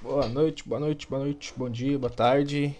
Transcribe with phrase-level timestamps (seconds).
[0.00, 2.76] Boa noite, boa noite, boa noite, bom dia, boa tarde.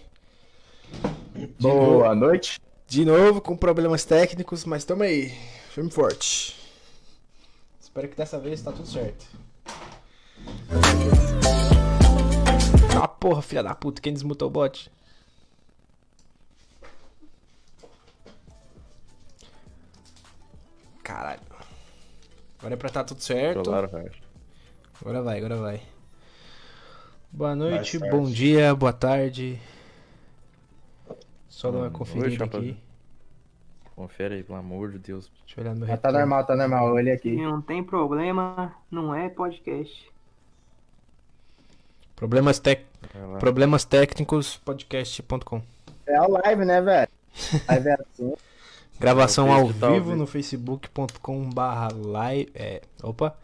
[1.33, 2.59] De Boa noite.
[2.87, 5.29] De novo com problemas técnicos, mas tamo aí,
[5.69, 6.55] firme forte.
[7.81, 9.25] Espero que dessa vez tá tudo certo.
[13.01, 14.91] Ah, porra, filha da puta, quem desmutou o bot?
[22.63, 23.61] Agora é pra tá tudo certo.
[23.61, 23.91] Claro.
[25.01, 25.81] Agora vai, agora vai.
[27.29, 29.59] Boa noite, bom dia, boa tarde.
[31.49, 32.55] Só dar uma Boa conferida noite, aqui.
[32.55, 32.77] rapaziada.
[33.93, 35.29] Confere aí, pelo amor de Deus.
[35.45, 36.93] Deixa eu olhar no tá normal, tá normal.
[36.93, 37.35] Olha aqui.
[37.35, 40.09] Não tem problema, não é podcast.
[42.15, 42.85] Problemas, tec...
[43.13, 43.39] Lá.
[43.39, 45.61] Problemas técnicos, podcast.com.
[46.07, 47.09] É a live, né, velho?
[47.67, 48.33] Live é assim.
[48.99, 50.15] Gravação ao vivo vivo.
[50.15, 52.51] no facebook.com barra live.
[52.55, 53.37] É, opa.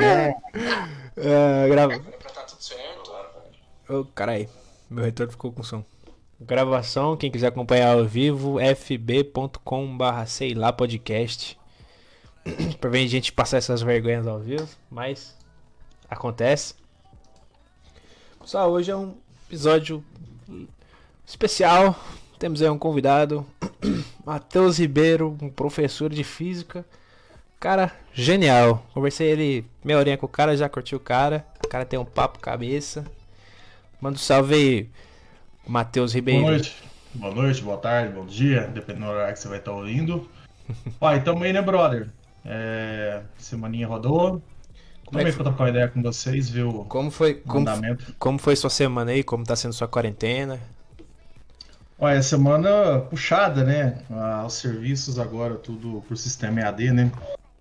[0.00, 0.34] É,
[1.16, 1.98] É, grava...
[1.98, 3.12] Pra tá tudo certo.
[3.88, 4.48] Ô, carai,
[4.88, 5.84] meu retorno ficou com som.
[6.40, 11.58] Gravação, quem quiser acompanhar ao vivo, fb.com barra sei lá podcast.
[12.80, 15.34] pra ver a gente passar essas vergonhas ao vivo, mas
[16.08, 16.74] acontece.
[18.40, 19.14] Pessoal, hoje é um
[19.46, 20.04] episódio
[21.26, 21.98] especial.
[22.38, 23.46] Temos aí um convidado,
[24.24, 26.84] Matheus Ribeiro, um professor de física.
[27.58, 28.84] Cara, genial.
[28.92, 31.46] Conversei ele meia horinha com o cara, já curti o cara.
[31.64, 33.06] O cara tem um papo cabeça.
[34.00, 34.90] Manda um salve aí,
[35.66, 36.42] Matheus Ribeiro.
[36.42, 36.76] Boa noite.
[37.14, 40.28] Boa noite, boa tarde, bom dia, dependendo do horário que você vai estar ouvindo.
[41.00, 42.10] Pai, tamo aí, né, brother?
[42.44, 44.42] É, semaninha rodou.
[45.06, 47.64] Como é Também que pra trocar uma ideia com vocês, o Como foi, como,
[48.18, 49.22] como foi sua semana aí?
[49.22, 50.60] Como tá sendo sua quarentena?
[51.98, 54.02] Olha, semana puxada, né?
[54.10, 57.12] Ah, os serviços agora, tudo por sistema EAD, né?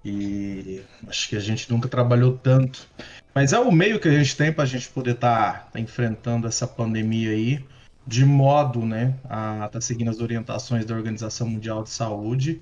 [0.04, 2.86] E acho que a gente nunca trabalhou tanto.
[3.34, 7.32] Mas é o meio que a gente tem pra gente poder estar enfrentando essa pandemia
[7.32, 7.66] aí,
[8.06, 12.62] de modo, né, a estar seguindo as orientações da Organização Mundial de Saúde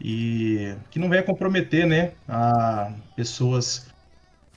[0.00, 3.86] e que não venha comprometer, né, a pessoas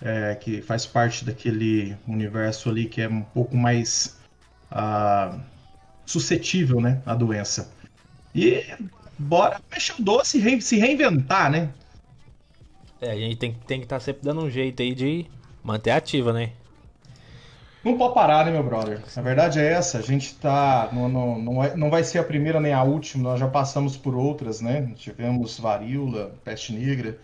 [0.02, 4.18] é, que faz parte daquele universo ali que é um pouco mais
[4.72, 5.38] ah,
[6.06, 7.72] suscetível, né, à doença.
[8.36, 8.64] E
[9.18, 11.74] bora mexer o doce e se reinventar, né?
[13.02, 15.26] É, a gente tem, tem que estar sempre dando um jeito aí de
[15.64, 16.52] manter ativa, né?
[17.84, 19.04] Não pode parar, né, meu brother?
[19.16, 20.90] A verdade é essa, a gente tá.
[20.92, 23.96] Não, não, não, é- não vai ser a primeira nem a última, nós já passamos
[23.96, 24.92] por outras, né?
[24.96, 27.20] Tivemos varíola, peste negra.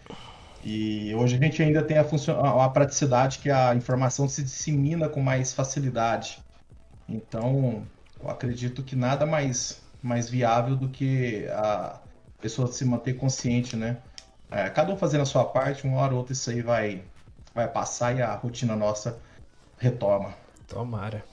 [0.64, 4.44] E hoje a gente ainda tem a, funcio- a a praticidade que a informação se
[4.44, 6.40] dissemina com mais facilidade.
[7.08, 7.90] Então,
[8.24, 12.00] eu acredito que nada mais, mais viável do que a
[12.40, 13.98] pessoa se manter consciente, né?
[14.50, 17.02] É, cada um fazendo a sua parte, uma hora ou outra isso aí vai,
[17.54, 19.18] vai passar e a rotina nossa
[19.78, 20.34] retoma.
[20.68, 21.24] Tomara.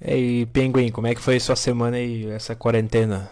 [0.00, 3.30] E aí, Pinguim, como é que foi sua semana aí, essa quarentena?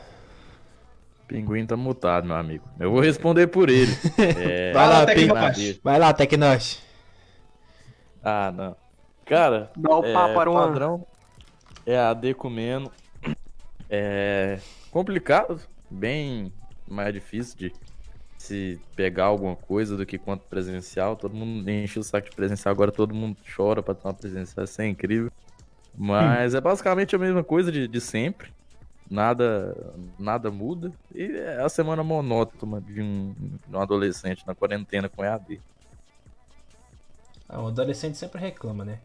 [1.29, 2.65] Pinguim tá mutado, meu amigo.
[2.79, 3.93] Eu vou responder por ele.
[4.19, 5.81] É, Vai lá, Pinguim.
[5.83, 6.81] Vai lá, Tecnosh.
[8.25, 8.77] Ah, não.
[9.27, 10.67] Cara, Dá o é, papo para uma.
[10.67, 11.07] padrão
[11.87, 12.91] é AD comendo.
[13.89, 14.59] É
[14.91, 15.61] complicado,
[15.91, 16.53] bem
[16.89, 17.73] mais difícil de
[18.39, 21.17] se pegar alguma coisa do que quanto presencial.
[21.17, 24.83] Todo mundo enche o saco de presencial, agora todo mundo chora pra tomar presencial, isso
[24.83, 25.31] é incrível.
[25.97, 28.53] Mas é basicamente a mesma coisa de, de sempre.
[29.11, 29.77] Nada,
[30.19, 30.91] nada muda.
[31.15, 33.35] E é a semana monótona de um,
[33.69, 35.61] de um adolescente na quarentena com EAD.
[37.49, 38.99] Ah, o adolescente sempre reclama, né?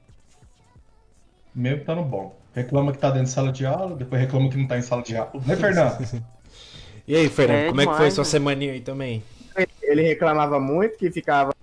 [1.57, 2.37] Mesmo estando bom.
[2.53, 5.01] Reclama que tá dentro de sala de aula, depois reclama que não tá em sala
[5.01, 5.31] de aula.
[5.45, 6.23] Né, Fernando?
[7.07, 8.29] E aí, Fernando, É como é que foi sua né?
[8.29, 9.23] semaninha aí também?
[9.81, 11.53] ele reclamava muito que ficava.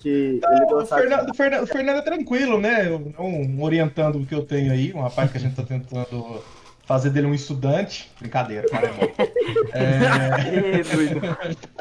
[0.00, 0.40] Que ele
[0.74, 2.86] o, Fernando, o Fernando- o Fernando é tranquilo, né?
[2.88, 6.42] Eu- Um orientando o que eu tenho aí, um rapaz que a gente tá tentando
[6.88, 8.10] fazer dele um estudante.
[8.18, 8.90] Brincadeira, cara.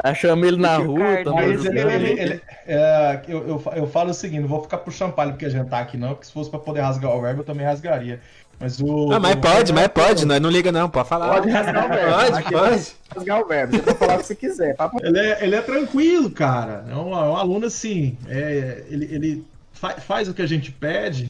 [0.04, 1.00] É, chama ele na rua,
[1.34, 5.14] mas ele, ele- ele- é, eu, eu, eu falo o seguinte, não vou ficar puxando
[5.14, 7.42] palho porque a gente tá aqui não, porque se fosse pra poder rasgar o verbo
[7.42, 8.20] eu também rasgaria.
[8.60, 9.12] Mas o.
[9.12, 11.30] Ah, mas o pode, mas pode, nós não liga não, pode falar.
[11.36, 12.12] Pode rasgar o verbo.
[12.14, 12.88] Pode, pode.
[13.16, 13.76] rasgar o verbo.
[13.78, 14.76] Você pode falar o que você quiser.
[14.76, 16.84] Papo Ele é, ele é tranquilo, cara.
[16.90, 18.18] É um, é um aluno assim.
[18.28, 21.30] é, ele ele fa- faz o que a gente pede,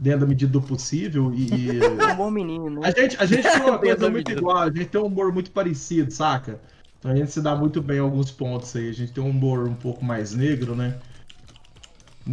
[0.00, 1.32] dentro da medida do possível.
[1.34, 2.92] E É um bom menino, a né?
[2.92, 6.10] gente, a gente tem uma coisa muito igual, a gente tem um humor muito parecido,
[6.12, 6.60] saca?
[6.98, 8.88] Então a gente se dá muito bem em alguns pontos aí.
[8.88, 10.98] A gente tem um humor um pouco mais negro, né?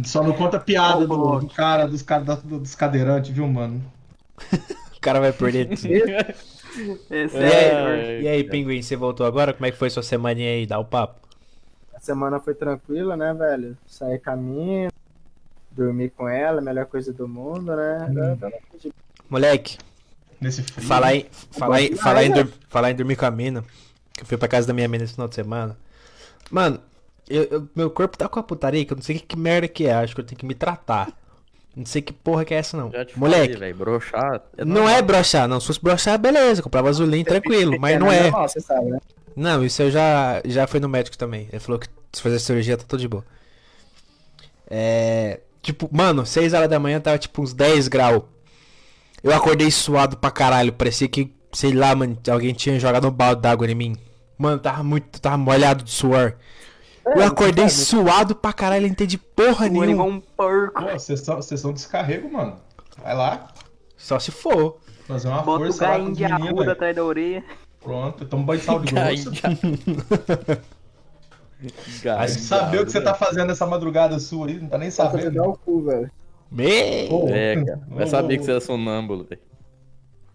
[0.04, 2.02] Só não conta piada do, do cara, dos,
[2.44, 3.82] dos cadeirantes, viu, mano?
[5.00, 6.12] cara vai perder tudo.
[7.10, 7.78] É E sério.
[8.16, 9.52] aí, e aí, Pinguim, você voltou agora?
[9.54, 10.66] Como é que foi sua semaninha aí?
[10.66, 11.26] Dá o papo.
[11.94, 13.76] A semana foi tranquila, né, velho?
[13.86, 14.90] Saí caminho,
[15.76, 18.06] dormi com ela, melhor coisa do mundo, né?
[18.08, 18.50] Agora tá
[19.28, 19.78] Moleque,
[20.40, 20.86] Nesse frio.
[20.86, 23.64] falar em, falar em, falar em, dur- falar em dormir com a mina.
[24.12, 25.76] Que eu fui pra casa da minha mina esse final de semana.
[26.50, 26.80] Mano,
[27.28, 29.68] eu- eu- meu corpo tá com a putaria que eu não sei que, que merda
[29.68, 29.92] que é.
[29.94, 31.08] Acho que eu tenho que me tratar.
[31.74, 32.90] Não sei que porra que é essa, não.
[32.90, 34.42] Já te Moleque, falei, broxar.
[34.64, 35.60] não é broxar, não.
[35.60, 36.62] Se fosse broxar, beleza.
[36.62, 37.78] Comprava azulinho tranquilo.
[37.78, 38.30] Mas não é.
[38.30, 38.98] você sabe, né?
[39.34, 41.46] Não, isso eu já, já fui no médico também.
[41.52, 43.22] Ele falou que se fazer cirurgia tá tudo de boa.
[44.68, 45.40] É.
[45.66, 48.22] Tipo, mano, 6 horas da manhã tava tipo uns 10 graus.
[49.20, 50.72] Eu acordei suado pra caralho.
[50.72, 53.96] Parecia que, sei lá, mano, alguém tinha jogado um balde d'água em mim.
[54.38, 55.20] Mano, tava muito.
[55.20, 56.36] Tava molhado de suor.
[57.04, 60.04] Eu acordei suado pra caralho, não entendi porra O igual nenhuma.
[60.04, 60.84] um porco.
[60.84, 62.58] Pô, sessão, sessão de descarrego, mano.
[63.02, 63.48] Vai lá,
[63.96, 64.78] Só se for.
[65.08, 66.72] fazer uma Bota o força lá com gainho os de meninos, arruda velho.
[66.72, 67.44] atrás da orelha.
[67.82, 69.30] Pronto, toma um banho de sal de grosso.
[72.02, 75.30] Cara, Saber o que você tá fazendo essa madrugada sua aí, não tá nem sabendo.
[75.36, 76.10] dá o cu, velho.
[76.50, 77.08] Me...
[77.08, 77.80] Pô, É, cara.
[77.88, 79.40] Vai ô, saber ô, que você é sonâmbulo, velho.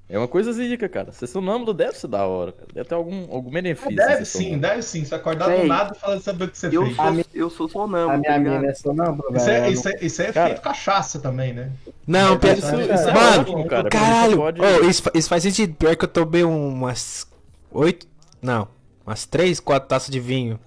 [0.10, 1.14] É uma coisa zica, cara.
[1.14, 2.68] Ser sonâmbulo deve ser da hora, cara.
[2.74, 3.96] Deve ter algum, algum benefício.
[3.96, 4.62] Deve ser sim, sonâmbulo.
[4.62, 5.06] deve sim.
[5.06, 6.96] Você acordar do Véi, nada e falar saber o que você Eu fez.
[6.98, 8.60] sou, A eu sou A sonâmbulo, minha tá ligado?
[8.60, 9.64] mina é sonâmbula, Isso velho.
[9.66, 11.72] é, isso, é, isso é Cara- efeito cachaça também, né?
[12.06, 13.90] Não, É, isso- Isso, isso é Mano, ótimo, cara.
[13.90, 14.38] Caralho!
[14.38, 15.76] pode- Oh, isso, isso faz sentido.
[15.76, 17.26] Pior que eu tomei umas.
[17.72, 18.06] Oito.
[18.42, 18.68] Não.
[19.08, 20.60] Umas três, quatro taças de vinho.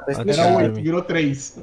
[0.00, 0.58] Era explicando.
[0.58, 0.74] oito.
[0.80, 1.58] virou três.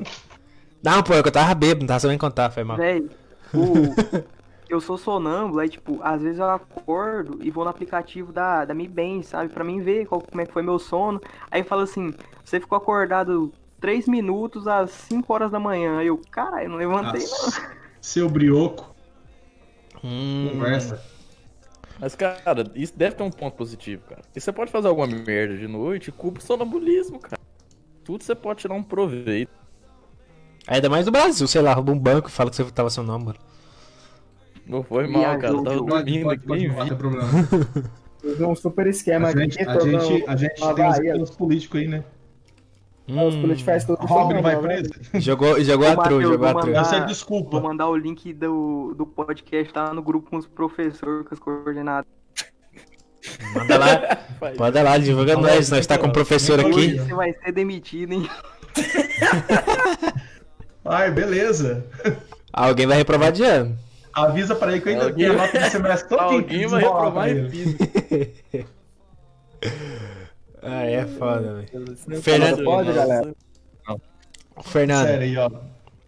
[0.84, 2.78] Não, pô, é que eu tava bêbado, não tava sabendo contar, foi mal.
[2.78, 3.10] Véi,
[3.54, 4.24] o...
[4.70, 8.74] eu sou sonâmbulo, aí, tipo, às vezes eu acordo e vou no aplicativo da, da
[8.74, 9.52] Mi Bem, sabe?
[9.52, 11.22] Pra mim ver qual, como é que foi meu sono.
[11.50, 16.00] Aí fala assim, você ficou acordado 3 minutos às 5 horas da manhã.
[16.00, 17.30] Aí eu, caralho, não levantei não.
[17.30, 17.76] Nossa.
[18.00, 18.96] Seu brioco,
[20.04, 21.04] Hum, conversa.
[22.00, 24.22] Mas, cara, isso deve ter um ponto positivo, cara.
[24.36, 27.42] E você pode fazer alguma merda de noite e culpa o sonambulismo, cara.
[28.06, 29.52] Tudo você pode tirar um proveito.
[30.68, 33.36] Ainda mais no Brasil, sei lá, rouba um banco e fala que você tava sonâmbulo.
[34.66, 35.48] Não foi mal, cara.
[35.54, 35.90] Eu tava Diogo.
[35.90, 36.90] dormindo aqui, nem não vi.
[36.90, 37.28] tem problema.
[38.22, 39.40] Fiz um super esquema A aqui.
[39.42, 41.12] gente, a todo gente, a gente tem os Bahia.
[41.13, 42.04] pelos políticos aí, né?
[43.07, 44.62] Os Hum, políticos fazem tudo O Robin vai né?
[44.62, 44.90] preso.
[45.22, 46.69] jogou jogou a tru, jogou a vou tru.
[46.72, 47.62] mandar- Essa é Vou desculpa.
[47.62, 52.10] mandar o link do, do podcast, tá no grupo com os professores, com as coordenadas.
[53.54, 54.18] Manda lá,
[54.57, 56.98] manda lá, divulga nós, nós tá com o professor aqui.
[56.98, 58.30] Você vai ser demitido, hein?
[60.86, 61.86] Ai, beleza.
[62.54, 63.77] Alguém vai reprovar de ano.
[64.13, 67.30] Avisa pra ele que eu ainda tenho a nota do semestre todo Alguém vai reprovar
[67.30, 67.86] em física.
[70.62, 71.98] Ah, é foda, velho.
[72.07, 73.36] Não Fernando, pode, galera.
[74.63, 75.51] Fernando, Sério aí, ó.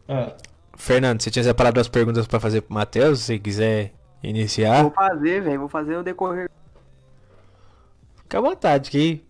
[0.07, 0.33] Ah,
[0.77, 3.91] Fernando, você tinha separado duas perguntas pra fazer pro Matheus, se quiser
[4.23, 4.83] iniciar.
[4.83, 5.59] Vou fazer, velho.
[5.59, 6.49] Vou fazer no decorrer.
[8.27, 9.24] Fica à vontade, que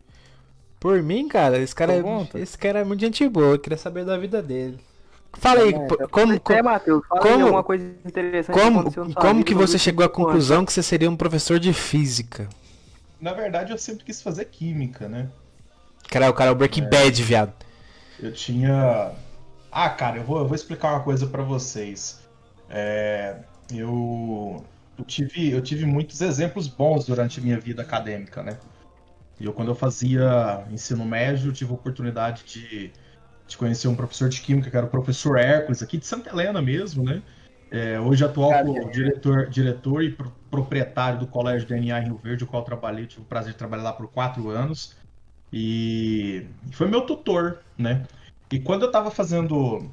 [0.80, 2.02] por mim, cara, esse cara, é,
[2.40, 4.80] esse cara é muito gente boa, eu queria saber da vida dele.
[5.34, 9.14] Fala aí, É, tá- como, É, como, Matheus, fala como- alguma coisa interessante que como,
[9.14, 12.50] como que você chegou à conclusão que você seria um professor de física?
[13.22, 15.28] na verdade, eu sempre quis fazer química, né?
[16.10, 17.54] Cara, o cara é o Breaking Bad, viado.
[18.20, 19.12] Eu tinha.
[19.72, 22.20] Ah, cara, eu vou, eu vou explicar uma coisa pra vocês.
[22.70, 23.36] É,
[23.72, 24.64] eu,
[24.98, 28.58] eu, tive, eu tive muitos exemplos bons durante a minha vida acadêmica, né?
[29.40, 32.92] E eu, quando eu fazia ensino médio, tive a oportunidade de,
[33.48, 36.62] de conhecer um professor de química, que era o professor Hércules, aqui de Santa Helena
[36.62, 37.22] mesmo, né?
[37.70, 42.62] É, hoje atual diretor, diretor e pro- proprietário do Colégio DNA Rio Verde, o qual
[42.62, 44.96] eu trabalhei, tive o prazer de trabalhar lá por quatro anos.
[45.52, 48.04] E foi meu tutor, né?
[48.52, 49.90] E quando eu tava fazendo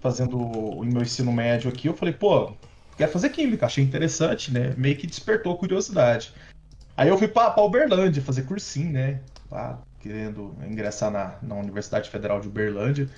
[0.00, 2.54] fazendo o meu ensino médio aqui, eu falei, pô,
[2.96, 4.74] quero fazer química, achei interessante, né?
[4.76, 6.32] Meio que despertou a curiosidade.
[7.00, 9.20] Aí eu fui pra, pra Uberlândia fazer cursinho, né?
[9.50, 13.08] Lá, querendo ingressar na, na Universidade Federal de Uberlândia.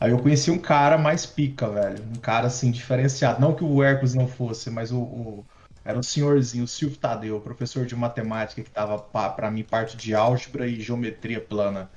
[0.00, 2.02] Aí eu conheci um cara mais pica, velho.
[2.04, 3.40] Um cara assim, diferenciado.
[3.40, 5.44] Não que o Hércules não fosse, mas o, o-
[5.84, 9.96] era um senhorzinho, o Silvio Tadeu, professor de matemática que tava pa- pra mim parte
[9.98, 11.90] de álgebra e geometria plana.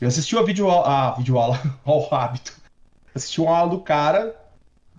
[0.00, 2.56] Eu assisti a videoaula, a videoaula ao hábito.
[3.14, 4.36] Assisti uma aula do cara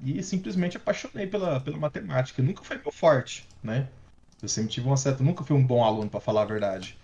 [0.03, 2.43] e simplesmente apaixonei pela, pela matemática.
[2.43, 3.87] Nunca foi meu forte, né?
[4.41, 5.23] Eu sempre tive uma certa.
[5.23, 6.97] Nunca fui um bom aluno, pra falar a verdade.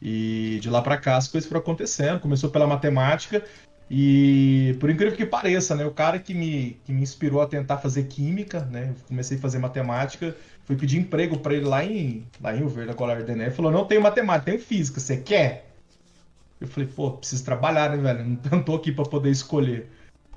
[0.00, 2.20] E de lá pra cá as coisas foram acontecendo.
[2.20, 3.42] Começou pela matemática
[3.90, 5.84] e, por incrível que pareça, né?
[5.84, 8.94] O cara que me, que me inspirou a tentar fazer química, né?
[9.06, 10.36] Comecei a fazer matemática.
[10.64, 13.44] Fui pedir emprego pra ele lá em, lá em Rio Verde, na Colégio Dené.
[13.44, 14.98] Ele falou: Não tenho matemática, tenho física.
[14.98, 15.70] Você quer?
[16.60, 18.38] Eu falei: Pô, preciso trabalhar, né, velho?
[18.50, 19.88] Não tô aqui pra poder escolher.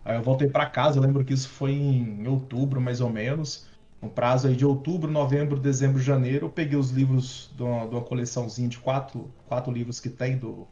[0.06, 3.68] Aí eu voltei pra casa, eu lembro que isso foi em outubro, mais ou menos.
[4.02, 7.96] No prazo aí de outubro, novembro, dezembro, janeiro, eu peguei os livros de uma, de
[7.96, 10.68] uma coleçãozinha de quatro, quatro livros que tem do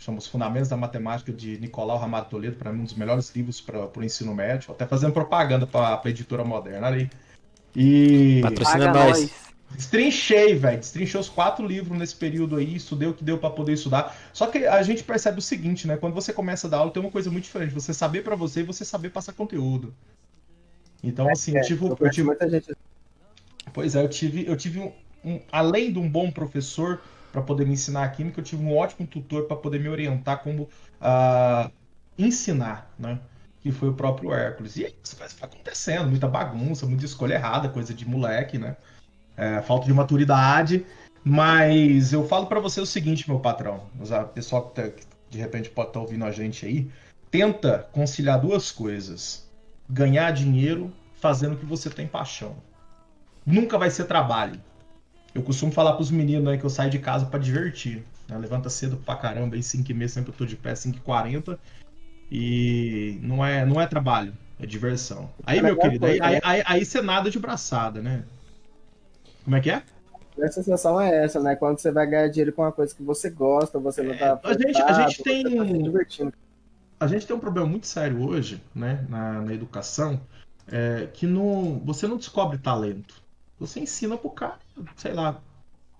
[0.00, 3.60] chama Os Fundamentos da Matemática de Nicolau Ramalho Toledo, para mim um dos melhores livros
[3.60, 7.10] para o ensino médio, até fazendo propaganda para a editora moderna ali.
[7.76, 9.30] E Patrocina nós.
[9.76, 10.78] Destrinchei, velho.
[10.78, 14.16] Destrinchei os quatro livros nesse período aí, estudei o que deu para poder estudar.
[14.32, 15.96] Só que a gente percebe o seguinte, né?
[15.96, 17.72] Quando você começa a dar aula, tem uma coisa muito diferente.
[17.72, 19.94] Você saber para você e você saber passar conteúdo.
[21.02, 22.26] Então, assim, É, eu eu conheço tive.
[22.26, 22.72] muita gente
[23.72, 24.92] Pois é, eu tive, eu tive um,
[25.24, 27.00] um- além de um bom professor
[27.32, 30.42] para poder me ensinar a química, eu tive um ótimo tutor para poder me orientar
[30.42, 30.68] como
[31.00, 31.70] ah,
[32.18, 33.20] ensinar, né?
[33.62, 34.76] Que foi o próprio Hércules.
[34.76, 38.76] E aí, isso vai acontecendo, muita bagunça, muita escolha errada, coisa de moleque, né?
[39.36, 40.84] É, falta de maturidade.
[41.24, 45.38] Mas eu falo para você o seguinte, meu patrão, o pessoal que, tá- que de
[45.38, 46.90] repente pode estar ouvindo a gente aí,
[47.30, 49.49] tenta conciliar duas coisas:
[49.90, 52.56] ganhar dinheiro fazendo o que você tem paixão
[53.44, 54.60] nunca vai ser trabalho.
[55.34, 58.04] Eu costumo falar pros meninos aí que eu saio de casa pra divertir.
[58.28, 58.36] né?
[58.38, 61.00] Levanta cedo pra caramba, aí 5 e meia sempre eu tô de pé, 5 e
[61.00, 61.58] 40
[62.30, 65.30] E não é, não é trabalho, é diversão.
[65.44, 66.26] Aí, É meu querido, aí, né?
[66.26, 68.24] aí, aí, aí você nada de braçada, né?
[69.44, 69.82] Como é que é?
[70.40, 71.56] A sensação é essa, né?
[71.56, 74.38] Quando você vai ganhar dinheiro com uma coisa que você gosta, você não tá.
[74.44, 76.32] a gente- a gente frustrado, tem- tá.
[77.00, 80.20] A gente tem um problema muito sério hoje, né, na, na educação,
[80.70, 83.22] é, que não, você não descobre talento.
[83.58, 84.58] Você ensina pro cara,
[84.96, 85.40] sei lá,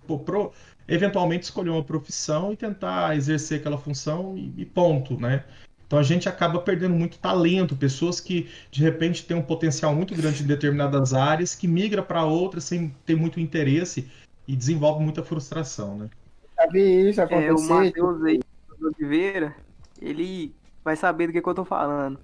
[0.07, 0.51] pô, pro-
[0.87, 5.43] eventualmente escolher uma profissão e tentar exercer aquela função e, e ponto, né?
[5.85, 10.15] Então a gente acaba perdendo muito talento, pessoas que de repente têm um potencial muito
[10.15, 14.09] grande em determinadas áreas, que migra para outras sem ter muito interesse
[14.47, 16.09] e desenvolve muita frustração, né?
[16.57, 17.73] Já vi isso É, o acontecer.
[17.73, 18.39] Matheus aí,
[18.81, 19.55] Oliveira,
[20.01, 20.53] ele
[20.83, 22.19] vai saber do que, que eu tô falando.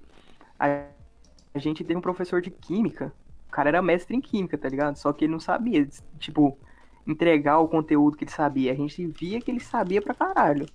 [0.58, 0.84] A,
[1.54, 3.12] a gente teve um professor de química,
[3.48, 4.96] o cara era mestre em química, tá ligado?
[4.96, 5.88] Só que ele não sabia,
[6.18, 6.56] tipo,
[7.06, 8.72] entregar o conteúdo que ele sabia.
[8.72, 10.66] A gente via que ele sabia pra caralho.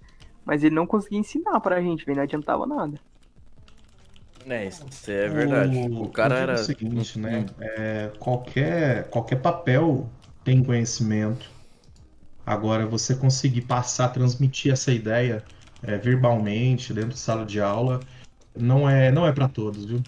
[0.43, 2.99] Mas ele não conseguia ensinar pra gente, velho, não adiantava nada.
[4.45, 5.77] É, isso é verdade.
[5.77, 6.61] O cara eu digo era.
[6.61, 7.45] o seguinte, né?
[7.59, 10.09] É, qualquer, qualquer papel
[10.43, 11.49] tem conhecimento.
[12.45, 15.43] Agora, você conseguir passar, transmitir essa ideia
[15.83, 17.99] é, verbalmente dentro de sala de aula,
[18.55, 20.01] não é, não é para todos, viu?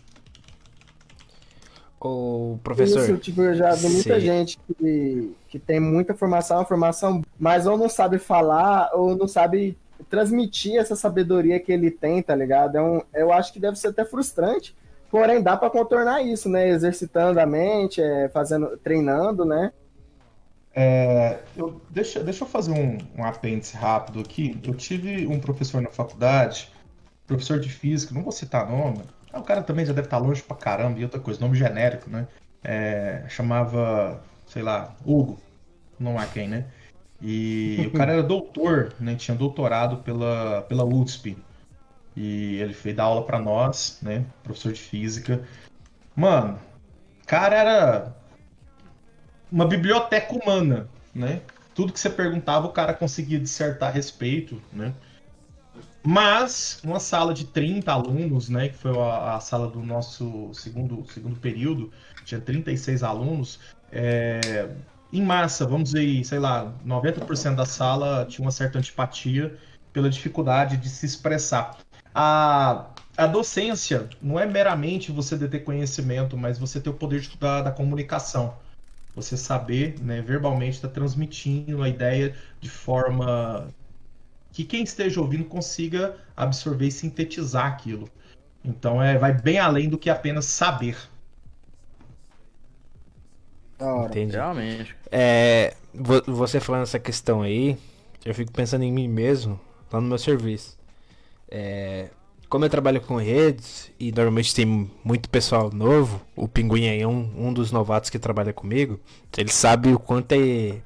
[1.99, 3.01] Ô, professor.
[3.01, 4.25] Isso, tipo, eu já vi muita Sim.
[4.25, 9.75] gente que, que tem muita formação, formação, mas ou não sabe falar, ou não sabe
[10.09, 12.77] transmitir essa sabedoria que ele tem, tá ligado?
[12.77, 14.75] É um, eu acho que deve ser até frustrante,
[15.09, 16.69] porém dá pra contornar isso, né?
[16.69, 19.71] Exercitando a mente, é, fazendo, treinando, né?
[20.77, 24.59] É, eu, deixa, deixa eu fazer um, um apêndice rápido aqui.
[24.61, 26.69] Eu tive um professor na faculdade,
[27.25, 29.01] professor de física, não vou citar nome.
[29.33, 32.27] O cara também já deve estar longe pra caramba, e outra coisa, nome genérico, né?
[32.63, 35.39] É, chamava, sei lá, Hugo,
[35.97, 36.65] não há quem, né?
[37.21, 39.15] E o cara era doutor, né?
[39.15, 41.37] Tinha doutorado pela, pela USP.
[42.15, 44.25] E ele fez dar aula pra nós, né?
[44.43, 45.45] Professor de física.
[46.15, 46.59] Mano,
[47.25, 48.15] cara era
[49.51, 51.41] uma biblioteca humana, né?
[51.73, 54.93] Tudo que você perguntava, o cara conseguia dissertar a respeito, né?
[56.03, 61.03] Mas uma sala de 30 alunos, né, que foi a, a sala do nosso segundo,
[61.11, 61.91] segundo período,
[62.23, 63.59] tinha 36 alunos,
[63.91, 64.69] é,
[65.11, 69.57] em massa, vamos dizer, sei lá, 90% da sala tinha uma certa antipatia
[69.91, 71.77] pela dificuldade de se expressar.
[72.13, 72.85] A,
[73.17, 77.63] a docência não é meramente você ter conhecimento, mas você ter o poder de, da,
[77.63, 78.53] da comunicação
[79.15, 83.73] você saber, né, verbalmente estar transmitindo a ideia de forma
[84.51, 88.09] que quem esteja ouvindo consiga absorver e sintetizar aquilo.
[88.63, 90.97] Então é, vai bem além do que apenas saber.
[93.77, 94.09] Da hora.
[94.11, 94.35] Entendi.
[94.35, 94.95] Realmente.
[95.11, 97.77] É, vo- você falando essa questão aí,
[98.23, 99.59] eu fico pensando em mim mesmo,
[99.91, 100.77] lá no meu serviço.
[101.49, 102.09] É,
[102.55, 107.29] como eu trabalho com redes e normalmente tem muito pessoal novo, o Pinguim é um,
[107.37, 108.97] um dos novatos que trabalha comigo,
[109.37, 110.77] ele sabe o quanto é,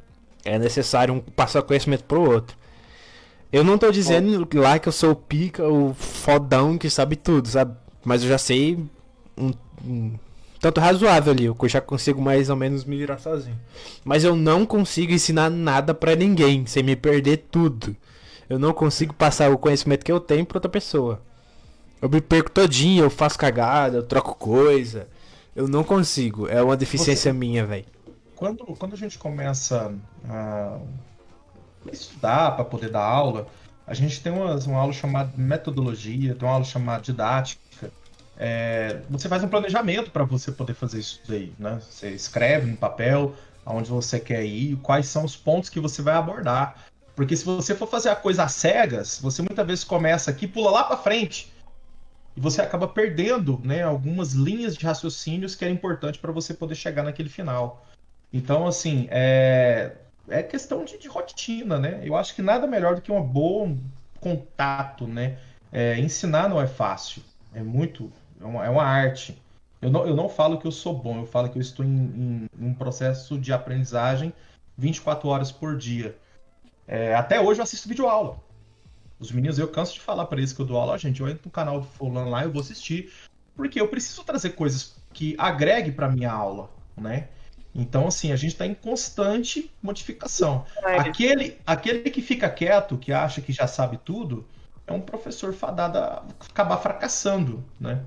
[0.43, 2.57] é necessário um passar conhecimento pro outro.
[3.53, 7.47] Eu não tô dizendo lá que eu sou o pica, o fodão que sabe tudo,
[7.47, 7.77] sabe?
[8.03, 8.79] Mas eu já sei
[9.37, 9.53] um,
[9.85, 10.13] um
[10.59, 13.59] tanto razoável ali, eu já consigo mais ou menos me virar sozinho.
[14.03, 17.95] Mas eu não consigo ensinar nada pra ninguém, sem me perder tudo.
[18.49, 21.28] Eu não consigo passar o conhecimento que eu tenho pra outra pessoa.
[22.01, 25.07] Eu me perco todinho, eu faço cagada, eu troco coisa.
[25.55, 27.85] Eu não consigo, é uma deficiência minha, velho.
[28.35, 29.93] Quando, quando a gente começa
[30.29, 30.79] a
[31.91, 33.47] estudar para poder dar aula,
[33.85, 37.91] a gente tem umas, uma aula chamada metodologia, tem uma aula chamada didática.
[38.37, 41.81] é, você faz um planejamento para você poder fazer isso daí, né?
[41.81, 46.15] Você escreve no papel aonde você quer ir, quais são os pontos que você vai
[46.15, 46.85] abordar.
[47.13, 50.71] Porque se você for fazer a coisa às cegas, você muitas vezes começa aqui, pula
[50.71, 51.51] lá para frente
[52.39, 56.73] e você acaba perdendo, né, algumas linhas de raciocínios que é importante para você poder
[56.73, 57.85] chegar naquele final.
[58.31, 59.97] Então, assim, é,
[60.29, 61.99] é questão de, de, rotina, né?
[62.01, 63.77] Eu acho que nada melhor do que um bom
[64.21, 65.37] contato, né?
[65.69, 67.21] É, ensinar não é fácil,
[67.53, 69.37] é muito, é uma, é uma arte.
[69.81, 71.89] Eu não, eu não falo que eu sou bom, eu falo que eu estou em,
[71.89, 74.31] em, um processo de aprendizagem
[74.77, 76.15] 24 horas por dia.
[76.87, 78.37] É, até hoje eu assisto vídeo aula.
[79.19, 81.41] Os meninos, eu canso de falar para eles que eu dou aula, gente, eu entro
[81.45, 83.11] no canal do fulano lá, eu vou assistir,
[83.55, 87.27] porque eu preciso trazer coisas que agregue para minha aula, né?
[87.75, 90.65] Então, assim, a gente está em constante modificação.
[90.83, 90.97] É.
[90.97, 94.47] Aquele, aquele que fica quieto, que acha que já sabe tudo,
[94.87, 98.03] é um professor fadado a acabar fracassando, né?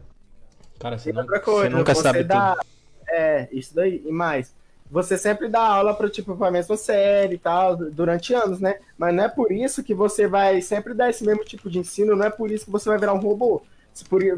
[0.78, 2.56] Cara, você, não, coisa, você nunca você sabe dá...
[2.56, 2.66] tudo.
[3.08, 4.02] É, isso daí.
[4.04, 4.54] E mais,
[4.92, 8.78] você sempre dá aula para tipo para a mesma série e tal durante anos, né?
[8.98, 12.14] Mas não é por isso que você vai sempre dar esse mesmo tipo de ensino,
[12.14, 13.62] não é por isso que você vai virar um robô.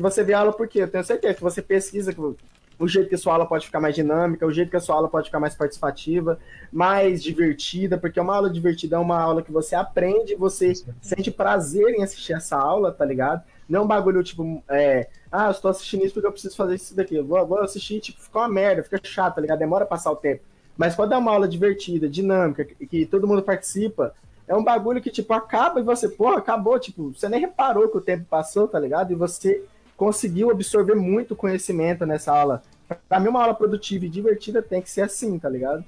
[0.01, 3.19] Você vê aula porque eu tenho certeza que você pesquisa que o jeito que a
[3.19, 5.57] sua aula pode ficar mais dinâmica, o jeito que a sua aula pode ficar mais
[5.57, 6.39] participativa,
[6.73, 11.95] mais divertida, porque uma aula divertida é uma aula que você aprende, você sente prazer
[11.95, 13.43] em assistir essa aula, tá ligado?
[13.69, 16.75] Não é um bagulho tipo, é, ah, eu estou assistindo isso porque eu preciso fazer
[16.75, 17.17] isso daqui.
[17.17, 19.59] Eu vou, vou assistir, tipo, fica uma merda, fica chato, tá ligado?
[19.59, 20.43] Demora passar o tempo.
[20.77, 24.15] Mas quando é uma aula divertida, dinâmica, que, que todo mundo participa,
[24.47, 27.97] é um bagulho que, tipo, acaba e você, porra, acabou, tipo, você nem reparou que
[27.97, 29.13] o tempo passou, tá ligado?
[29.13, 29.65] E você
[29.97, 32.63] conseguiu absorver muito conhecimento nessa aula.
[33.09, 35.85] Pra mim, uma aula produtiva e divertida tem que ser assim, tá ligado?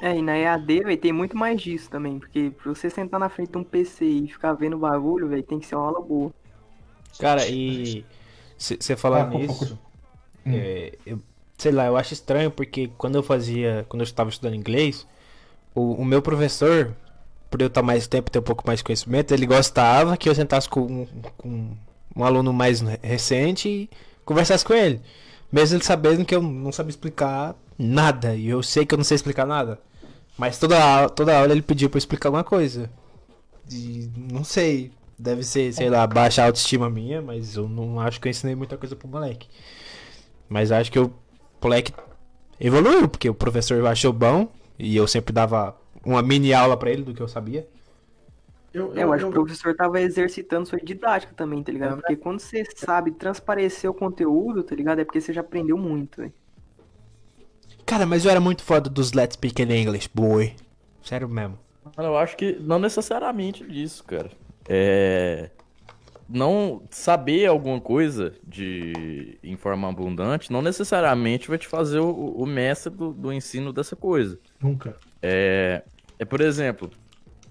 [0.00, 3.28] É, e na EAD, velho, tem muito mais disso também, porque pra você sentar na
[3.28, 6.00] frente de um PC e ficar vendo o bagulho, velho, tem que ser uma aula
[6.00, 6.32] boa.
[7.18, 8.04] Cara, e
[8.58, 9.78] você falar ah, nisso,
[10.46, 11.20] é, eu,
[11.58, 15.06] sei lá, eu acho estranho porque quando eu fazia, quando eu estava estudando inglês,
[15.74, 16.94] o, o meu professor,
[17.50, 20.34] por eu estar mais tempo, ter um pouco mais de conhecimento, ele gostava que eu
[20.34, 21.76] sentasse com, com
[22.14, 23.90] um aluno mais recente e
[24.24, 25.00] conversasse com ele.
[25.50, 28.34] Mesmo ele sabendo que eu não sabia explicar nada.
[28.34, 29.78] E eu sei que eu não sei explicar nada.
[30.38, 32.90] Mas toda toda aula ele pediu pra eu explicar alguma coisa.
[33.70, 34.90] E não sei.
[35.22, 38.76] Deve ser, sei lá, baixa autoestima minha, mas eu não acho que eu ensinei muita
[38.76, 39.46] coisa pro moleque.
[40.48, 41.12] Mas acho que o
[41.62, 41.92] moleque
[42.58, 47.04] evoluiu, porque o professor achou bom e eu sempre dava uma mini aula para ele
[47.04, 47.68] do que eu sabia.
[48.74, 49.30] Eu, eu, é, eu acho eu...
[49.30, 51.92] que o professor tava exercitando sua didática também, tá ligado?
[51.92, 54.98] É, porque quando você sabe transparecer o conteúdo, tá ligado?
[54.98, 56.32] É porque você já aprendeu muito, velho.
[57.86, 60.52] Cara, mas eu era muito foda dos Let's Speak in English, boy.
[61.00, 61.56] Sério mesmo.
[61.96, 64.30] Eu acho que não necessariamente disso, cara.
[64.68, 65.50] É.
[66.28, 72.46] Não saber alguma coisa de em forma abundante não necessariamente vai te fazer o, o
[72.46, 74.38] mestre do, do ensino dessa coisa.
[74.58, 74.96] Nunca.
[75.20, 75.82] É,
[76.18, 76.90] é por exemplo,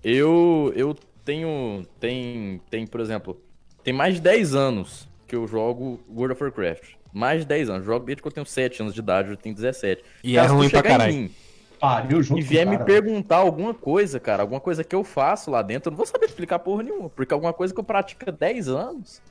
[0.03, 1.85] eu, eu tenho.
[1.99, 3.39] Tem, tem, por exemplo,
[3.83, 6.93] tem mais de 10 anos que eu jogo World of Warcraft.
[7.13, 7.85] Mais de 10 anos.
[7.85, 10.03] jogo desde que eu tenho 7 anos de idade, eu tenho 17.
[10.23, 11.29] E é ruim pra caralho.
[11.81, 15.61] Pariu junto e vier me perguntar alguma coisa, cara, alguma coisa que eu faço lá
[15.61, 18.31] dentro, eu não vou saber explicar porra nenhuma, porque alguma coisa que eu pratico há
[18.31, 19.21] 10 anos.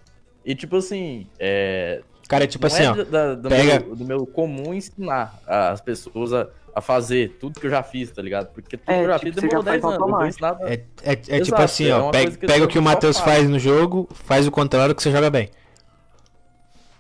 [0.44, 2.02] E tipo assim, é.
[2.28, 3.04] Cara, é tipo assim, é ó.
[3.04, 3.80] Da, do, pega...
[3.80, 8.10] meu, do meu comum ensinar as pessoas a a fazer tudo que eu já fiz,
[8.10, 8.52] tá ligado?
[8.52, 10.38] Porque tudo é, que eu já tipo, fiz demorou 10 anos.
[10.38, 10.72] Nada...
[10.72, 13.58] É, é, é tipo assim, é ó, pega, pega o que o Matheus faz no
[13.58, 15.50] jogo, faz o contrário que você joga bem.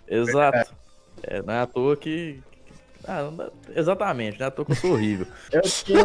[0.08, 0.74] Exato.
[1.22, 2.40] É, não é à toa que.
[3.12, 5.26] Ah, exatamente, é que eu sou horrível.
[5.50, 6.04] eu, tinha,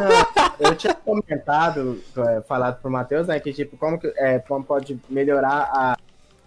[0.59, 4.99] eu tinha comentado, é, falado pro Matheus, né, que tipo, como, que, é, como pode
[5.07, 5.97] melhorar a,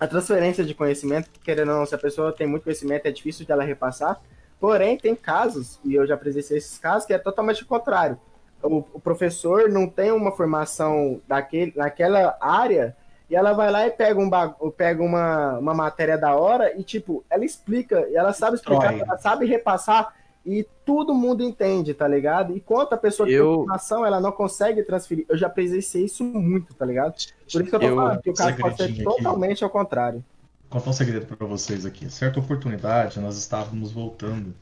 [0.01, 3.47] a transferência de conhecimento, querendo ou não, se a pessoa tem muito conhecimento, é difícil
[3.47, 4.21] de ela repassar.
[4.59, 8.19] Porém, tem casos, e eu já presenciei esses casos, que é totalmente o contrário.
[8.61, 12.97] O, o professor não tem uma formação daquele, naquela área
[13.31, 17.25] e ela vai lá e pega, um pega uma, uma matéria da hora e, tipo,
[17.31, 19.01] ela explica, e ela sabe explicar, Oi.
[19.01, 20.19] ela sabe repassar
[20.49, 22.57] e todo mundo entende, tá ligado?
[22.57, 23.45] E quanto a pessoa eu...
[23.45, 25.27] tem informação, ela não consegue transferir.
[25.29, 27.13] Eu já presenciei isso muito, tá ligado?
[27.13, 27.97] Por isso que eu tô eu...
[27.97, 30.25] falando que o caso pode ser totalmente ao contrário
[30.69, 32.11] contar um segredo para vocês aqui.
[32.11, 34.55] Certa oportunidade, nós estávamos voltando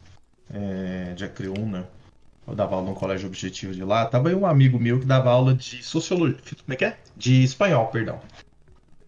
[0.53, 1.89] é, de Acreúna.
[2.47, 4.07] Eu dava aula no colégio objetivo de lá.
[4.07, 6.39] Tava aí um amigo meu que dava aula de sociologia.
[6.65, 6.97] Como é que é?
[7.17, 8.21] De espanhol, perdão.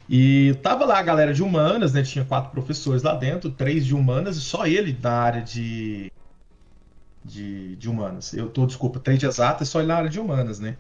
[0.09, 2.03] E tava lá a galera de humanas, né?
[2.03, 6.11] Tinha quatro professores lá dentro, três de humanas e só ele na área de,
[7.25, 8.33] de, de humanas.
[8.33, 10.77] Eu tô, desculpa, três de exatas, só ele na área de humanas, né?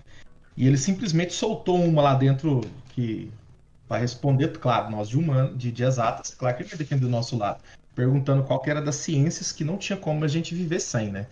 [0.56, 3.32] E ele simplesmente soltou uma lá dentro que
[3.88, 7.08] vai responder, claro, nós de humano, de, de exatas, claro que ele vai defender do
[7.08, 7.62] nosso lado.
[7.94, 11.26] perguntando qual que era das ciências que não tinha como a gente viver sem, né?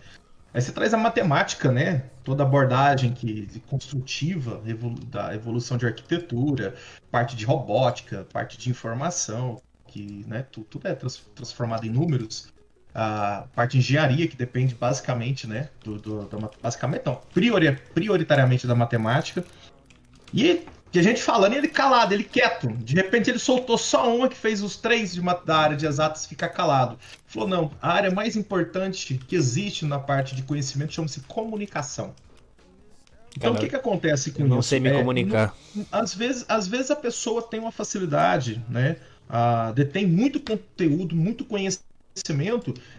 [0.53, 2.09] Aí você traz a matemática, né?
[2.23, 6.75] Toda abordagem que, construtiva evolu da evolução de arquitetura,
[7.11, 12.51] parte de robótica, parte de informação, que né, tudo, tudo é trans transformado em números.
[12.99, 15.69] A parte de engenharia, que depende basicamente, né?
[15.83, 19.45] Do, do, do basicamente, não, priori prioritariamente da matemática.
[20.33, 22.67] E que a gente falando e ele calado, ele quieto.
[22.69, 25.85] De repente ele soltou só uma que fez os três de uma, da área de
[25.85, 26.97] exatas ficar calado.
[27.27, 32.15] Falou, não, a área mais importante que existe na parte de conhecimento chama-se comunicação.
[33.35, 34.55] Então o que, que acontece com eu isso?
[34.55, 35.53] Não sei me é, comunicar.
[35.91, 38.97] às, vezes, às vezes a pessoa tem uma facilidade, né?
[39.29, 41.86] Uh, detém muito conteúdo, muito conhecimento,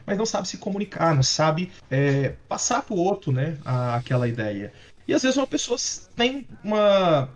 [0.07, 3.59] mas não sabe se comunicar, não sabe é, passar para o outro, né?
[3.65, 4.73] A, aquela ideia.
[5.07, 5.79] E às vezes uma pessoa
[6.15, 7.31] tem uma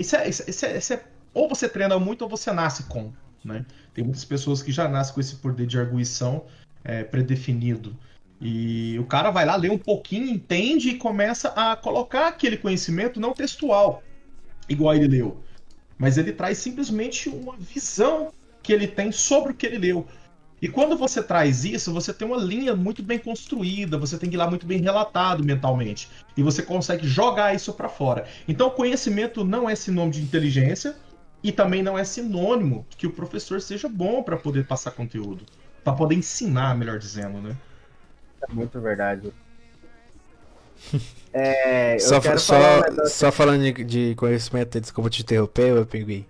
[0.00, 1.04] isso é, isso, é, isso é,
[1.34, 3.12] ou você treina muito ou você nasce com.
[3.44, 3.64] Né?
[3.94, 6.46] Tem muitas pessoas que já nascem com esse poder de arguição
[6.82, 7.96] é, predefinido.
[8.40, 13.20] E o cara vai lá, lê um pouquinho, entende e começa a colocar aquele conhecimento
[13.20, 14.02] não textual,
[14.66, 15.42] igual ele leu.
[15.98, 20.06] Mas ele traz simplesmente uma visão que ele tem sobre o que ele leu.
[20.62, 24.36] E quando você traz isso, você tem uma linha muito bem construída, você tem que
[24.36, 26.10] ir lá muito bem relatado mentalmente.
[26.36, 28.26] E você consegue jogar isso para fora.
[28.46, 30.94] Então, conhecimento não é sinônimo de inteligência
[31.42, 35.44] e também não é sinônimo que o professor seja bom para poder passar conteúdo.
[35.82, 37.56] para poder ensinar, melhor dizendo, né?
[38.48, 39.32] É muito verdade.
[41.32, 46.26] É, só, só, só falando de, de conhecimento, desculpa te interromper, meu pinguim.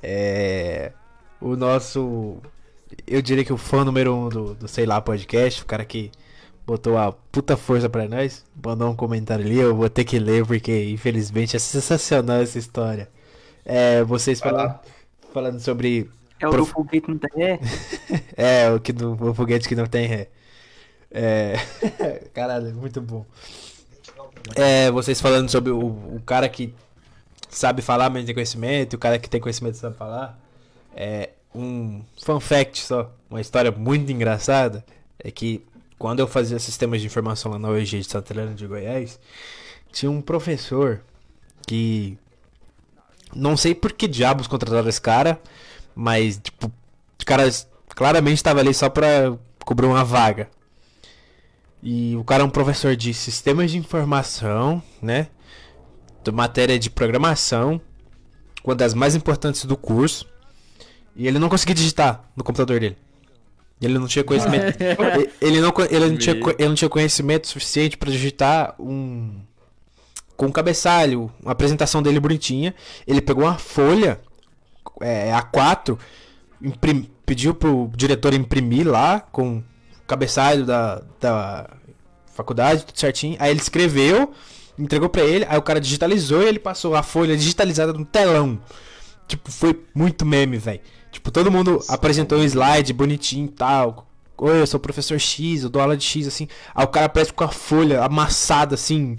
[0.00, 0.92] É,
[1.40, 2.40] o nosso
[3.06, 6.10] eu diria que o fã número um do, do Sei Lá Podcast, o cara que
[6.66, 10.46] botou a puta força pra nós, mandou um comentário ali, eu vou ter que ler
[10.46, 13.08] porque infelizmente é sensacional essa história.
[13.64, 14.78] É, vocês falando,
[15.32, 16.10] falando sobre.
[16.40, 16.68] É o prof...
[16.68, 17.60] do foguete que não tem ré?
[18.36, 20.28] é, o, que do, o foguete que não tem ré.
[21.10, 21.54] É.
[22.32, 23.24] Caralho, muito bom.
[24.56, 26.74] É, vocês falando sobre o, o cara que
[27.48, 30.38] sabe falar, mas não tem conhecimento, e o cara que tem conhecimento sabe falar.
[30.96, 34.84] É, um fun fact só, uma história muito engraçada,
[35.18, 35.64] é que
[35.98, 39.20] quando eu fazia sistemas de informação lá na UEG de Santa Helena de Goiás,
[39.92, 41.00] tinha um professor
[41.66, 42.18] que
[43.34, 45.40] não sei por que diabos contrataram esse cara,
[45.94, 47.44] mas tipo, o cara
[47.88, 50.50] claramente estava ali só para cobrir uma vaga.
[51.82, 55.28] E o cara é um professor de sistemas de informação, né?
[56.22, 57.80] De matéria de programação,
[58.64, 60.28] uma das mais importantes do curso.
[61.14, 62.96] E ele não conseguia digitar no computador dele.
[63.80, 64.78] Ele não tinha conhecimento.
[65.40, 69.40] ele, não, ele, não tinha, ele não tinha conhecimento suficiente para digitar um.
[70.36, 72.74] Com um cabeçalho, uma apresentação dele bonitinha.
[73.06, 74.20] Ele pegou uma folha
[75.00, 75.98] é, A4,
[76.60, 79.64] imprim, pediu pro diretor imprimir lá com o
[80.06, 81.70] cabeçalho da, da
[82.34, 83.36] faculdade, tudo certinho.
[83.38, 84.32] Aí ele escreveu,
[84.78, 88.58] entregou para ele, aí o cara digitalizou e ele passou a folha digitalizada no telão.
[89.28, 90.80] Tipo, foi muito meme, velho.
[91.12, 91.92] Tipo, todo mundo Sim.
[91.92, 94.06] apresentou um slide bonitinho e tal.
[94.38, 96.48] Oi, eu sou o professor X, eu dou aula de X, assim.
[96.74, 99.18] Aí o cara aparece com a folha amassada, assim,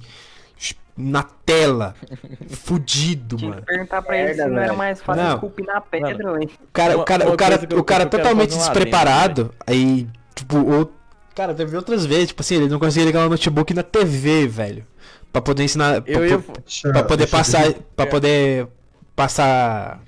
[0.98, 1.96] na tela.
[2.50, 3.62] Fudido, Tinha mano.
[3.62, 5.36] Que perguntar pra ele se não era mais fácil não.
[5.36, 6.50] esculpir na pedra, velho.
[6.62, 9.54] O cara, o cara, o cara, o cara totalmente despreparado.
[9.68, 10.92] aí, tipo, o...
[11.36, 14.86] cara, teve outras vezes, tipo assim, ele não conseguia ligar o notebook na TV, velho.
[15.32, 16.02] Pra poder ensinar.
[16.02, 17.72] Pra, eu, pra, pra poder passar.
[17.96, 18.68] Pra poder
[19.16, 20.02] passar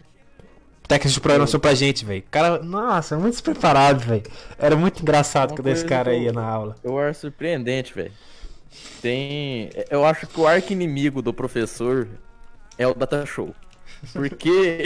[0.88, 2.24] técnicas de programação pra gente, velho.
[2.30, 4.24] Cara, nossa, muito despreparado, velho.
[4.58, 6.76] Era muito engraçado Uma quando esse cara ia na aula.
[6.84, 8.12] Eu acho surpreendente, velho.
[9.02, 9.70] Tem.
[9.90, 12.08] Eu acho que o arco inimigo do professor
[12.78, 13.54] é o Data Show.
[14.14, 14.86] Porque.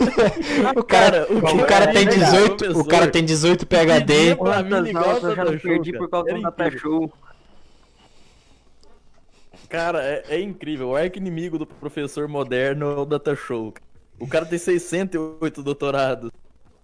[0.76, 2.78] o cara, o, o cara tem 18.
[2.78, 4.32] O cara tem 18 PHD.
[4.32, 7.12] eu já perdi por causa do Data Show.
[9.68, 10.90] Cara, é, é, incrível.
[10.90, 13.74] O arco inimigo do professor moderno é o Data Show.
[14.18, 16.30] O cara tem 608 doutorados.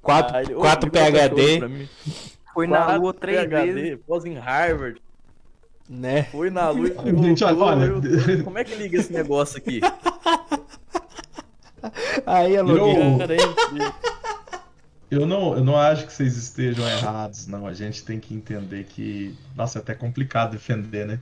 [0.02, 1.88] 4, ah, 4 PHD.
[2.52, 3.98] Foi na lua três PhD, vezes.
[4.06, 5.00] Pós em Harvard.
[5.88, 6.24] Né?
[6.24, 9.80] Foi na lua e Gente, olha, Como é que liga esse negócio aqui?
[12.26, 12.60] Aí, é
[15.10, 17.66] Eu não, eu não acho que vocês estejam errados, não.
[17.66, 19.34] A gente tem que entender que.
[19.56, 21.20] Nossa, é até complicado defender, né?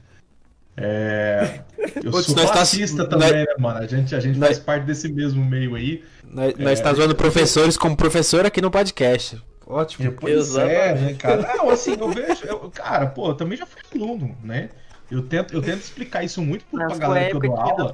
[0.81, 1.61] É,
[1.97, 3.79] eu Putz, sou fascista tá, também, nós, né, mano?
[3.81, 6.05] A gente, a gente nós, faz parte desse mesmo meio aí.
[6.25, 9.43] Nós, é, nós tá zoando professores como professor aqui no podcast.
[9.67, 10.13] Ótimo.
[10.13, 11.43] Pois é, né, cara?
[11.57, 12.45] Não, assim, eu vejo.
[12.47, 14.71] Eu, cara, pô, eu também já fui aluno, né?
[15.11, 17.93] Eu tento, eu tento explicar isso muito pra galera que eu dou aula.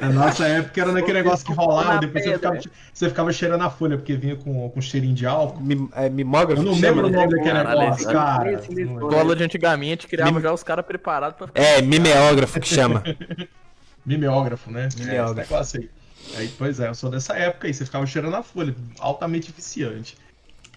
[0.00, 2.60] Na nossa época era naquele negócio que rolava, depois você ficava,
[2.92, 5.60] você ficava cheirando a folha, porque vinha com, com cheirinho de álcool.
[5.60, 6.62] Mi- é, mimógrafo?
[6.62, 8.52] Eu não lembro o nome daquele negócio, cara.
[8.52, 11.60] Escola de antigamente criava já os caras preparados pra ficar.
[11.62, 13.02] É, mimeógrafo que chama.
[14.04, 14.88] Mimeógrafo, né?
[14.98, 15.40] É, Mimeógrafo.
[15.40, 15.90] esse negócio aí.
[16.38, 16.48] aí.
[16.56, 20.16] Pois é, eu sou dessa época aí, você ficava cheirando a folha, altamente viciante.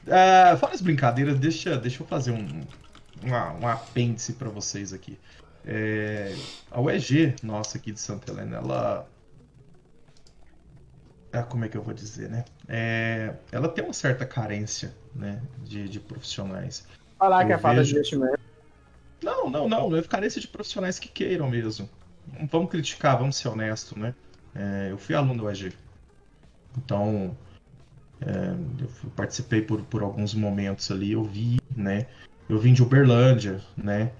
[0.08, 2.62] É, fora as brincadeiras, deixa, deixa eu fazer um,
[3.24, 5.18] uma- um apêndice pra vocês aqui.
[5.72, 6.36] É,
[6.72, 9.08] a UEG nossa aqui de Santa Helena, ela.
[11.32, 12.44] Ah, como é que eu vou dizer, né?
[12.68, 16.88] É, ela tem uma certa carência né, de, de profissionais.
[17.20, 18.16] Falar que Eu é falta de vejo.
[18.16, 18.40] investimento.
[19.22, 19.96] Não, não, não.
[19.96, 21.88] É carência de profissionais que queiram mesmo.
[22.40, 24.16] Não vamos criticar, vamos ser honestos, né?
[24.56, 25.72] É, eu fui aluno do EG.
[26.76, 27.38] Então,
[28.22, 32.08] é, eu participei por, por alguns momentos ali, eu vi, né?
[32.50, 34.12] Eu vim de Uberlândia, né?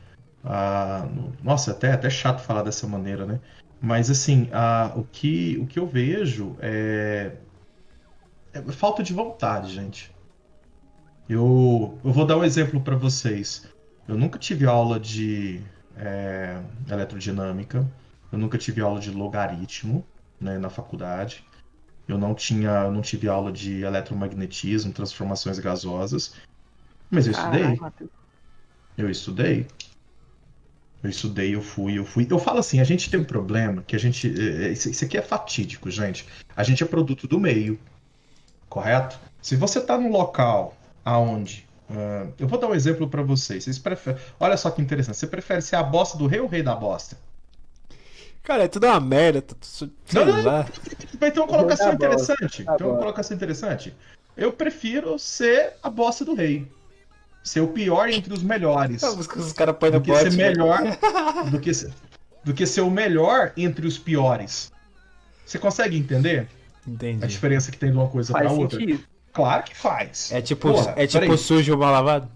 [0.44, 3.40] Ah, no- nossa, até, até chato falar dessa maneira, né?
[3.82, 7.38] Mas assim, ah, o, que, o que eu vejo é,
[8.54, 10.12] é falta de vontade, gente.
[11.28, 13.68] Eu, eu vou dar um exemplo para vocês.
[14.08, 15.62] Eu nunca tive aula de
[15.96, 16.56] é,
[16.92, 17.86] eletrodinâmica,
[18.32, 20.04] eu nunca tive aula de logaritmo
[20.40, 21.44] né, na faculdade,
[22.08, 26.34] eu não tinha, eu não tive aula de eletromagnetismo, transformações gasosas,
[27.12, 27.76] mas eu estudei.
[27.76, 28.10] Matheus.
[28.98, 29.68] Eu estudei.
[31.02, 32.28] Eu estudei, eu fui, eu fui.
[32.30, 34.28] Eu falo assim, a gente tem um problema que a gente.
[34.28, 36.26] é, é, Isso aqui é fatídico, gente.
[36.56, 37.80] A gente é produto do meio.
[38.68, 39.18] Correto?
[39.42, 41.66] Se você tá num local aonde.
[41.90, 43.64] ah, eu vou dar um exemplo pra vocês.
[43.64, 44.20] Vocês preferem.
[44.40, 45.16] Olha só que interessante.
[45.18, 47.18] Você prefere ser a bosta do rei ou o rei da bosta?
[48.44, 49.42] Cara, é tudo uma merda.
[49.42, 50.68] tu- tu- Sei Não, não, lá.
[51.20, 52.66] Vai ter uma colocação bom, interessante.
[52.66, 53.94] Tem uma colocação interessante.
[54.36, 56.68] Eu prefiro ser a bosta do rei.
[57.44, 59.02] Ser o pior entre os melhores.
[59.02, 60.32] Os, os caras põem no do que bote.
[60.32, 60.50] ser né?
[60.50, 60.80] melhor
[61.50, 61.92] do que ser,
[62.44, 64.72] do que ser o melhor entre os piores.
[65.46, 66.48] Você consegue entender
[66.86, 67.26] a Entendi.
[67.28, 68.80] diferença que tem de uma coisa Faz para outra?
[68.80, 69.04] sentido.
[69.34, 70.32] Claro que faz.
[70.32, 72.30] É tipo, Porra, é tipo sujo mal lavado?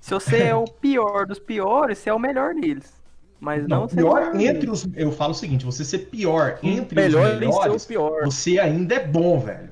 [0.00, 2.92] Se você é o pior dos piores, você é o melhor deles.
[3.40, 4.86] Mas não, Não, é pior melhor entre os.
[4.96, 8.24] Eu falo o seguinte: você ser pior entre melhor os em ser o melhores, pior.
[8.24, 9.70] você ainda é bom, velho.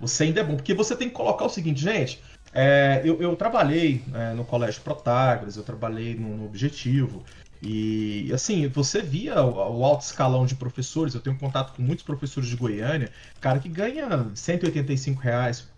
[0.00, 0.56] Você ainda é bom.
[0.56, 2.22] Porque você tem que colocar o seguinte, gente.
[2.56, 7.22] É, eu, eu trabalhei é, no Colégio Protágoras, eu trabalhei no, no Objetivo.
[7.62, 12.04] E assim, você via o, o alto escalão de professores, eu tenho contato com muitos
[12.04, 15.68] professores de Goiânia, cara que ganha 185 reais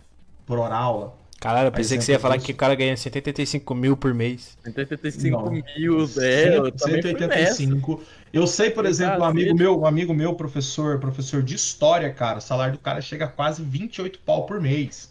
[0.46, 1.18] por hora aula.
[1.40, 4.58] Caralho, eu pensei que você ia falar que o cara ganha 185 mil por mês.
[4.64, 5.50] 185 Não.
[5.50, 7.54] mil, é, eu também fui nessa.
[7.54, 8.02] 185.
[8.32, 12.38] Eu sei, por exemplo, um amigo meu, um amigo meu, professor, professor de história, cara,
[12.38, 15.10] o salário do cara chega a quase 28 pau por mês.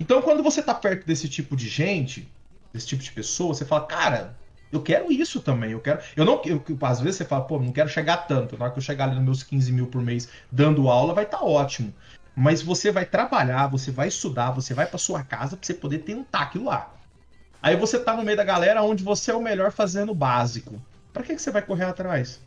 [0.00, 2.30] Então, quando você tá perto desse tipo de gente,
[2.72, 4.36] desse tipo de pessoa, você fala, cara,
[4.72, 6.00] eu quero isso também, eu quero.
[6.16, 6.40] Eu não.
[6.44, 8.56] Eu, às vezes você fala, pô, não quero chegar tanto.
[8.56, 11.24] Na hora que eu chegar ali nos meus 15 mil por mês dando aula, vai
[11.24, 11.92] estar ótimo.
[12.34, 15.98] Mas você vai trabalhar, você vai estudar, você vai pra sua casa pra você poder
[15.98, 16.90] tentar aquilo lá.
[17.62, 20.82] Aí você tá no meio da galera onde você é o melhor fazendo o básico.
[21.12, 22.40] Pra que, que você vai correr atrás?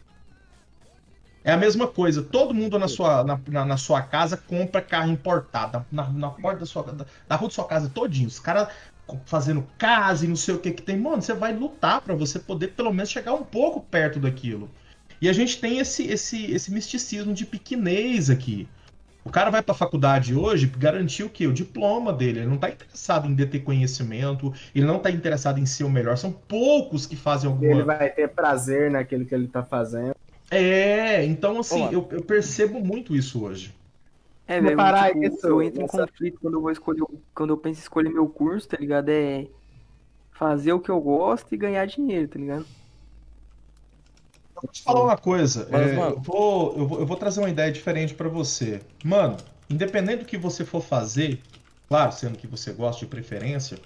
[1.46, 2.24] É a mesma coisa.
[2.24, 5.86] Todo mundo na sua, na, na- na sua casa compra carro importado.
[5.92, 8.28] Na, na porta da, sua, da, da rua da sua casa todinho.
[8.28, 8.68] Os caras
[9.26, 10.98] fazendo casa e não sei o que que tem.
[10.98, 14.70] Mano, você vai lutar pra você poder pelo menos chegar um pouco perto daquilo.
[15.22, 18.68] E a gente tem esse, esse, esse misticismo de pequenez aqui.
[19.24, 21.48] O cara vai pra faculdade hoje garantir o quê?
[21.48, 22.40] O diploma dele.
[22.40, 26.18] Ele não tá interessado em deter conhecimento, ele não tá interessado em ser o melhor.
[26.18, 27.72] São poucos que fazem alguma.
[27.72, 30.16] Ele vai ter prazer naquilo que ele tá fazendo.
[30.50, 31.92] É, então assim, Olá.
[31.92, 33.76] eu, eu percebo muito isso hoje.
[34.48, 37.04] É, velho, tipo, isso, eu entro em nessa- conflito quando eu vou escolher,
[37.34, 39.10] quando eu penso em escolher meu curso, tá ligado?
[39.10, 39.50] É
[40.32, 42.70] fazer o que eu gosto e ganhar dinheiro, tá ligado?
[44.62, 47.40] Vou te falar uma coisa, Mas, é, mano- eu, vou, eu, vou, eu vou trazer
[47.42, 48.86] uma ideia diferente pra você.
[49.04, 51.44] Mano, independente do que você for fazer,
[51.88, 53.82] claro, sendo que você gosta de preferência,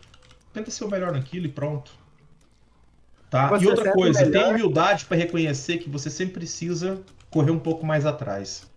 [0.54, 1.99] tenta ser o melhor naquilo e pronto.
[3.30, 3.48] Tá?
[3.50, 7.60] Você e outra coisa, melhor- tenha humildade pra reconhecer que você sempre precisa correr um
[7.60, 8.68] pouco mais atrás.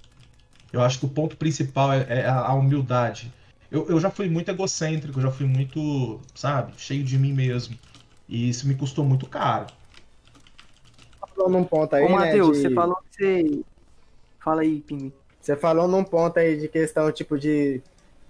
[0.72, 3.32] Eu acho que o ponto principal é, é a, a humildade.
[3.70, 7.76] Eu, eu já fui muito egocêntrico, já fui muito, sabe, cheio de mim mesmo.
[8.28, 9.66] E isso me custou muito caro.
[11.34, 12.14] Falou num ponto aí, Ô, né?
[12.14, 13.60] Matheus, de- você falou que você.
[14.38, 15.12] Fala aí, Pinguim.
[15.40, 17.80] Você falou num ponto aí de questão, tipo, de,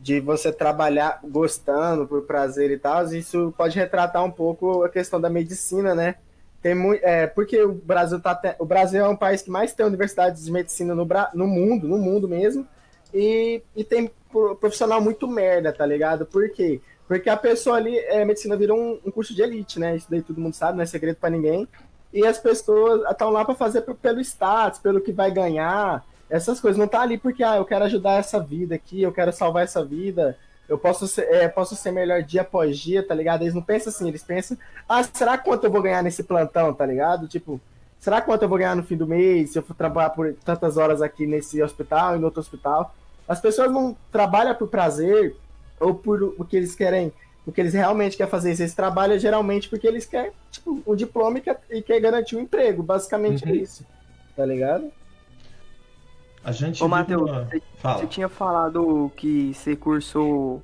[0.03, 5.21] de você trabalhar gostando, por prazer e tal, isso pode retratar um pouco a questão
[5.21, 6.17] da medicina, né?
[6.61, 9.87] Tem muito, é, porque o Brasil tá o Brasil é um país que mais tem
[9.87, 12.69] universidades de medicina no, no mundo, no mundo mesmo,
[13.13, 16.27] e, e tem pro- profissional muito merda, tá ligado?
[16.27, 16.83] Por quê?
[17.07, 19.97] Porque a pessoa ali, é, medicina virou um, um curso de elite, né?
[19.97, 21.69] Isso daí todo mundo sabe, não é segredo pra ninguém.
[22.13, 26.79] e as pessoas estão lá para fazer pelo status, pelo que vai ganhar, essas coisas.
[26.79, 29.85] Não tá ali porque, ah, eu quero ajudar essa vida aqui, eu quero salvar essa
[29.85, 33.43] vida, eu posso ser, é, posso ser melhor dia após dia, tá ligado?
[33.43, 34.57] Eles não pensam assim, eles pensam,
[34.89, 37.29] ah, será quanto eu vou ganhar nesse plantão, tá ligado?
[37.29, 37.61] Tipo,
[38.01, 40.79] será quanto eu vou ganhar no fim do mês se eu for trabalhar por tantas
[40.79, 42.95] horas aqui nesse hospital e no outro hospital?
[43.29, 45.37] As pessoas não trabalham por prazer
[45.79, 47.13] ou por o que eles querem
[47.45, 48.51] o que eles realmente querem fazer.
[48.51, 52.41] Eles trabalham geralmente porque eles querem tipo, um diploma e quer, e quer garantir um
[52.41, 52.83] emprego.
[52.83, 53.51] Basicamente uhum.
[53.51, 53.85] é isso.
[54.37, 54.93] Tá ligado?
[56.45, 56.83] A gente.
[56.83, 57.45] Ô, Matheus, uma...
[57.45, 60.63] você, você tinha falado que você cursou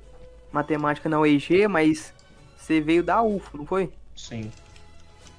[0.51, 2.13] matemática na UEG, mas
[2.57, 3.91] você veio da UFO, não foi?
[4.15, 4.51] Sim.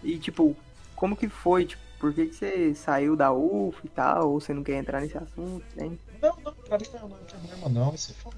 [0.03, 0.57] E, tipo,
[0.97, 1.67] como que foi?
[1.67, 4.31] Tipo, por que, que você saiu da UFO e tal?
[4.31, 5.63] Ou você não quer entrar nesse assunto?
[5.77, 5.99] Hein?
[6.23, 7.95] Não, não, pra mim não, não é problema não.
[7.95, 8.33] Isso foi,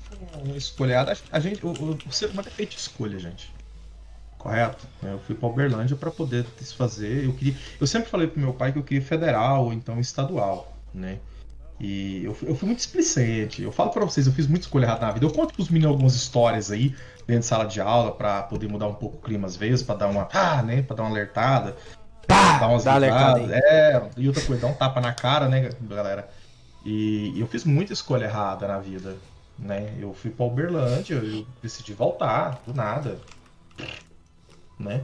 [0.45, 1.07] uma escolha.
[1.31, 3.53] A gente, o, o, o ser humano é feito de escolha, gente.
[4.38, 4.88] Correto?
[5.05, 7.25] Eu fui pra Uberlândia para poder desfazer.
[7.25, 7.57] Eu queria.
[7.81, 11.21] Eu sempre falei pro meu pai que eu queria federal ou então estadual, né?
[11.83, 13.61] E eu, eu fui muito explicente.
[13.61, 15.27] Eu falo para vocês, eu fiz muito escolha errada na vida.
[15.27, 16.95] Eu conto pros meninos algumas histórias aí,
[17.27, 19.97] dentro de sala de aula, para poder mudar um pouco o clima às vezes, para
[19.97, 20.29] dar uma.
[20.33, 20.83] Ah, né?
[20.83, 21.77] Pra dar uma alertada.
[22.29, 25.71] Pá, dar umas dá alertada É, e outra coisa, dar um tapa na cara, né,
[25.83, 26.31] galera?
[26.85, 29.16] E, e eu fiz muita escolha errada na vida,
[29.59, 29.92] né?
[29.99, 33.18] Eu fui pra Uberlândia, eu decidi voltar, do nada.
[34.79, 35.03] Né?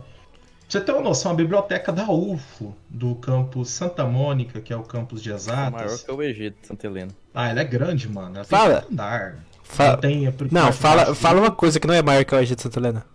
[0.68, 4.76] Pra você ter uma noção, a biblioteca da UFO, do campus Santa Mônica, que é
[4.76, 5.80] o campus de exatas.
[5.80, 7.10] É maior que o Egito, Santa Helena.
[7.32, 8.36] Ah, ela é grande, mano.
[8.36, 8.82] Ela fala.
[8.82, 9.38] tem andar.
[9.62, 9.96] Fala.
[9.96, 13.06] Tem, não, fala, fala uma coisa que não é maior que o Egito Santa Helena.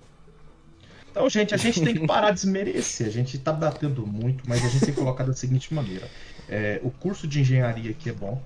[1.11, 3.05] Então, gente, a gente tem que parar de desmerecer.
[3.05, 6.09] A gente tá batendo muito, mas a gente tem que colocar da seguinte maneira.
[6.49, 8.41] É, o curso de engenharia aqui é bom,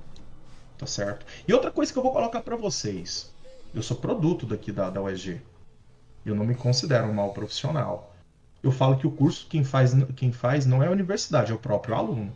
[0.77, 1.25] tá certo?
[1.47, 3.33] E outra coisa que eu vou colocar para vocês.
[3.73, 5.41] Eu sou produto daqui da, da UEG.
[6.25, 8.13] Eu não me considero um mau profissional.
[8.67, 11.57] Eu falo que o curso, quem faz, quem faz não é a universidade, é o
[11.57, 12.33] próprio aluno.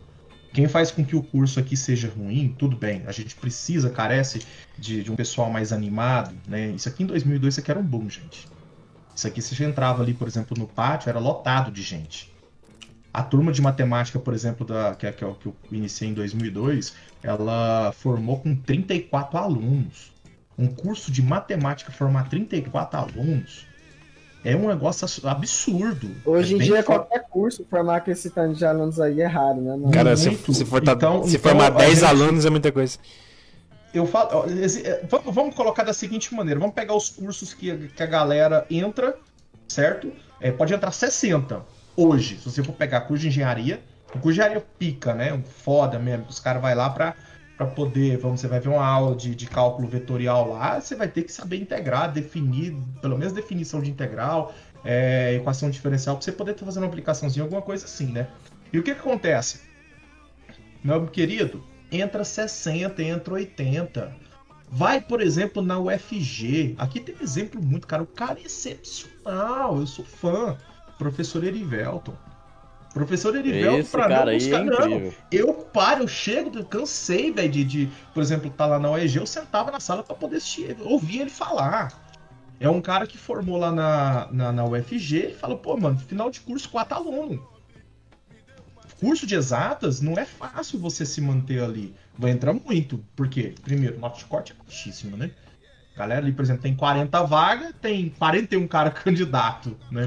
[0.50, 3.02] Quem faz com que o curso aqui seja ruim, tudo bem.
[3.06, 4.40] A gente precisa, carece
[4.78, 6.68] de, de um pessoal mais animado, né?
[6.68, 8.48] Isso aqui em 2002, isso aqui era um boom, gente.
[9.14, 12.32] Isso aqui, você entrava ali, por exemplo, no pátio, era lotado de gente.
[13.12, 16.14] A turma de matemática, por exemplo, da, que, é, que, é que eu iniciei em
[16.14, 20.10] 2002, ela formou com 34 alunos.
[20.56, 23.70] Um curso de matemática formar 34 alunos
[24.44, 26.10] é um negócio absurdo.
[26.24, 29.60] Hoje é em dia, qualquer curso formar com esse tanto de alunos aí é raro,
[29.60, 29.76] né?
[29.76, 32.04] Não Cara, se, se, for então, se então, formar 10 gente...
[32.04, 32.98] alunos é muita coisa
[33.92, 38.06] eu falo, é, vamos colocar da seguinte maneira: vamos pegar os cursos que, que a
[38.06, 39.16] galera entra,
[39.68, 40.10] certo?
[40.40, 41.62] É, pode entrar 60
[41.96, 43.82] hoje, se você for pegar curso de engenharia.
[44.08, 45.40] O curso de engenharia pica, né?
[45.62, 46.26] Foda mesmo.
[46.28, 47.14] Os caras vão lá para
[47.56, 51.08] para poder, vamos, você vai ver uma aula de, de cálculo vetorial lá, você vai
[51.08, 56.32] ter que saber integrar, definir, pelo menos definição de integral, é, equação diferencial, para você
[56.32, 58.28] poder estar fazendo uma aplicaçãozinha, alguma coisa assim, né?
[58.72, 59.60] E o que, que acontece?
[60.82, 64.12] Meu querido, entra 60, entra 80.
[64.68, 66.74] Vai, por exemplo, na UFG.
[66.78, 68.02] Aqui tem um exemplo muito, cara.
[68.02, 69.78] O cara é excepcional.
[69.78, 70.56] Eu sou fã.
[70.96, 72.16] Professor Erivelton.
[72.92, 75.12] Professor Erivelton, Esse pra cara não buscar, é não.
[75.30, 79.16] Eu paro, eu chego, eu cansei, velho, de, de, por exemplo, tá lá na UEG,
[79.16, 82.00] eu sentava na sala para poder assistir, ouvir ele falar.
[82.60, 86.30] É um cara que formou lá na, na, na UFG e falou, pô, mano, final
[86.30, 87.40] de curso, quatro alunos
[89.02, 91.92] curso de exatas, não é fácil você se manter ali.
[92.16, 93.04] Vai entrar muito.
[93.16, 95.32] Porque, primeiro, nota de corte é baixíssima, né?
[95.96, 100.06] Galera ali, por exemplo, tem 40 vagas, tem 41 cara candidato, né?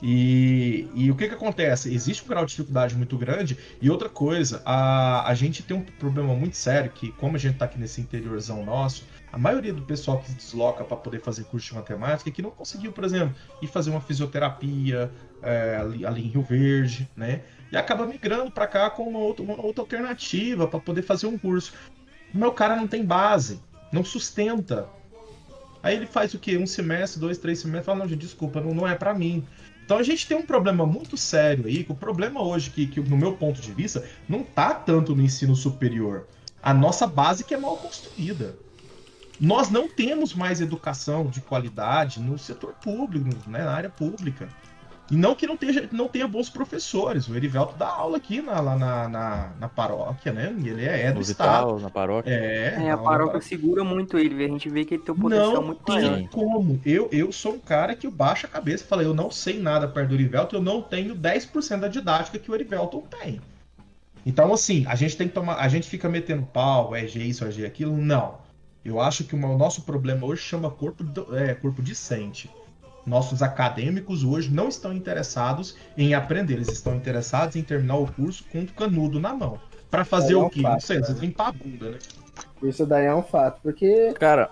[0.00, 1.92] E, e o que que acontece?
[1.92, 3.58] Existe um grau de dificuldade muito grande.
[3.80, 7.58] E outra coisa, a, a gente tem um problema muito sério que, como a gente
[7.58, 11.44] tá aqui nesse interiorzão nosso, a maioria do pessoal que se desloca para poder fazer
[11.44, 15.10] curso de matemática é que não conseguiu, por exemplo, ir fazer uma fisioterapia
[15.42, 17.42] é, ali, ali, em Rio Verde, né?
[17.70, 21.36] E acaba migrando para cá com uma outra, uma outra alternativa para poder fazer um
[21.36, 21.74] curso.
[22.32, 23.60] O meu cara não tem base,
[23.92, 24.88] não sustenta.
[25.82, 26.56] Aí ele faz o quê?
[26.56, 29.46] Um semestre, dois, três semestres, fala, não, gente, desculpa, não, não é para mim.
[29.88, 33.00] Então a gente tem um problema muito sério aí, que o problema hoje, que, que
[33.00, 36.26] no meu ponto de vista, não tá tanto no ensino superior.
[36.62, 38.54] A nossa base que é mal construída.
[39.40, 44.50] Nós não temos mais educação de qualidade no setor público, né, na área pública.
[45.10, 47.28] E não que não tenha, não tenha bons professores.
[47.28, 50.54] O Erivelto dá aula aqui na, lá na, na, na paróquia, né?
[50.62, 51.80] Ele é, é do Vital, estado.
[51.80, 52.30] na paróquia.
[52.30, 54.44] É, é a paróquia segura muito ele.
[54.44, 56.28] A gente vê que ele tem um potencial não muito tem maior.
[56.28, 56.80] como.
[56.84, 59.88] Eu, eu sou um cara que baixa a cabeça e fala, eu não sei nada
[59.88, 63.40] perto do Erivelto, eu não tenho 10% da didática que o Erivelto tem.
[64.26, 65.54] Então, assim, a gente tem que tomar.
[65.54, 67.96] A gente fica metendo pau, é G isso, é G aquilo.
[67.96, 68.36] Não.
[68.84, 71.02] Eu acho que o nosso problema hoje chama corpo,
[71.34, 72.50] é, corpo discente.
[73.08, 78.44] Nossos acadêmicos hoje não estão interessados em aprender, eles estão interessados em terminar o curso
[78.52, 79.58] com um canudo na mão.
[79.90, 80.62] Para fazer é o quê?
[80.62, 81.98] Fato, não sei, você limpar a bunda, né?
[82.62, 84.12] Isso daí é um fato, porque.
[84.18, 84.50] Cara.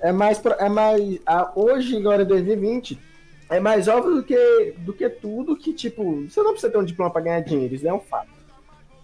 [0.00, 0.40] É mais.
[0.58, 1.18] É mais
[1.54, 3.00] hoje, agora em 2020,
[3.48, 6.84] é mais óbvio do que, do que tudo que, tipo, você não precisa ter um
[6.84, 8.36] diploma para ganhar dinheiro, isso é um fato.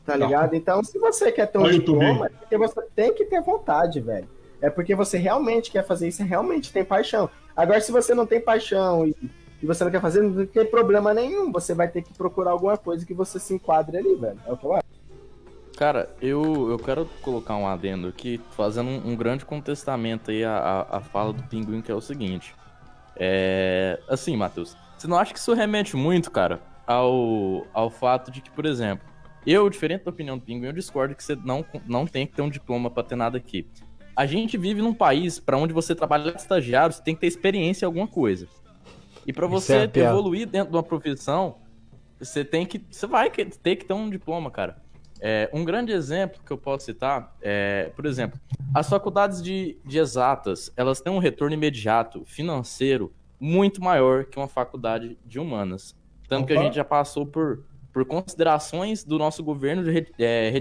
[0.05, 0.55] Tá ligado?
[0.55, 4.29] Então, se você quer ter um diploma, é porque você tem que ter vontade, velho.
[4.61, 7.31] É porque você realmente quer fazer isso, realmente tem paixão.
[7.57, 9.15] Agora, se você não tem paixão e,
[9.63, 11.53] e você não quer fazer, não tem problema nenhum.
[11.53, 14.39] Você vai ter que procurar alguma coisa que você se enquadre ali, velho.
[14.47, 14.93] É o que eu acho.
[15.77, 20.87] Cara, eu, eu quero colocar um adendo aqui, fazendo um, um grande contestamento aí à,
[20.91, 22.55] à, fala do Pinguim, que é o seguinte.
[23.17, 23.99] É.
[24.09, 28.51] Assim, Matheus, você não acha que isso remete muito, cara, ao, ao fato de que,
[28.51, 29.07] por exemplo,
[29.47, 32.43] eu, diferente da opinião do Pinguim, eu discordo que você não, não tem que ter
[32.43, 33.67] um diploma pra ter nada aqui.
[34.15, 37.85] A gente vive num país para onde você trabalha estagiário, você tem que ter experiência
[37.85, 38.47] em alguma coisa.
[39.27, 41.57] E para você é evoluir dentro de uma profissão,
[42.19, 42.85] você tem que.
[42.91, 44.77] Você vai ter que ter um diploma, cara.
[45.21, 48.41] É, um grande exemplo que eu posso citar é, por exemplo,
[48.75, 54.49] as faculdades de, de exatas, elas têm um retorno imediato financeiro muito maior que uma
[54.49, 55.95] faculdade de humanas.
[56.29, 56.47] Tanto Opa.
[56.47, 57.63] que a gente já passou por
[57.93, 60.53] por considerações do nosso governo de é,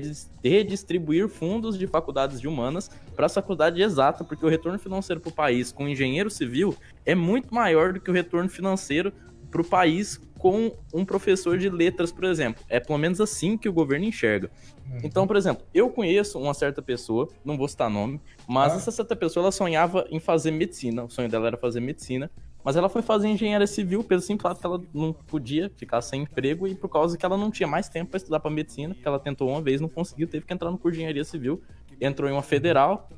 [0.43, 5.29] redistribuir fundos de faculdades de humanas para a faculdade exata, porque o retorno financeiro para
[5.29, 6.75] o país com engenheiro civil
[7.05, 9.13] é muito maior do que o retorno financeiro
[9.49, 12.63] para o país com um professor de letras, por exemplo.
[12.67, 14.49] É pelo menos assim que o governo enxerga.
[14.89, 14.99] Uhum.
[15.03, 18.77] Então, por exemplo, eu conheço uma certa pessoa, não vou citar nome, mas ah.
[18.77, 21.03] essa certa pessoa ela sonhava em fazer medicina.
[21.03, 22.31] O sonho dela era fazer medicina.
[22.63, 26.23] Mas ela foi fazer engenharia civil pelo simples fato que ela não podia ficar sem
[26.23, 29.07] emprego e por causa que ela não tinha mais tempo para estudar para medicina, que
[29.07, 31.61] ela tentou uma vez, não conseguiu, teve que entrar no curso de engenharia civil,
[31.99, 33.09] entrou em uma federal,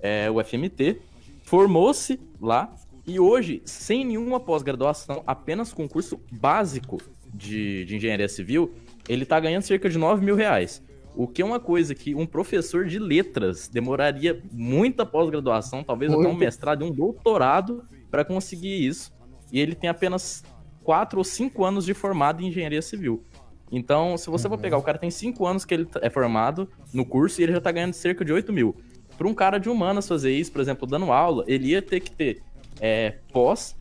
[0.00, 1.00] é, o FMT,
[1.42, 2.74] formou-se lá
[3.06, 6.98] e hoje, sem nenhuma pós-graduação, apenas com curso básico
[7.32, 8.74] de, de engenharia civil,
[9.08, 10.82] ele está ganhando cerca de 9 mil reais.
[11.16, 16.26] O que é uma coisa que um professor de letras demoraria muita pós-graduação, talvez Muito.
[16.26, 19.12] até um mestrado e um doutorado para conseguir isso.
[19.52, 20.44] E ele tem apenas
[20.84, 23.24] 4 ou 5 anos de formado em engenharia civil.
[23.70, 24.54] Então, se você uhum.
[24.54, 27.52] for pegar, o cara tem 5 anos que ele é formado no curso e ele
[27.52, 28.74] já tá ganhando cerca de 8 mil.
[29.16, 32.10] Para um cara de humanas fazer isso, por exemplo, dando aula, ele ia ter que
[32.10, 32.42] ter
[32.80, 33.76] é, pós,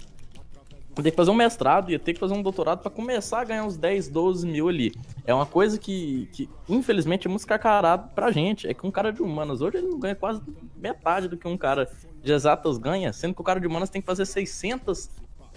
[0.97, 3.43] ia ter que fazer um mestrado, ia ter que fazer um doutorado para começar a
[3.43, 4.91] ganhar uns 10, 12 mil ali.
[5.25, 8.67] É uma coisa que, que infelizmente, é muito escacarado pra gente.
[8.67, 10.41] É que um cara de humanas hoje ele não ganha quase
[10.75, 11.89] metade do que um cara
[12.28, 15.09] de exatas ganha, sendo que o cara de humanas tem que fazer 600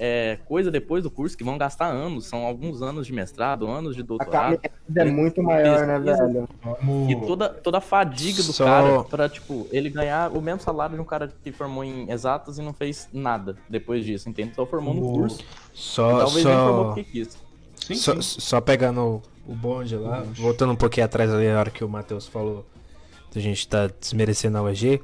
[0.03, 3.95] é, coisa depois do curso que vão gastar anos, são alguns anos de mestrado, anos
[3.95, 4.59] de doutorado.
[4.65, 6.49] A é muito maior, né, velho?
[7.07, 8.65] E toda, toda a fadiga do Só...
[8.65, 12.59] cara pra, tipo, ele ganhar o mesmo salário de um cara que formou em exatas
[12.59, 14.55] e não fez nada depois disso, entende?
[14.55, 15.45] Só formou no curso.
[15.75, 16.49] Só, talvez só...
[16.49, 17.39] nem formou porque quis.
[17.75, 18.41] Sim, só, sim.
[18.41, 22.27] só pegando o bonde lá, voltando um pouquinho atrás ali na hora que o Matheus
[22.27, 22.65] falou
[23.39, 25.01] a gente tá desmerecendo a UEG.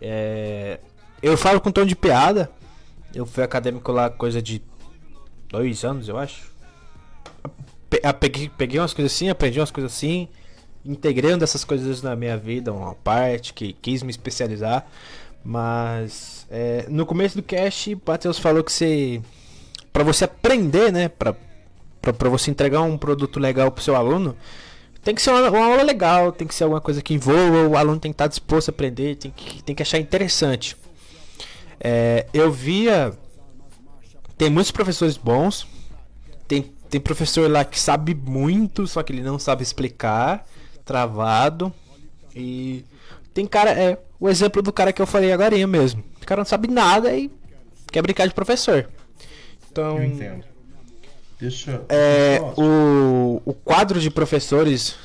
[0.00, 0.80] É,
[1.22, 2.50] eu falo com tom de piada.
[3.14, 4.62] Eu fui acadêmico lá coisa de
[5.48, 6.50] dois anos, eu acho.
[8.20, 10.28] Peguei, peguei umas coisas assim, aprendi umas coisas assim.
[10.84, 14.86] Integrei uma dessas coisas na minha vida, uma parte que quis me especializar.
[15.42, 19.22] Mas é, no começo do cast, Matheus falou que você.
[19.92, 21.08] para você aprender, né?
[21.08, 21.34] Pra,
[22.02, 24.36] pra, pra você entregar um produto legal pro seu aluno,
[25.02, 27.76] tem que ser uma, uma, aula legal, tem que ser alguma coisa que envolva, o
[27.76, 30.76] aluno tem que estar disposto a aprender, tem que, tem que achar interessante.
[31.80, 33.12] É, eu via.
[34.36, 35.66] Tem muitos professores bons.
[36.46, 40.46] Tem, tem professor lá que sabe muito, só que ele não sabe explicar.
[40.84, 41.72] Travado.
[42.34, 42.84] E.
[43.32, 43.70] Tem cara.
[43.70, 46.02] É o exemplo do cara que eu falei agora mesmo.
[46.22, 47.30] O cara não sabe nada e
[47.92, 48.88] quer brincar de professor.
[49.70, 49.98] Então.
[49.98, 50.44] Eu entendo.
[51.38, 51.82] Deixa.
[51.88, 54.96] É, o, o quadro de professores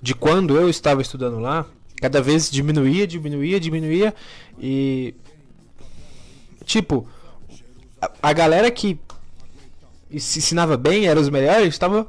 [0.00, 1.66] de quando eu estava estudando lá,
[2.00, 4.14] cada vez diminuía, diminuía, diminuía.
[4.58, 5.14] E
[6.72, 7.06] Tipo,
[8.00, 8.98] a, a galera que
[10.18, 12.06] se ensinava bem, eram os melhores, estava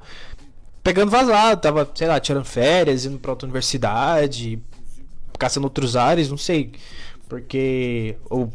[0.81, 4.57] pegando vazado, tava, sei lá, tirando férias, indo pra outra universidade,
[5.37, 6.71] caçando outros ares, não sei.
[7.27, 8.49] Porque ou,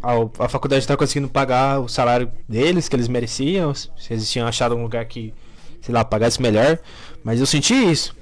[0.00, 4.46] a, a faculdade estava conseguindo pagar o salário deles, que eles mereciam, se eles tinham
[4.46, 5.34] achado um lugar que,
[5.82, 6.78] sei lá, pagasse melhor.
[7.24, 8.14] Mas eu senti isso.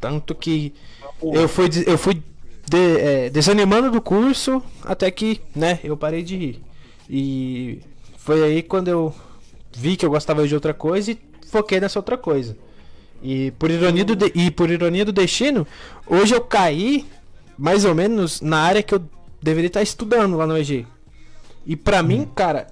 [0.00, 0.72] Tanto que
[1.20, 2.22] eu fui, eu fui
[2.72, 6.62] de, é, desanimando do curso até que, né, eu parei de ir.
[7.08, 7.80] E
[8.16, 9.14] foi aí quando eu
[9.76, 11.18] vi que eu gostava de outra coisa e
[11.48, 12.56] foquei nessa outra coisa.
[13.22, 15.66] E por ironia do, de, e por ironia do destino,
[16.06, 17.06] hoje eu caí
[17.58, 19.02] mais ou menos na área que eu
[19.40, 20.86] deveria estar estudando lá no EG.
[21.66, 22.68] E pra mim, cara,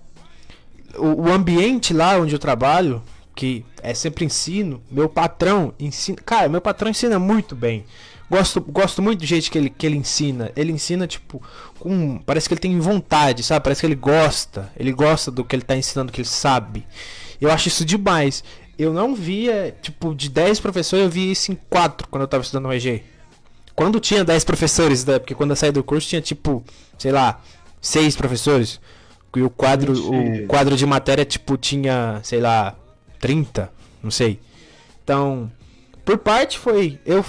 [0.97, 3.03] o, o ambiente lá onde eu trabalho,
[3.35, 6.19] que é sempre ensino, meu patrão ensina.
[6.25, 7.85] Cara, meu patrão ensina muito bem.
[8.31, 10.53] Gosto, gosto muito do jeito que ele, que ele ensina.
[10.55, 11.43] Ele ensina, tipo,
[11.81, 12.19] com.
[12.19, 13.65] Parece que ele tem vontade, sabe?
[13.65, 14.71] Parece que ele gosta.
[14.77, 16.87] Ele gosta do que ele tá ensinando, que ele sabe.
[17.41, 18.45] Eu acho isso demais.
[18.79, 22.43] Eu não via, tipo, de 10 professores, eu vi isso em 4 quando eu tava
[22.43, 23.03] estudando no EG.
[23.75, 25.19] Quando tinha 10 professores, né?
[25.19, 26.63] Porque quando eu saí do curso tinha, tipo,
[26.97, 27.41] sei lá,
[27.81, 28.81] 6 professores.
[29.35, 32.77] E o quadro, o quadro de matéria, tipo, tinha, sei lá,
[33.19, 33.73] 30,
[34.03, 34.41] não sei.
[35.03, 35.51] Então,
[36.05, 36.99] por parte foi.
[37.05, 37.25] Eu,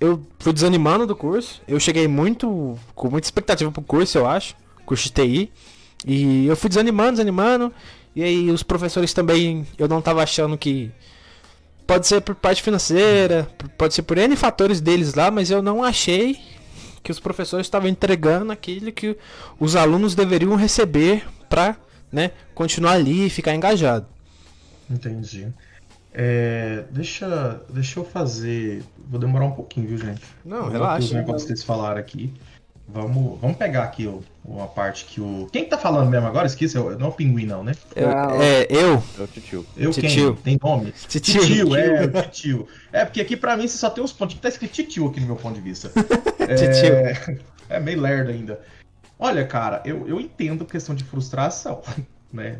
[0.00, 1.60] eu fui desanimando do curso.
[1.68, 2.78] Eu cheguei muito.
[2.94, 4.56] com muita expectativa pro curso, eu acho.
[4.86, 5.52] Curso de TI.
[6.06, 7.72] E eu fui desanimando, desanimando.
[8.16, 9.66] E aí os professores também.
[9.78, 10.90] Eu não tava achando que.
[11.86, 15.82] Pode ser por parte financeira, pode ser por N fatores deles lá, mas eu não
[15.82, 16.38] achei
[17.02, 19.16] que os professores estavam entregando aquilo que
[19.58, 21.76] os alunos deveriam receber para
[22.12, 24.06] né, continuar ali e ficar engajado.
[24.88, 25.48] Entendi.
[26.12, 28.82] É, deixa, deixa eu fazer.
[29.08, 30.22] Vou demorar um pouquinho, viu, gente?
[30.44, 31.06] Não, relaxa.
[31.06, 32.32] Os negócios que vocês falaram aqui.
[32.92, 35.48] Vamos, vamos pegar aqui o, uma parte que o.
[35.52, 36.46] Quem que tá falando mesmo agora?
[36.46, 37.72] Esqueci, não é o pinguim, não, né?
[37.94, 39.02] Eu, é, eu.
[39.18, 39.66] É o titio.
[39.76, 40.34] Eu titio.
[40.34, 40.42] quem?
[40.42, 40.92] Tem nome?
[41.06, 41.40] Titio.
[41.40, 42.66] Titio, é, titio.
[42.92, 44.36] É, porque aqui pra mim você só tem os pontos.
[44.40, 45.92] Tá escrito titio aqui no meu ponto de vista.
[46.40, 47.40] é, titio.
[47.68, 48.60] É meio lerdo ainda.
[49.16, 51.82] Olha, cara, eu, eu entendo questão de frustração,
[52.32, 52.58] né?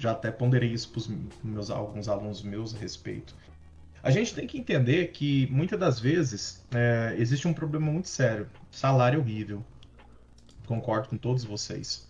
[0.00, 3.34] Já até ponderei isso para alguns alunos meus a respeito.
[4.02, 8.48] A gente tem que entender que muitas das vezes é, existe um problema muito sério,
[8.70, 9.62] salário horrível.
[10.66, 12.08] Concordo com todos vocês.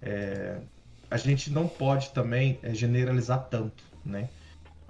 [0.00, 0.60] É,
[1.10, 4.28] a gente não pode também é, generalizar tanto, né?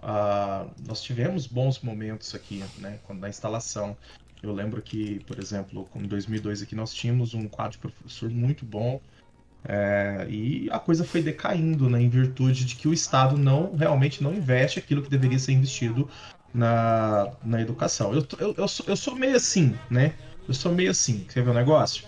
[0.02, 2.98] Ah, nós tivemos bons momentos aqui, né?
[3.04, 3.96] Quando na instalação,
[4.42, 8.64] eu lembro que, por exemplo, em 2002 aqui nós tínhamos um quadro de professor muito
[8.66, 9.00] bom,
[9.64, 14.22] é, e a coisa foi decaindo, né, em virtude de que o Estado não realmente
[14.22, 16.08] não investe aquilo que deveria ser investido
[16.52, 18.12] na, na educação.
[18.12, 20.14] Eu, eu, eu, sou, eu sou meio assim, né?
[20.48, 21.24] Eu sou meio assim.
[21.32, 22.04] Quer ver o negócio?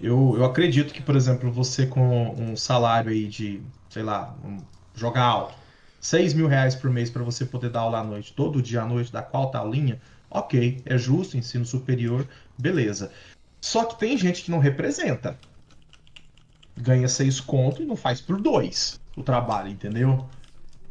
[0.00, 4.58] Eu, eu acredito que, por exemplo, você com um salário aí de, sei lá, um,
[4.94, 5.54] jogar alto,
[6.00, 8.86] 6 mil reais por mês para você poder dar aula à noite, todo dia à
[8.86, 10.00] noite, da qual tá a linha,
[10.30, 13.10] ok, é justo, ensino superior, beleza.
[13.60, 15.36] Só que tem gente que não representa
[16.80, 20.28] ganha seis conto e não faz por dois o trabalho, entendeu?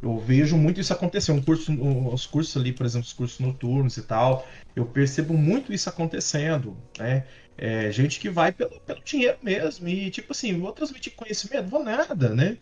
[0.00, 1.32] Eu vejo muito isso acontecer.
[1.32, 1.72] Um curso,
[2.12, 6.76] os cursos ali, por exemplo, os cursos noturnos e tal, eu percebo muito isso acontecendo,
[6.96, 7.26] né?
[7.56, 11.82] É, gente que vai pelo, pelo dinheiro mesmo e tipo assim, vou transmitir conhecimento, vou
[11.82, 12.56] nada, né?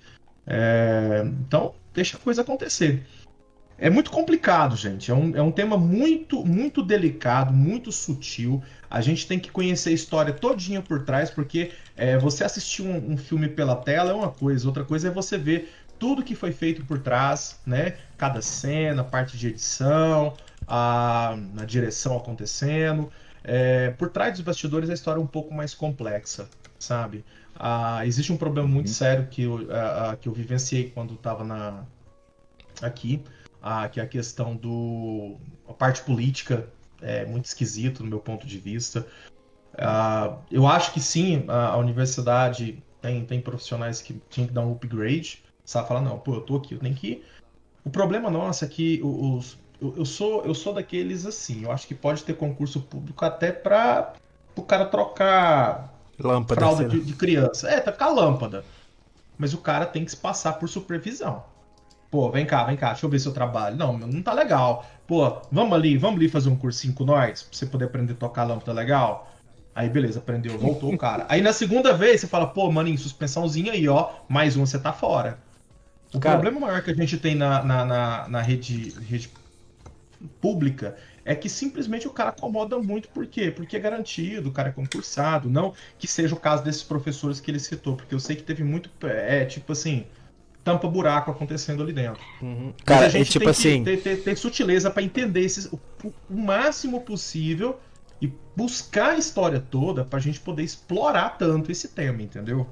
[0.47, 3.07] É, então, deixa a coisa acontecer.
[3.79, 5.11] É muito complicado, gente.
[5.11, 8.62] É um, é um tema muito, muito delicado, muito sutil.
[8.91, 13.12] A gente tem que conhecer a história todinha por trás, porque é, você assistir um,
[13.12, 16.53] um, filme pela tela é uma coisa, outra coisa é você ver tudo que foi
[16.53, 17.97] feito por trás, né?
[18.16, 20.35] Cada cena, parte de edição,
[20.66, 23.11] a, a direção acontecendo.
[23.45, 26.49] É, por trás dos bastidores a história é um pouco mais complexa,
[26.79, 27.24] sabe?
[27.55, 28.93] Ah, existe um problema muito uhum.
[28.93, 29.66] sério que eu,
[30.20, 31.85] que eu vivenciei quando estava na
[32.83, 33.22] aqui
[33.67, 35.37] a, que é a questão do.
[35.69, 36.69] a parte política
[37.03, 39.05] é muito esquisito no meu ponto de vista.
[40.51, 44.73] Eu acho que sim, a, a, universidade tem, tem profissionais que tinham que dar um
[44.73, 45.89] upgrade, sabe?
[45.89, 47.27] Falar, não, pô, eu tô aqui, eu tenho que ir.
[47.85, 51.89] O problema nosso é que os, eu, eu, sou, eu sou daqueles assim, eu acho
[51.89, 54.14] que pode ter concurso público até para
[54.55, 57.69] o cara trocar lâmpada, fralda de, de, criança.
[57.69, 58.64] É, trocar lâmpada.
[59.37, 61.45] Mas o cara tem que se passar por supervisão.
[62.11, 63.77] Pô, vem cá, vem cá, deixa eu ver seu trabalho.
[63.77, 64.87] Não, não tá legal.
[65.07, 68.17] Pô, vamos ali, vamos ali fazer um cursinho com nós, pra você poder aprender a
[68.17, 69.33] tocar lâmpada legal.
[69.75, 71.27] Aí, beleza, aprendeu, voltou o cara.
[71.29, 74.93] Aí na segunda vez você fala, pô, maninho, suspensãozinha aí, ó, mais um você tá
[74.93, 75.39] fora.
[76.15, 76.37] O cara...
[76.37, 79.31] problema maior que a gente tem na, na, na, na rede, rede
[80.41, 83.51] pública é que simplesmente o cara acomoda muito, por quê?
[83.51, 87.51] Porque é garantido, o cara é concursado, não que seja o caso desses professores que
[87.51, 90.07] ele citou, porque eu sei que teve muito, é, tipo assim,
[90.67, 92.21] tampa buraco acontecendo ali dentro.
[92.43, 92.73] Uhum.
[92.85, 93.85] Cara, a gente é tipo tem assim...
[93.85, 97.79] ter, ter, ter sutileza para entender esses, o, o, máximo possível
[98.21, 102.67] e buscar a história toda pra gente poder explorar tanto esse tema, entendeu?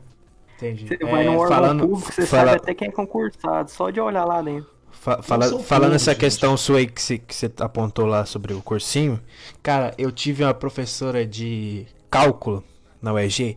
[0.57, 0.89] Entendi.
[0.89, 2.47] Você é, vai no órgão falando, público, você fala...
[2.47, 4.75] sabe até quem é concursado, só de olhar lá dentro.
[4.91, 8.61] Fa fala, falando essa questão sua aí que você, que você apontou lá sobre o
[8.61, 9.21] cursinho,
[9.63, 12.65] cara, eu tive uma professora de cálculo
[13.01, 13.57] na UEG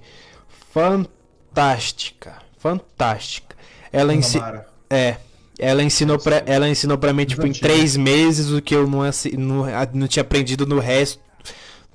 [0.72, 3.47] fantástica, fantástica.
[3.92, 4.62] Ela ensinou.
[4.90, 5.18] É.
[5.60, 9.00] Ela ensinou pra, ela ensinou pra mim, tipo, em três meses o que eu não,
[9.38, 11.20] não, não tinha aprendido no resto.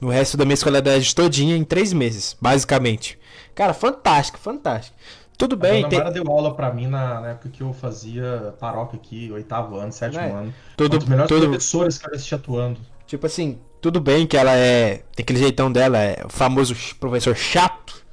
[0.00, 3.16] No resto da minha escolaridade todinha, em três meses, basicamente.
[3.54, 4.96] Cara, fantástico, fantástico.
[5.38, 5.98] Tudo bem, a dona tem...
[6.00, 9.92] Mara deu aula pra mim na, na época que eu fazia paróquia aqui, oitavo ano,
[9.92, 10.30] sétimo É.
[10.30, 10.54] ano.
[10.76, 12.80] tudo, Um dos melhores tudo, professores que eu assisti atuando.
[13.06, 15.02] Tipo assim, tudo bem que ela é.
[15.14, 18.04] Tem aquele jeitão dela, é o famoso professor chato.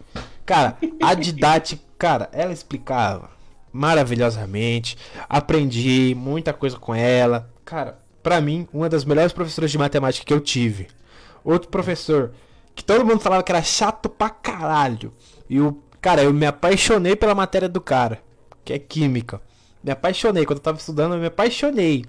[0.45, 3.29] Cara, a didática, cara, ela explicava
[3.71, 4.97] maravilhosamente.
[5.27, 7.49] Aprendi muita coisa com ela.
[7.65, 10.87] Cara, pra mim, uma das melhores professoras de matemática que eu tive.
[11.43, 12.31] Outro professor
[12.75, 15.13] que todo mundo falava que era chato pra caralho.
[15.49, 15.83] E o.
[16.01, 18.21] Cara, eu me apaixonei pela matéria do cara,
[18.63, 19.41] que é química.
[19.83, 20.45] Me apaixonei.
[20.45, 22.05] Quando eu tava estudando, eu me apaixonei.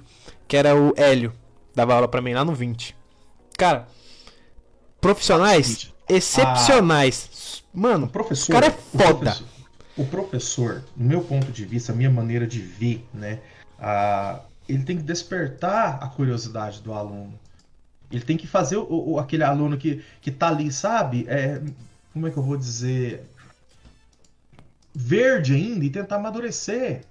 [0.46, 1.32] Que era o Hélio.
[1.74, 2.96] Dava aula pra mim lá no 20.
[3.58, 3.88] Cara,
[5.00, 7.62] profissionais excepcionais.
[7.72, 8.52] O Mano, professor.
[8.52, 9.36] o cara é foda.
[10.00, 13.38] O professor, no meu ponto de vista, a minha maneira de ver, né?
[14.68, 17.38] ele tem que despertar a curiosidade do aluno.
[18.10, 21.26] Ele tem que fazer o, o- aquele aluno que, que tá ali, sabe?
[21.28, 21.60] É,
[22.12, 23.24] como é que eu vou dizer?
[24.94, 27.02] Verde ainda e tentar amadurecer.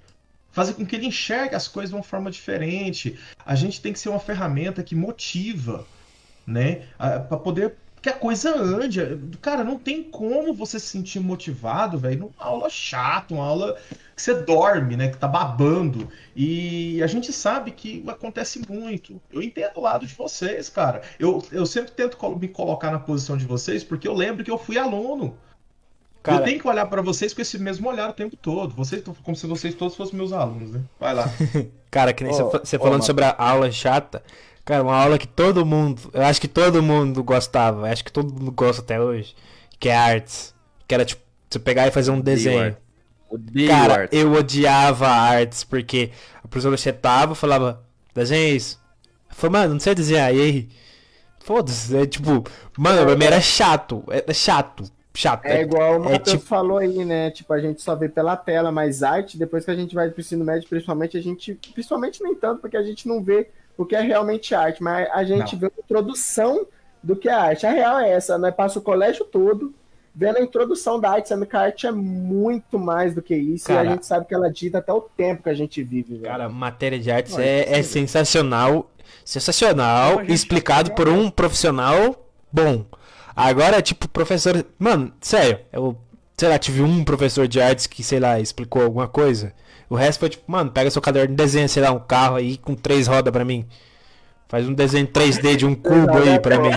[0.51, 3.17] Fazer com que ele enxergue as coisas de uma forma diferente.
[3.45, 5.85] A gente tem que ser uma ferramenta que motiva,
[6.45, 6.87] né?
[6.97, 9.01] para poder que a coisa ande.
[9.41, 13.77] Cara, não tem como você se sentir motivado, velho, numa aula chata, uma aula
[14.15, 15.09] que você dorme, né?
[15.09, 16.07] Que tá babando.
[16.35, 19.21] E a gente sabe que acontece muito.
[19.31, 21.01] Eu entendo o lado de vocês, cara.
[21.19, 24.57] Eu, eu sempre tento me colocar na posição de vocês, porque eu lembro que eu
[24.57, 25.37] fui aluno.
[26.23, 28.73] cara, Eu tenho que olhar pra vocês com esse mesmo olhar o tempo todo.
[28.75, 30.81] Vocês, como se vocês todos fossem meus alunos, né?
[30.99, 31.25] Vai lá.
[31.91, 34.23] cara, que nem Ô, você ô, falando sobre a aula chata.
[34.69, 38.11] Cara, uma aula que todo mundo, eu acho que todo mundo gostava, eu acho que
[38.11, 39.35] todo mundo gosta até hoje,
[39.79, 40.53] que é artes.
[40.87, 42.61] Que era tipo, você pegar e fazer um desenho.
[42.65, 42.77] arte.
[43.27, 46.11] Odeio Cara, eu odiava artes, porque
[46.43, 48.79] a professora sentava e falava, desenha isso.
[49.27, 50.69] Eu falei, mano, não sei desenhar, e aí?
[51.39, 52.43] Foda-se, é tipo,
[52.77, 54.83] mano, pra mim era chato, é é chato,
[55.15, 55.45] chato.
[55.45, 57.31] É igual o é Matheus tipo- falou aí, né?
[57.31, 60.21] Tipo, a gente só vê pela tela, mas arte, depois que a gente vai pro
[60.21, 61.55] ensino médio, principalmente, a gente.
[61.73, 63.49] Principalmente nem tanto, porque a gente não vê
[63.79, 65.61] o que é realmente arte, mas a gente Não.
[65.61, 66.67] vê a introdução
[67.01, 67.65] do que é arte.
[67.65, 68.51] A real é essa, né?
[68.51, 69.73] Passa o colégio todo
[70.13, 73.71] vendo a introdução da arte, sendo que a arte é muito mais do que isso,
[73.71, 73.87] e Cara.
[73.87, 76.23] a gente sabe que ela dita até o tempo que a gente vive, velho.
[76.23, 78.01] Cara, matéria de artes é, é sim.
[78.01, 78.91] sensacional,
[79.23, 82.83] sensacional, explicado por um profissional bom.
[83.33, 85.95] Agora, tipo, professor, mano, sério, eu,
[86.37, 89.53] sei lá, tive um professor de artes que, sei lá, explicou alguma coisa.
[89.89, 92.57] O resto foi tipo, mano, pega seu caderno e desenha, sei lá, um carro aí
[92.57, 93.65] com três rodas pra mim.
[94.47, 96.71] Faz um desenho 3D de um cubo aí pra mim.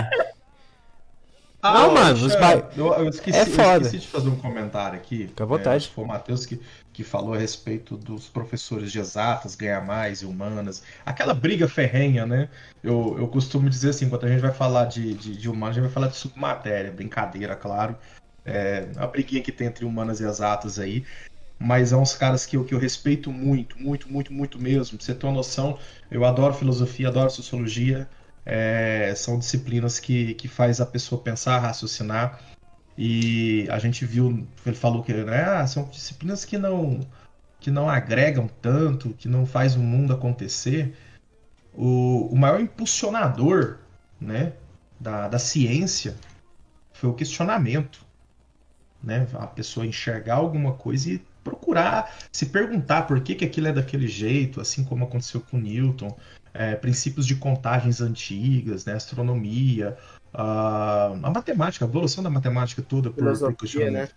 [1.61, 3.85] Não, ó, mano, deixa- os ba- eu, eu esqueci, é eu foda.
[3.85, 5.27] esqueci de fazer um comentário aqui.
[5.27, 5.87] Fica à vontade.
[5.89, 6.59] É, foi o Matheus que,
[6.91, 10.83] que falou a respeito dos professores de exatas ganhar mais e humanas.
[11.05, 12.49] Aquela briga ferrenha, né?
[12.83, 15.79] Eu, eu costumo dizer assim, quando a gente vai falar de, de, de humanas, a
[15.79, 17.95] gente vai falar de submatéria, brincadeira, claro.
[18.45, 21.05] É, a briguinha que tem entre humanas e exatas aí.
[21.59, 24.97] Mas é uns caras que eu, que eu respeito muito, muito, muito, muito mesmo.
[24.97, 25.77] Pra você ter uma noção,
[26.11, 28.09] eu adoro filosofia, adoro sociologia.
[28.45, 32.41] É, são disciplinas que, que faz a pessoa pensar, raciocinar.
[32.97, 36.99] E a gente viu, ele falou que né, ah, são disciplinas que não
[37.59, 40.93] que não agregam tanto, que não faz o mundo acontecer.
[41.73, 43.77] O, o maior impulsionador
[44.19, 44.51] né,
[44.99, 46.13] da, da ciência
[46.91, 48.05] foi o questionamento.
[49.01, 49.25] Né?
[49.35, 54.07] A pessoa enxergar alguma coisa e procurar se perguntar por que, que aquilo é daquele
[54.07, 56.15] jeito, assim como aconteceu com Newton,
[56.53, 59.97] é, princípios de contagens antigas, né, astronomia,
[60.33, 64.09] a, a matemática, a evolução da matemática toda por, por questionamento.
[64.09, 64.15] né?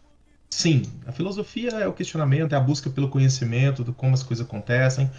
[0.51, 4.47] Sim, a filosofia é o questionamento, é a busca pelo conhecimento, de como as coisas
[4.47, 5.11] acontecem.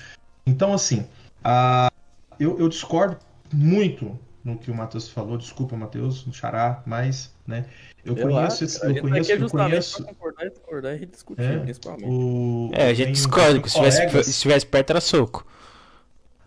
[0.45, 1.05] Então, assim,
[1.43, 1.91] a-
[2.39, 3.17] eu, eu discordo
[3.53, 4.17] muito
[4.47, 5.37] no que o Matheus falou.
[5.37, 7.65] Desculpa, Matheus, no xará, mas, né?
[8.05, 11.59] Eu conheço, esse- a eu conheço, eu justamente conheço concordar e discordar e discutir, É,
[11.59, 12.07] principalmente.
[12.09, 12.71] o.
[12.73, 15.45] É, a eu gente discorda, se estivesse perto era soco.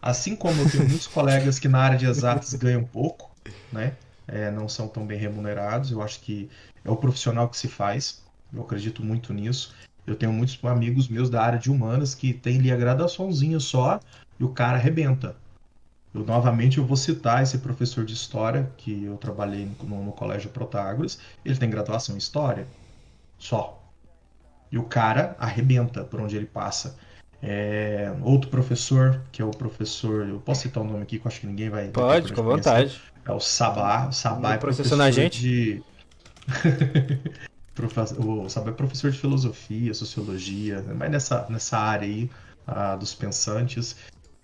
[0.00, 3.30] Assim como eu tenho muitos colegas que na área de exatas ganham pouco,
[3.70, 3.92] né?
[4.26, 5.90] É, não são tão bem remunerados.
[5.90, 6.48] Eu acho que
[6.82, 8.22] é o profissional que se faz.
[8.52, 9.74] Eu acredito muito nisso.
[10.06, 14.00] Eu tenho muitos amigos meus da área de humanas que tem ali a graduaçãozinha só
[14.38, 15.36] e o cara arrebenta.
[16.12, 20.50] Eu novamente eu vou citar esse professor de história que eu trabalhei no, no colégio
[20.50, 21.20] Protágoras.
[21.44, 22.66] Ele tem graduação em história
[23.38, 23.80] só.
[24.72, 26.96] E o cara arrebenta por onde ele passa.
[27.42, 30.28] É, outro professor, que é o professor.
[30.28, 31.88] Eu posso citar o nome aqui, que eu acho que ninguém vai.
[31.88, 33.00] Pode, com vontade.
[33.24, 34.08] é o Sabá.
[34.08, 35.40] O Sabá é professor a gente?
[35.40, 35.82] de.
[38.18, 42.30] O Sabá é professor de filosofia, sociologia, mas nessa, nessa área aí
[42.66, 43.96] ah, dos pensantes.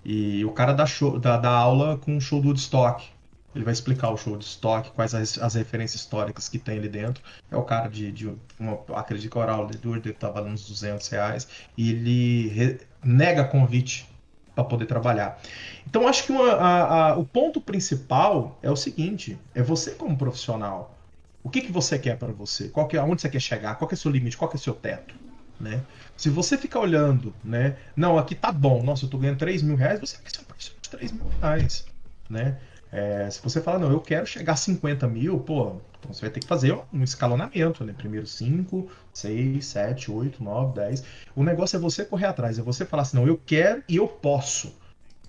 [0.08, 3.04] E o cara dá, show, dá, dá aula com um show do Woodstock.
[3.52, 6.88] Ele vai explicar o show de estoque, quais as, as referências históricas que tem ali
[6.88, 7.24] dentro.
[7.50, 10.68] É o cara de, de uma, acredito que o Oral de Durde tá valendo uns
[10.68, 11.48] 200 reais.
[11.76, 14.08] E ele re, nega convite
[14.54, 15.40] para poder trabalhar.
[15.84, 20.16] Então acho que uma, a, a, o ponto principal é o seguinte: é você como
[20.16, 20.96] profissional.
[21.42, 22.68] O que, que você quer para você?
[22.68, 23.74] Qual que, é, aonde você quer chegar?
[23.74, 24.36] Qual que é o seu limite?
[24.36, 25.16] Qual que é o seu teto?
[25.58, 25.82] Né?
[26.16, 27.76] Se você ficar olhando, né?
[27.94, 30.56] Não, aqui tá bom, nossa, eu tô ganhando 3 mil reais, você vai ser um
[30.56, 31.86] de 3 mil reais.
[32.28, 32.58] Né?
[32.90, 36.30] É, se você fala, não, eu quero chegar a 50 mil, pô, então você vai
[36.30, 37.92] ter que fazer um escalonamento, né?
[37.92, 41.04] Primeiro 5, 6, 7, 8, 9, 10.
[41.34, 44.08] O negócio é você correr atrás, é você falar assim, não, eu quero e eu
[44.08, 44.74] posso.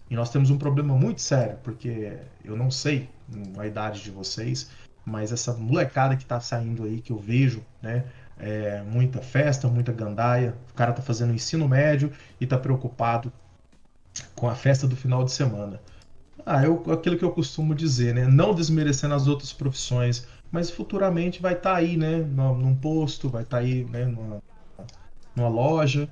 [0.09, 3.09] E nós temos um problema muito sério, porque eu não sei
[3.57, 4.69] a idade de vocês,
[5.03, 8.05] mas essa molecada que tá saindo aí, que eu vejo, né?
[8.39, 10.55] É, muita festa, muita gandaia.
[10.71, 13.31] O cara tá fazendo ensino médio e tá preocupado
[14.35, 15.79] com a festa do final de semana.
[16.45, 18.25] Ah, eu, aquilo que eu costumo dizer, né?
[18.25, 22.17] Não desmerecendo as outras profissões, mas futuramente vai estar tá aí, né?
[22.19, 24.05] Num posto, vai estar tá aí, né?
[24.05, 24.41] Numa,
[25.35, 26.09] numa loja.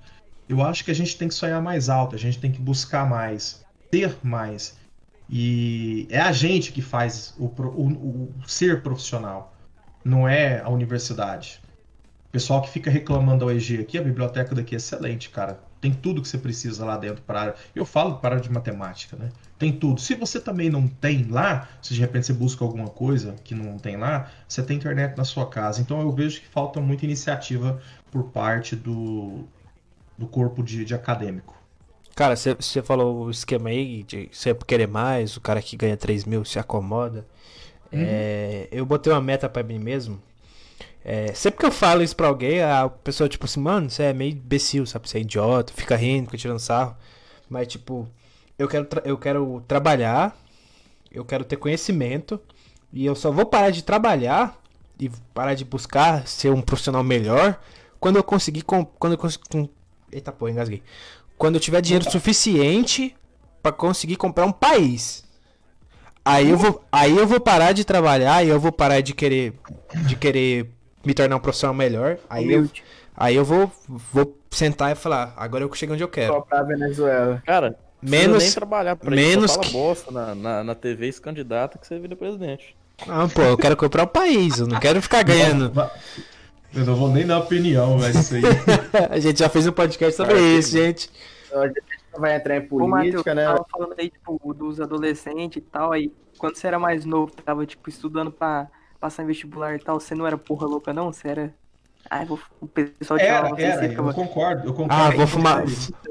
[0.47, 3.09] Eu acho que a gente tem que sonhar mais alto, a gente tem que buscar
[3.09, 4.77] mais, ter mais.
[5.29, 9.55] E é a gente que faz o, o, o ser profissional,
[10.03, 11.61] não é a universidade.
[12.35, 15.57] Pessoal que fica reclamando da OEG aqui, a biblioteca daqui é excelente, cara.
[15.79, 17.55] Tem tudo que você precisa lá dentro para área.
[17.73, 19.29] Eu falo para área de matemática, né?
[19.57, 20.01] Tem tudo.
[20.01, 23.79] Se você também não tem lá, se de repente você busca alguma coisa que não
[23.79, 25.79] tem lá, você tem internet na sua casa.
[25.79, 27.81] Então eu vejo que falta muita iniciativa
[28.11, 29.45] por parte do,
[30.17, 31.55] do corpo de, de acadêmico.
[32.13, 36.25] Cara, você falou o esquema aí de você querer mais, o cara que ganha 3
[36.25, 37.25] mil se acomoda.
[37.93, 38.03] Uhum.
[38.05, 40.21] É, eu botei uma meta para mim mesmo
[41.07, 44.13] é, sempre que eu falo isso pra alguém, a pessoa, tipo assim, mano, você é
[44.13, 45.07] meio imbecil, sabe?
[45.07, 46.97] Você é idiota, fica rindo, fica tirando sarro.
[47.47, 48.09] Mas, tipo,
[48.57, 50.35] eu quero, eu quero trabalhar,
[51.11, 52.41] eu quero ter conhecimento,
[52.91, 54.59] e eu só vou parar de trabalhar
[54.99, 57.59] e parar de buscar ser um profissional melhor
[57.99, 58.63] quando eu conseguir.
[58.63, 59.69] Quando eu conseguir.
[60.11, 60.81] Eita porra, engasguei.
[61.37, 63.15] Quando eu tiver dinheiro suficiente
[63.61, 65.23] para conseguir comprar um país.
[66.23, 69.53] Aí eu vou, aí eu vou parar de trabalhar e eu vou parar de querer
[70.07, 70.71] de querer
[71.05, 72.17] me tornar um profissional melhor.
[72.29, 72.69] Aí eu,
[73.15, 76.41] aí eu vou, vou sentar e falar, agora eu chego onde eu quero.
[76.43, 77.41] Pra Venezuela.
[77.45, 79.71] Cara, menos nem trabalhar pra menos isso, que...
[79.71, 82.75] bosta na, na, na TV esse candidato que você vira presidente.
[83.07, 85.71] Ah, pô, eu quero comprar o país, eu não quero ficar ganhando.
[86.73, 88.41] Eu não vou nem dar opinião, velho, isso aí.
[89.09, 91.09] a gente já fez um podcast sobre Cara, isso, gente.
[91.53, 91.81] A gente
[92.17, 93.45] vai entrar em política, Ô, Mateus, né?
[93.45, 97.65] tava falando aí, tipo, dos adolescentes e tal, aí quando você era mais novo, tava,
[97.65, 98.67] tipo, estudando pra
[98.99, 101.11] passar em vestibular e tal, você não era porra louca, não?
[101.11, 101.53] Você era.
[102.09, 102.39] Ai, vou...
[102.61, 104.93] o pessoal te era, era, eu concordo, eu concordo.
[104.93, 105.63] Ah, vou fumar,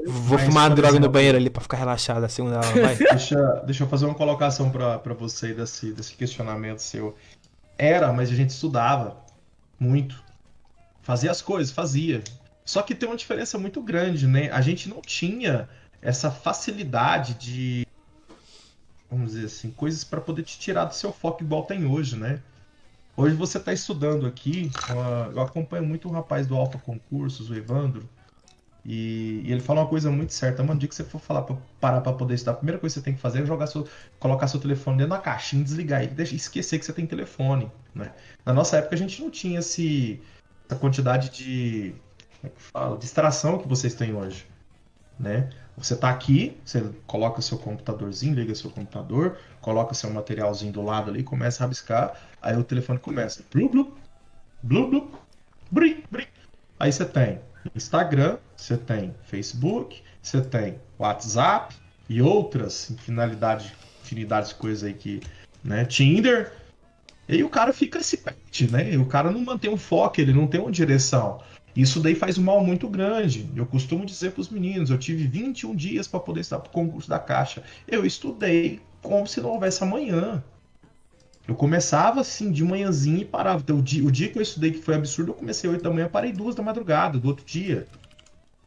[0.05, 2.95] vou fumar droga exemplo, no banheiro ali pra ficar relaxado assim, vai.
[3.11, 7.15] deixa, deixa eu fazer uma colocação pra, pra você desse, desse questionamento seu.
[7.77, 9.17] Era, mas a gente estudava
[9.79, 10.21] muito.
[11.01, 12.21] Fazia as coisas, fazia.
[12.65, 14.49] Só que tem uma diferença muito grande, né?
[14.51, 15.69] A gente não tinha
[16.01, 17.85] essa facilidade de
[19.09, 22.41] vamos dizer assim, coisas para poder te tirar do seu foco igual tem hoje, né?
[23.17, 24.69] Hoje você está estudando aqui,
[25.33, 28.09] eu acompanho muito um rapaz do Alfa Concursos, o Evandro,
[28.85, 30.61] e, ele fala uma coisa muito certa.
[30.63, 32.99] Mano, dia que você for falar pra, parar para poder estudar, a primeira coisa que
[32.99, 33.87] você tem que fazer é jogar seu,
[34.19, 37.71] colocar seu telefone dentro da caixinha, desligar e deixa, esquecer que você tem telefone.
[37.95, 38.11] Né?
[38.45, 40.21] Na nossa época a gente não tinha esse,
[40.69, 41.95] essa quantidade de,
[42.41, 44.45] como é que fala, distração que vocês têm hoje.
[45.17, 45.49] Né?
[45.77, 51.09] Você está aqui, você coloca seu computadorzinho, liga seu computador, coloca seu materialzinho do lado
[51.09, 53.43] ali, começa a rabiscar, aí o telefone começa.
[53.51, 53.93] Blu, blu,
[54.61, 55.11] blu, blu,
[55.71, 56.27] bri, bri.
[56.79, 57.39] Aí você tem
[57.75, 61.75] Instagram, você tem Facebook, você tem WhatsApp
[62.07, 63.71] e outras infinidades,
[64.03, 65.21] infinidades de coisas aí que,
[65.63, 66.53] né, Tinder.
[67.27, 68.93] E aí o cara fica se perde, né?
[68.93, 71.41] E o cara não mantém um foco, ele não tem uma direção.
[71.75, 73.49] Isso daí faz um mal muito grande.
[73.55, 76.71] Eu costumo dizer para os meninos, eu tive 21 dias para poder estar para o
[76.71, 77.63] concurso da Caixa.
[77.87, 80.43] Eu estudei como se não houvesse amanhã.
[81.47, 83.61] Eu começava assim de manhãzinha e parava.
[83.61, 85.91] Então, o, dia, o dia que eu estudei, que foi absurdo, eu comecei 8 da
[85.91, 87.85] manhã, parei 2 da madrugada, do outro dia.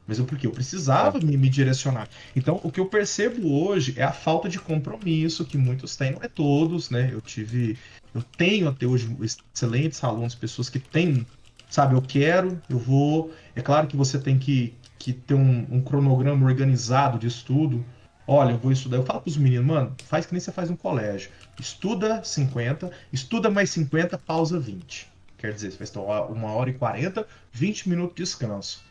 [0.06, 2.08] Mas eu porque eu precisava me, me, direcionar.
[2.34, 6.22] Então, o que eu percebo hoje é a falta de compromisso que muitos têm, não
[6.22, 7.10] é todos, né?
[7.12, 7.76] Eu tive,
[8.14, 11.26] eu tenho até hoje excelentes alunos, pessoas que têm
[11.68, 13.32] sabe, eu quero, eu vou.
[13.54, 17.84] É claro que você tem que, que ter um, um cronograma organizado de estudo.
[18.30, 18.98] Olha, eu vou estudar.
[18.98, 21.30] Eu falo para os meninos, mano, faz que nem você faz no colégio.
[21.58, 25.10] Estuda 50, estuda mais 50, pausa 20.
[25.38, 26.00] Quer dizer, você vai estar
[26.30, 28.84] uma hora e 40, 20 minutos de descanso.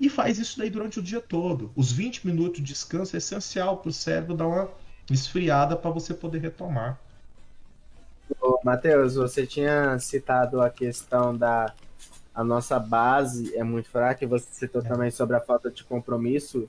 [0.00, 1.70] E faz isso daí durante o dia todo.
[1.76, 4.70] Os 20 minutos de descanso é essencial para o cérebro dar uma
[5.10, 6.98] esfriada para você poder retomar.
[8.64, 11.74] Matheus, você tinha citado a questão da
[12.34, 14.88] a nossa base é muito fraca e você citou é.
[14.88, 16.68] também sobre a falta de compromisso.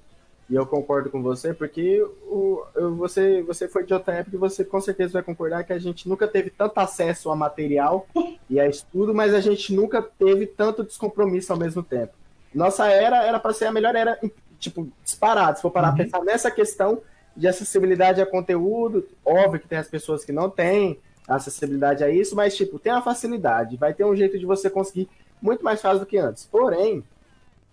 [0.49, 2.63] E eu concordo com você, porque o,
[2.97, 6.07] você, você foi de outra época e você com certeza vai concordar que a gente
[6.07, 8.07] nunca teve tanto acesso a material
[8.49, 12.13] e a estudo, mas a gente nunca teve tanto descompromisso ao mesmo tempo.
[12.53, 14.19] Nossa era era para ser a melhor era,
[14.59, 15.57] tipo, disparado.
[15.57, 15.97] Se for parar uhum.
[15.97, 17.01] pensar nessa questão
[17.35, 22.35] de acessibilidade a conteúdo, óbvio que tem as pessoas que não têm acessibilidade a isso,
[22.35, 25.09] mas, tipo, tem a facilidade, vai ter um jeito de você conseguir
[25.41, 26.45] muito mais fácil do que antes.
[26.45, 27.03] Porém,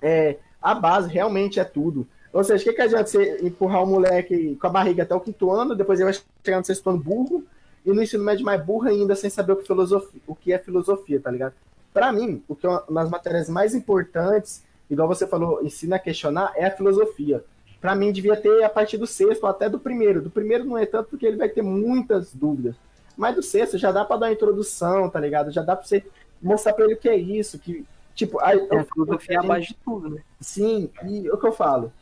[0.01, 2.07] é, a base realmente é tudo.
[2.33, 5.21] Ou seja, o que, que adianta você empurrar o moleque com a barriga até o
[5.21, 7.45] quinto ano, depois ele vai chegar no sexto ano burro,
[7.85, 10.59] e no ensino médio mais burro ainda, sem saber o que, filosofia, o que é
[10.59, 11.53] filosofia, tá ligado?
[11.93, 15.99] Para mim, o que é uma das matérias mais importantes, igual você falou, ensina a
[15.99, 17.45] questionar, é a filosofia.
[17.81, 20.23] Para mim, devia ter a partir do sexto, até do primeiro.
[20.23, 22.77] Do primeiro não é tanto porque ele vai ter muitas dúvidas.
[23.17, 25.51] Mas do sexto já dá para dar uma introdução, tá ligado?
[25.51, 26.03] Já dá para você
[26.41, 29.43] mostrar para ele o que é isso, que tipo, a, é, a filosofia é a
[29.43, 30.23] base de tudo, né?
[30.41, 31.93] Sim, e o que eu falo,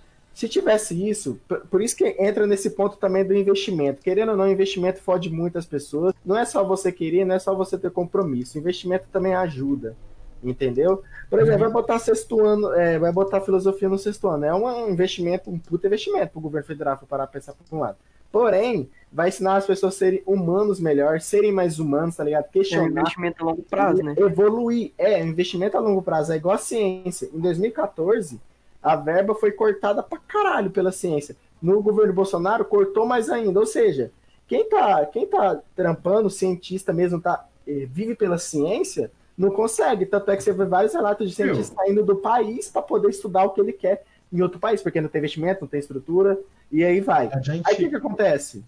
[0.41, 1.39] se tivesse isso,
[1.71, 4.01] por isso que entra nesse ponto também do investimento.
[4.01, 6.15] Querendo ou não, investimento fode muitas pessoas.
[6.25, 8.57] Não é só você querer, não é só você ter compromisso.
[8.57, 9.95] investimento também ajuda.
[10.43, 11.03] Entendeu?
[11.29, 14.47] Por exemplo, vai botar sexto ano, é, vai botar filosofia no sexto ano.
[14.47, 17.81] É um investimento, um puta investimento para o governo federal, para parar pensar por um
[17.81, 17.99] lado.
[18.33, 22.49] Porém, vai ensinar as pessoas a serem humanos melhor, serem mais humanos, tá ligado?
[22.49, 22.87] Questionar.
[22.87, 24.15] É um investimento a longo prazo, né?
[24.17, 24.93] Evoluir.
[24.97, 26.33] É, investimento a longo prazo.
[26.33, 27.29] É igual a ciência.
[27.31, 28.41] Em 2014,
[28.83, 31.37] a verba foi cortada pra caralho pela ciência.
[31.61, 33.61] No governo Bolsonaro, cortou mais ainda.
[33.61, 34.11] Ou seja,
[34.47, 40.07] quem tá, quem tá trampando, cientista mesmo, tá, eh, vive pela ciência, não consegue.
[40.07, 43.45] Tanto é que você vê vários relatos de cientistas saindo do país para poder estudar
[43.45, 46.39] o que ele quer em outro país, porque não tem investimento, não tem estrutura,
[46.71, 47.31] e aí vai.
[47.43, 47.63] Gente...
[47.67, 48.65] Aí o que, que acontece?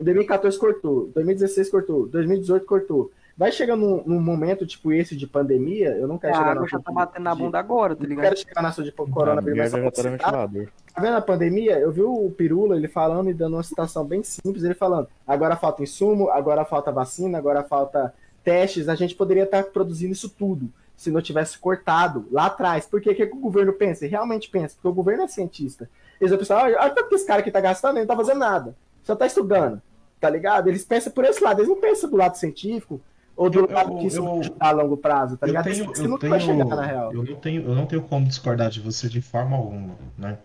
[0.00, 3.10] 2014 cortou, 2016 cortou, 2018 cortou.
[3.36, 6.68] Vai chegar num, num, momento tipo esse de pandemia, eu não quero a chegar água
[6.68, 8.24] já tá batendo na bunda agora, tá ligado?
[8.24, 9.72] Eu quero chegar na sua de coronavírus.
[10.20, 10.48] Tá,
[10.94, 11.78] tá vendo a pandemia?
[11.78, 15.56] Eu vi o Pirula, ele falando e dando uma citação bem simples, ele falando, agora
[15.56, 18.14] falta insumo, agora falta vacina, agora falta
[18.44, 22.86] testes, a gente poderia estar produzindo isso tudo se não tivesse cortado lá atrás.
[22.86, 24.06] Por que, que o governo pensa?
[24.06, 25.88] realmente pensa, porque o governo é cientista.
[26.20, 28.38] Eles vão pensar, olha, olha que esse cara que tá gastando, ele não tá fazendo
[28.38, 29.80] nada, só tá estudando
[30.22, 30.68] tá ligado?
[30.68, 33.00] Eles pensam por esse lado, eles não pensam do lado científico
[33.36, 35.64] ou do eu, lado que isso eu, a longo prazo, tá ligado?
[35.64, 37.12] Tenho, eu, tenho, chegar, na real.
[37.12, 40.38] Eu não, tenho, eu não tenho como discordar de você de forma alguma, né?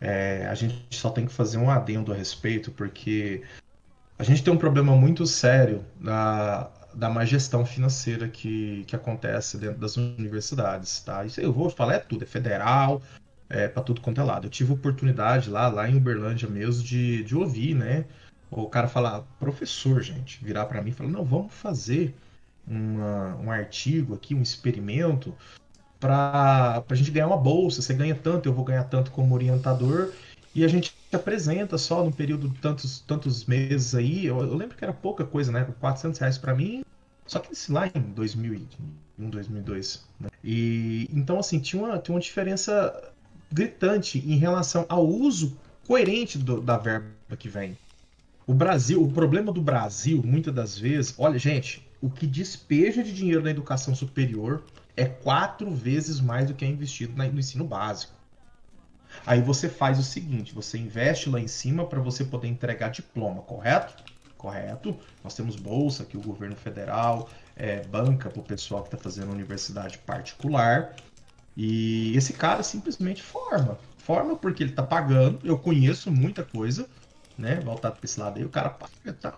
[0.00, 3.42] É, a gente só tem que fazer um adendo a respeito, porque
[4.18, 9.56] a gente tem um problema muito sério da, da má gestão financeira que, que acontece
[9.56, 11.24] dentro das universidades, tá?
[11.24, 13.00] Isso eu vou falar é tudo, é federal,
[13.48, 14.46] é para tudo quanto é lado.
[14.46, 18.04] Eu tive oportunidade lá, lá em Uberlândia mesmo, de, de ouvir, né?
[18.50, 22.14] o cara falar, professor, gente, virar para mim e falar, não, vamos fazer
[22.66, 25.34] uma, um artigo aqui, um experimento,
[26.00, 27.80] para a gente ganhar uma bolsa.
[27.82, 30.12] Você ganha tanto, eu vou ganhar tanto como orientador.
[30.54, 34.26] E a gente apresenta só no período de tantos, tantos meses aí.
[34.26, 35.66] Eu, eu lembro que era pouca coisa, né?
[35.80, 36.82] 400 reais para mim.
[37.26, 40.06] Só que lá em 2001, 2002.
[40.20, 40.28] Né?
[40.42, 43.12] E então, assim, tinha uma, tinha uma diferença
[43.52, 45.56] gritante em relação ao uso
[45.86, 47.06] coerente do, da verba
[47.38, 47.76] que vem.
[48.46, 53.12] O Brasil, o problema do Brasil, muitas das vezes, olha, gente, o que despeja de
[53.12, 54.64] dinheiro na educação superior
[54.96, 58.14] é quatro vezes mais do que é investido no ensino básico.
[59.24, 63.42] Aí você faz o seguinte: você investe lá em cima para você poder entregar diploma,
[63.42, 64.02] correto?
[64.36, 64.96] Correto.
[65.24, 69.32] Nós temos bolsa que o governo federal é, banca para o pessoal que está fazendo
[69.32, 70.94] universidade particular.
[71.56, 73.78] E esse cara simplesmente forma.
[73.96, 75.40] Forma porque ele está pagando.
[75.42, 76.86] Eu conheço muita coisa
[77.36, 77.60] né?
[77.60, 78.70] Voltado para esse lado aí, o cara
[79.20, 79.34] tá,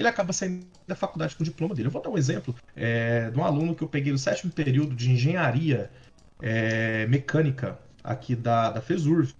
[0.00, 1.88] ele acaba saindo da faculdade com o diploma dele.
[1.88, 4.94] Eu vou dar um exemplo é, de um aluno que eu peguei no sétimo período
[4.94, 5.90] de engenharia
[6.40, 9.34] é, mecânica aqui da, da FESURV.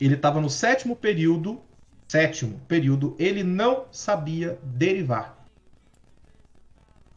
[0.00, 1.60] Ele estava no sétimo período,
[2.06, 5.36] sétimo período, ele não sabia derivar.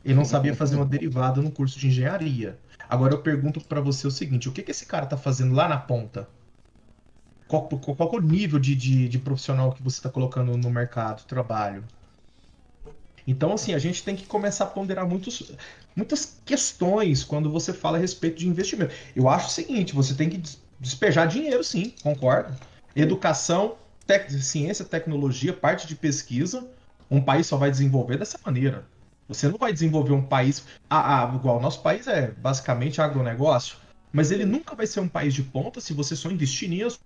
[0.03, 2.57] Ele não sabia fazer uma derivada no curso de engenharia.
[2.89, 5.69] Agora eu pergunto para você o seguinte: o que, que esse cara está fazendo lá
[5.69, 6.27] na ponta?
[7.51, 10.69] qual, qual, qual é o nível de, de, de profissional que você está colocando no
[10.69, 11.83] mercado trabalho.
[13.28, 15.51] Então, assim, a gente tem que começar a ponderar muitos,
[15.95, 18.93] muitas questões quando você fala a respeito de investimento.
[19.15, 20.41] Eu acho o seguinte: você tem que
[20.80, 22.55] despejar dinheiro, sim, concordo.
[22.95, 26.67] Educação, tec ciência, tecnologia, parte de pesquisa.
[27.09, 28.86] Um país só vai desenvolver dessa maneira.
[29.28, 30.65] Você não vai desenvolver um país.
[30.89, 33.78] Ah, ah, igual o nosso país é basicamente agronegócio.
[34.11, 36.99] Mas ele nunca vai ser um país de ponta se você só investir nisso.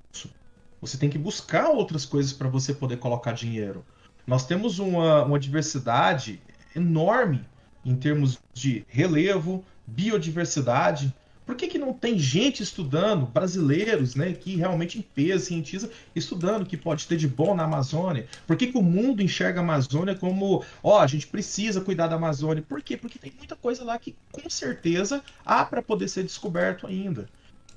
[0.82, 3.86] Você tem que buscar outras coisas para você poder colocar dinheiro.
[4.26, 6.41] Nós temos uma, uma diversidade
[6.76, 7.45] enorme
[7.86, 11.13] em termos de relevo, biodiversidade.
[11.45, 16.65] Por que, que não tem gente estudando, brasileiros, né, que realmente em peso, cientista, estudando
[16.65, 18.26] que pode ter de bom na Amazônia?
[18.47, 22.15] Por que, que o mundo enxerga a Amazônia como, ó, a gente precisa cuidar da
[22.15, 22.65] Amazônia?
[22.67, 22.97] Por quê?
[22.97, 27.30] Porque tem muita coisa lá que com certeza há para poder ser descoberto ainda.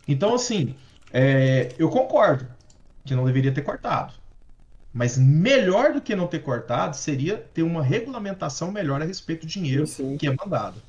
[0.07, 0.75] Então, assim,
[1.13, 2.47] é, eu concordo
[3.05, 4.15] que não deveria ter cortado.
[4.93, 9.47] Mas melhor do que não ter cortado seria ter uma regulamentação melhor a respeito do
[9.47, 10.17] dinheiro Sim.
[10.17, 10.81] que é mandado.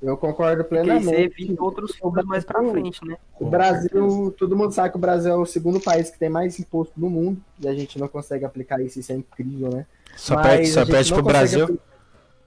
[0.00, 1.06] Eu concordo plenamente.
[1.06, 3.16] você evita outros furos mais pra frente, né?
[3.34, 6.28] O Com Brasil, todo mundo sabe que o Brasil é o segundo país que tem
[6.28, 9.86] mais imposto no mundo e a gente não consegue aplicar isso, isso é incrível, né?
[10.16, 11.80] Só Mas perde, só perde não pro Brasil.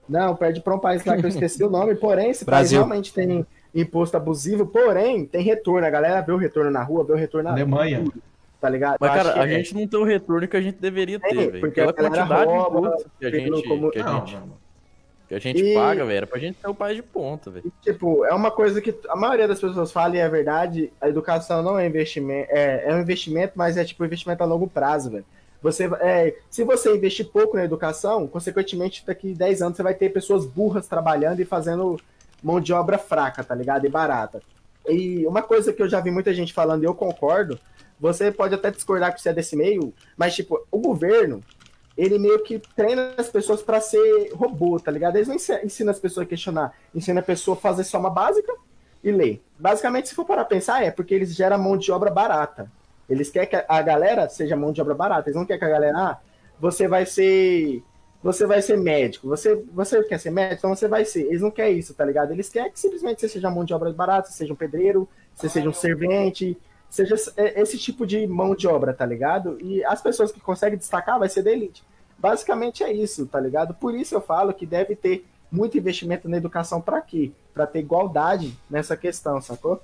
[0.07, 2.79] Não, perde para um país lá que eu esqueci o nome, porém, esse Brasil.
[2.79, 3.45] país realmente tem
[3.75, 5.85] imposto abusivo, porém, tem retorno.
[5.85, 8.05] A galera vê o retorno na rua, vê o retorno na Alemanha.
[8.61, 8.97] Tá ligado?
[8.99, 11.31] Mas, Eu cara, a é- gente não tem o retorno que a gente deveria ter,
[11.31, 11.59] É, velho.
[11.59, 14.35] porque Pela a quantidade de rouba, imposto que a gente, como- que a Não, gente,
[14.39, 14.61] não.
[15.27, 16.17] que a gente E- paga, velho.
[16.17, 17.71] Era pra gente ter o país de ponta, velho.
[17.81, 21.63] Tipo, é uma coisa que a maioria das pessoas fala e é verdade, a educação
[21.63, 25.25] não é investimento, é, é um investimento, mas é tipo investimento a longo prazo, velho.
[25.63, 30.09] Você, é, se você investir pouco na educação, consequentemente, daqui 10 anos você vai ter
[30.09, 31.99] pessoas burras trabalhando e fazendo
[32.43, 33.85] mão de obra fraca, tá ligado?
[33.85, 34.41] E barata.
[34.89, 37.59] E uma coisa que eu já vi muita gente falando e eu concordo,
[38.01, 41.41] você pode até discordar que você é desse meio, mas tipo, o governo,
[41.95, 45.17] ele meio que treina as pessoas pra ser robô, tá ligado?
[45.17, 48.09] Eles não ensi- ensinam as pessoas a questionar, ensina a pessoa a fazer só uma
[48.09, 48.51] básica
[49.03, 49.41] e ler.
[49.59, 52.71] Basicamente, se for para pensar, é porque eles geram mão de obra barata.
[53.09, 55.29] Eles querem que a galera seja mão de obra barata.
[55.29, 56.17] Eles não querem que a galera, ah,
[56.59, 57.83] você vai ser.
[58.23, 59.27] Você vai ser médico.
[59.27, 61.23] Você, você quer ser médico, então você vai ser.
[61.25, 62.31] Eles não querem isso, tá ligado?
[62.31, 65.49] Eles querem que simplesmente você seja mão de obra barata, você seja um pedreiro, você
[65.49, 66.57] seja um servente,
[66.91, 69.57] seja é, esse tipo de mão de obra, tá ligado?
[69.61, 71.83] E as pessoas que conseguem destacar vai ser da elite.
[72.19, 73.73] Basicamente é isso, tá ligado?
[73.73, 77.31] Por isso eu falo que deve ter muito investimento na educação para quê?
[77.53, 79.81] Para ter igualdade nessa questão, sacou?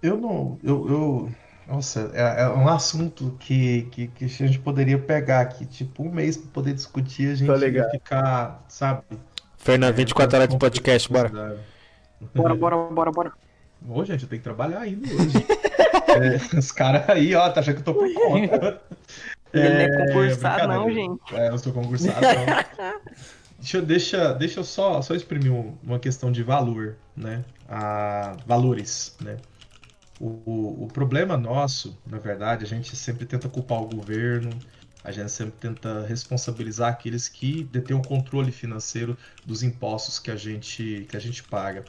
[0.00, 0.58] Eu não.
[0.62, 0.88] Eu.
[0.88, 1.30] eu-
[1.66, 6.10] nossa, é, é um assunto que, que, que a gente poderia pegar aqui, tipo, um
[6.10, 9.02] mês pra poder discutir, a gente ia ficar, sabe?
[9.56, 11.30] Fernando, 24 horas de podcast, bora.
[12.34, 13.32] Bora, bora, bora, bora.
[13.88, 15.46] Ô, gente, eu tenho que trabalhar ainda hoje.
[16.12, 18.82] É, os caras aí, ó, tá achando que eu tô por conta.
[19.54, 21.34] Ele não é É, concursado, não, gente.
[21.34, 23.00] É, eu sou concursado, não.
[23.58, 27.42] Deixa, eu- deixa, deixa eu só, só exprimir um- uma questão de valor, né?
[27.68, 29.36] A, valores, né?
[30.20, 34.50] O, o, o problema nosso, na verdade, a gente sempre tenta culpar o governo,
[35.04, 39.16] a gente sempre tenta responsabilizar aqueles que detêm o controle financeiro
[39.46, 41.84] dos impostos que a gente, que a gente paga.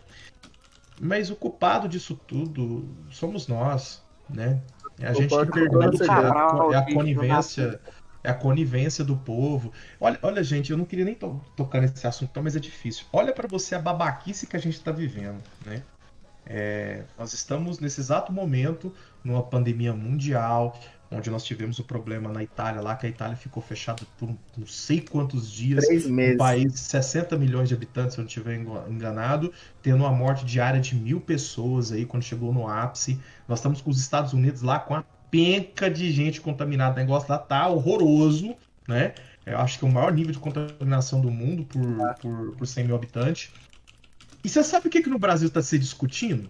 [1.01, 4.61] Mas o culpado disso tudo somos nós, né?
[4.99, 7.79] É a gente que permite, é a, é conivência,
[8.23, 9.71] é a conivência do povo.
[9.99, 13.05] Olha, olha, gente, eu não queria nem to tocar nesse assunto, mas é difícil.
[13.11, 15.83] Olha para você a babaquice que a gente está vivendo, né?
[16.45, 20.77] É, nós estamos nesse exato momento numa pandemia mundial,
[21.13, 24.37] onde nós tivemos o problema na Itália lá, que a Itália ficou fechada por um-
[24.57, 25.85] não sei quantos dias.
[25.85, 26.37] Três Um meses.
[26.37, 28.55] país de 60 milhões de habitantes, se eu não estiver
[28.89, 33.19] enganado, tendo uma morte diária de mil pessoas aí quando chegou no ápice.
[33.47, 36.93] Nós estamos com os Estados Unidos lá com a penca de gente contaminada.
[36.93, 38.55] O negócio lá tá horroroso,
[38.87, 39.13] né?
[39.45, 41.81] Eu acho que é o maior nível de contaminação do mundo por,
[42.21, 43.51] por, por 100 mil habitantes.
[44.43, 46.49] E você sabe o que, que no Brasil está se discutindo?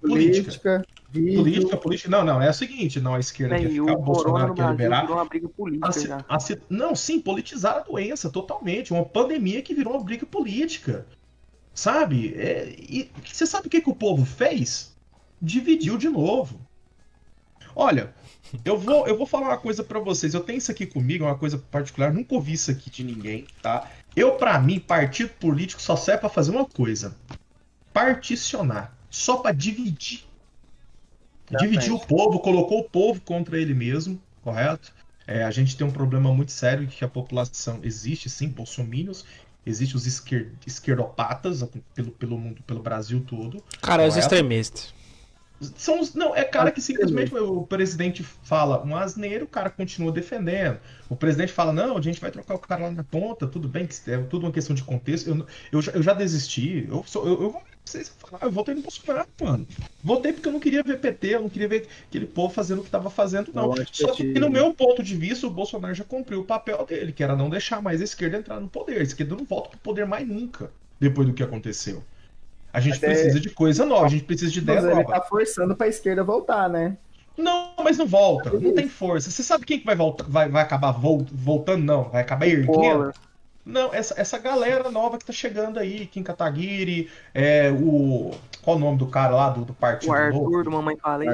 [0.00, 0.42] política.
[0.44, 2.10] Política, vídeo, Política, política.
[2.10, 5.10] Não, não, é o seguinte, não, a esquerda quer Véi, ficar, o Bolsonaro quer liberar.
[5.10, 6.38] uma briga política A a
[6.68, 8.92] não, sim, politizar a doença totalmente.
[8.92, 11.06] Uma pandemia que virou uma briga política.
[11.74, 12.34] Sabe?
[12.34, 14.96] É, e você sabe o que, que o povo fez?
[15.40, 16.58] Dividiu de novo.
[17.74, 18.14] Olha,
[18.64, 20.32] eu vou, eu vou falar uma coisa pra vocês.
[20.32, 22.12] Eu tenho isso aqui comigo, é uma coisa particular.
[22.12, 23.90] Nunca ouvi isso aqui de ninguém, tá?
[24.14, 27.14] Eu, pra mim, partido político só serve pra fazer uma coisa:
[27.92, 28.96] particionar.
[29.10, 30.24] Só pra dividir.
[31.50, 34.92] Dividiu o povo, colocou o povo contra ele mesmo, correto?
[35.26, 39.24] É, a gente tem um problema muito sério que a população existe, sim, bolsomínios,
[39.64, 43.62] existe os esquer, esquerdopatas pelo, pelo mundo, pelo Brasil todo.
[43.82, 44.32] Cara, é os Correto?
[44.34, 44.94] extremistas.
[45.76, 50.12] São os, não, é cara que simplesmente o presidente fala um asneiro, o cara continua
[50.12, 50.78] defendendo.
[51.08, 53.86] O presidente fala, não, a gente vai trocar o cara lá na ponta, tudo bem,
[53.86, 55.28] que é tudo uma questão de contexto.
[55.30, 58.74] Eu, eu, já, eu já desisti, eu, sou, eu, eu vou vocês falar, eu votei
[58.74, 59.66] no Bolsonaro, mano.
[60.02, 62.84] Votei porque eu não queria ver PT, eu não queria ver aquele povo fazendo o
[62.84, 63.68] que tava fazendo, não.
[63.92, 67.12] Só que- que no meu ponto de vista, o Bolsonaro já cumpriu o papel dele,
[67.12, 68.98] que era não deixar mais a esquerda entrar no poder.
[68.98, 70.68] A esquerda não volta pro poder mais nunca,
[71.00, 72.02] depois do que aconteceu.
[72.76, 75.14] A gente Até- precisa de coisa nova, a gente precisa de ideia Mas ele nova.
[75.14, 76.94] tá forçando pra esquerda voltar, né?
[77.34, 78.50] Não, mas não volta.
[78.50, 79.30] Não tem força.
[79.30, 81.82] Você sabe quem que vai, voltar, vai, vai acabar voltando?
[81.82, 83.14] Não, vai acabar erguendo?
[83.66, 88.30] Não, essa, essa galera nova que tá chegando aí, Kim Kataguiri, é, o.
[88.62, 90.10] Qual o nome do cara lá do, do partido?
[90.10, 91.28] O Arthur, do Mamãe Falei.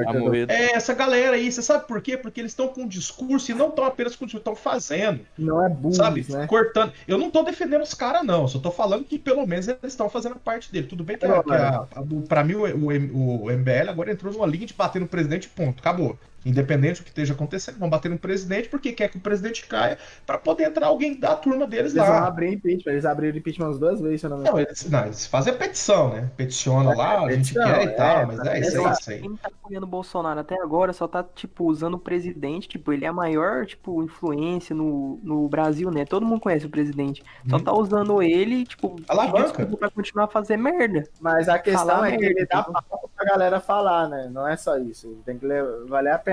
[0.49, 2.17] É, essa galera aí, você sabe por quê?
[2.17, 5.21] Porque eles estão com um discurso e não estão apenas com estão fazendo.
[5.37, 6.25] Não é burro, sabe?
[6.27, 6.47] Né?
[6.47, 6.91] Cortando.
[7.07, 8.47] Eu não tô defendendo os caras, não.
[8.47, 10.87] Só tô falando que pelo menos eles estão fazendo parte dele.
[10.87, 14.33] Tudo bem que, é, que a, a, pra mim o, o, o MBL agora entrou
[14.33, 15.79] numa linha de bater no presidente, ponto.
[15.79, 16.17] Acabou.
[16.45, 19.97] Independente do que esteja acontecendo, vão bater no presidente porque quer que o presidente caia
[20.25, 22.07] para poder entrar alguém da turma deles eles lá.
[22.07, 24.57] Eles vão abrir impeachment, eles abriram impeachment umas duas vezes, se eu não me engano.
[24.57, 26.29] Não, eles, não, eles fazem a petição, né?
[26.35, 29.21] Peticiona é, lá, a gente quer e tal, é, mas é, isso aí, isso aí.
[29.21, 33.05] Quem tá apoiando o Bolsonaro até agora só tá, tipo, usando o presidente, tipo, ele
[33.05, 36.05] é a maior, tipo, influência no, no Brasil, né?
[36.05, 37.23] Todo mundo conhece o presidente.
[37.49, 37.63] Só hum.
[37.63, 39.65] tá usando ele, tipo, Alavanca.
[39.65, 41.03] pra continuar a fazer merda.
[41.19, 44.29] Mas a questão Falar é que ele dá papo pra galera falar, né?
[44.31, 45.17] Não é só isso.
[45.25, 45.47] Tem que
[45.87, 46.32] valer a pena.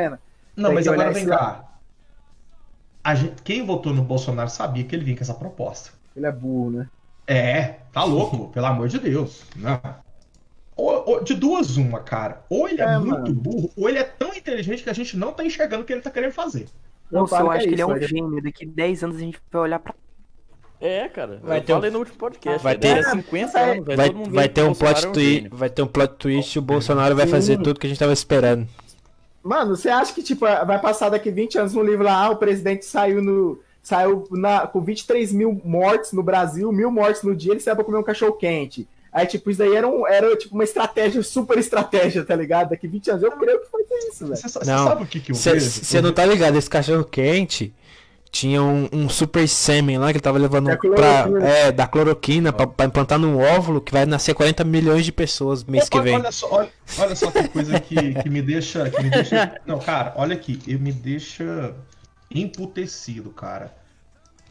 [0.56, 1.64] Não, mas agora vem cá.
[3.14, 5.90] Gente, quem votou no Bolsonaro sabia que ele vinha com essa proposta.
[6.14, 6.88] Ele é burro, né?
[7.26, 9.42] É, tá louco, pelo amor de Deus.
[9.56, 9.80] Não.
[10.76, 12.42] Ou, ou, de duas, uma, cara.
[12.48, 13.34] Ou ele é, é muito mano.
[13.34, 16.02] burro, ou ele é tão inteligente que a gente não tá enxergando o que ele
[16.02, 16.68] tá querendo fazer.
[17.10, 18.42] Nossa, eu, eu acho que, é ele é um gênio.
[18.42, 19.94] Daqui 10 anos a gente vai olhar pra.
[20.80, 21.38] É, cara.
[21.42, 21.92] Vai eu ter falei um...
[21.92, 22.62] no último podcast.
[22.62, 23.84] Vai ter 50 anos.
[23.84, 25.48] Vai, vai, vai ter um plot é twist.
[25.50, 28.12] vai ter um plot twist e o Bolsonaro vai fazer tudo que a gente tava
[28.12, 28.66] esperando.
[29.42, 32.36] Mano, você acha que, tipo, vai passar daqui 20 anos no livro lá, ah, o
[32.36, 33.58] presidente saiu no.
[33.82, 37.84] Saiu na, com 23 mil mortes no Brasil, mil mortes no dia, ele saiu pra
[37.84, 38.86] comer um cachorro quente.
[39.10, 42.70] Aí, tipo, isso daí era, um, era tipo uma estratégia, super estratégia, tá ligado?
[42.70, 44.36] Daqui 20 anos eu creio que foi isso, velho.
[44.36, 47.72] Você sabe o que, que eu Você não tá ligado, esse cachorro quente
[48.30, 52.52] tinha um, um, super sêmen lá que ele tava levando da pra, é, da cloroquina
[52.52, 56.04] pra, pra, implantar num óvulo que vai nascer 40 milhões de pessoas mês Opa, que
[56.04, 56.14] vem.
[56.14, 56.68] Olha só, olha,
[56.98, 59.54] olha só que coisa que, que, me deixa, que me deixa.
[59.66, 61.74] Não, cara, olha aqui, ele me deixa
[62.30, 63.74] emputecido, cara.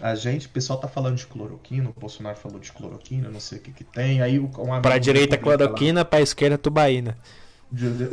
[0.02, 3.58] A gente, o pessoal tá falando de cloroquina, o Bolsonaro falou de cloroquina, não sei
[3.58, 4.22] o que que tem.
[4.22, 4.48] Aí um
[4.82, 6.06] pra direita cloroquina, lá.
[6.06, 7.18] pra esquerda tubaína.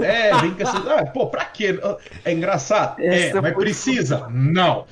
[0.00, 0.78] É, vem com essa.
[0.78, 1.78] Ah, pô, pra quê?
[2.24, 3.00] É engraçado?
[3.00, 4.28] É, mas precisa?
[4.28, 4.84] Não.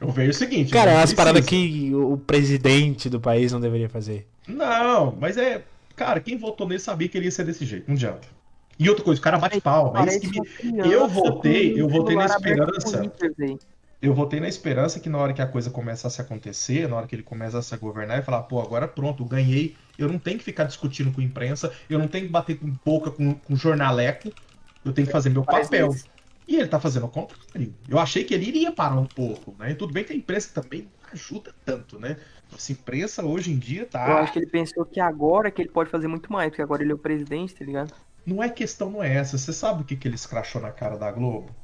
[0.00, 0.72] Eu vejo o seguinte.
[0.72, 4.26] Cara, é as paradas que o presidente do país não deveria fazer.
[4.46, 5.64] Não, mas é.
[5.96, 7.88] Cara, quem votou nele sabia que ele ia ser desse jeito.
[7.88, 8.28] Não adianta.
[8.78, 10.04] E outra coisa, o cara bate palma.
[10.04, 10.92] É isso que me...
[10.92, 13.12] Eu votei, eu votei na esperança.
[14.00, 17.06] Eu votei na esperança que na hora que a coisa começasse a acontecer, na hora
[17.08, 19.74] que ele começasse a governar, e falar, pô, agora pronto, eu ganhei.
[19.98, 22.72] Eu não tenho que ficar discutindo com a imprensa, eu não tenho que bater com
[22.84, 24.30] boca com, com jornaleco,
[24.84, 25.92] eu tenho que fazer meu papel.
[26.48, 27.74] E ele tá fazendo o contrário.
[27.86, 29.74] Eu achei que ele iria parar um pouco, né?
[29.74, 32.16] Tudo bem que a imprensa também não ajuda tanto, né?
[32.54, 34.08] Essa imprensa hoje em dia tá.
[34.08, 36.82] Eu acho que ele pensou que agora que ele pode fazer muito mais, porque agora
[36.82, 37.92] ele é o presidente, tá ligado?
[38.24, 39.36] Não é questão, não é essa.
[39.36, 41.54] Você sabe o que, que ele escrachou na cara da Globo?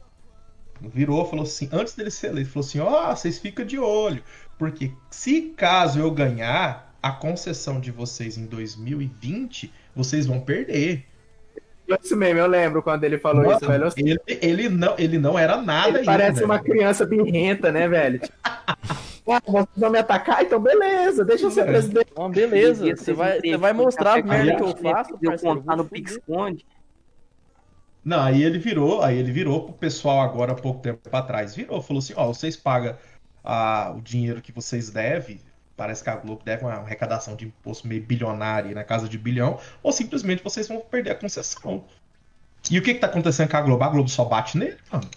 [0.80, 4.22] Virou, falou assim, antes dele ser eleito, falou assim: ó, oh, vocês ficam de olho.
[4.58, 11.06] Porque se caso eu ganhar, a concessão de vocês em 2020, vocês vão perder.
[12.02, 13.92] Isso mesmo, eu lembro quando ele falou Mano, isso, velho.
[13.96, 18.20] Ele, ele, não, ele não era nada ele Parece uma criança birrenta, né, velho?
[19.26, 20.42] Ah, vocês vão me atacar?
[20.42, 21.64] Então beleza, deixa eu ser é.
[21.64, 22.12] presidente.
[22.14, 25.18] Não, beleza, você vai, você vai mostrar o merda que eu faço.
[25.22, 26.66] Eu contar no PixConde.
[28.04, 31.54] Não, aí ele virou, aí ele virou pro pessoal agora há pouco tempo atrás.
[31.54, 32.94] Virou, falou assim, ó, vocês pagam
[33.42, 35.40] ah, o dinheiro que vocês devem,
[35.76, 39.58] parece que a Globo deve uma arrecadação de imposto meio bilionária na casa de bilhão,
[39.82, 41.84] ou simplesmente vocês vão perder a concessão.
[42.70, 43.84] E o que está acontecendo com a Globo?
[43.84, 45.08] A Globo só bate nele, mano.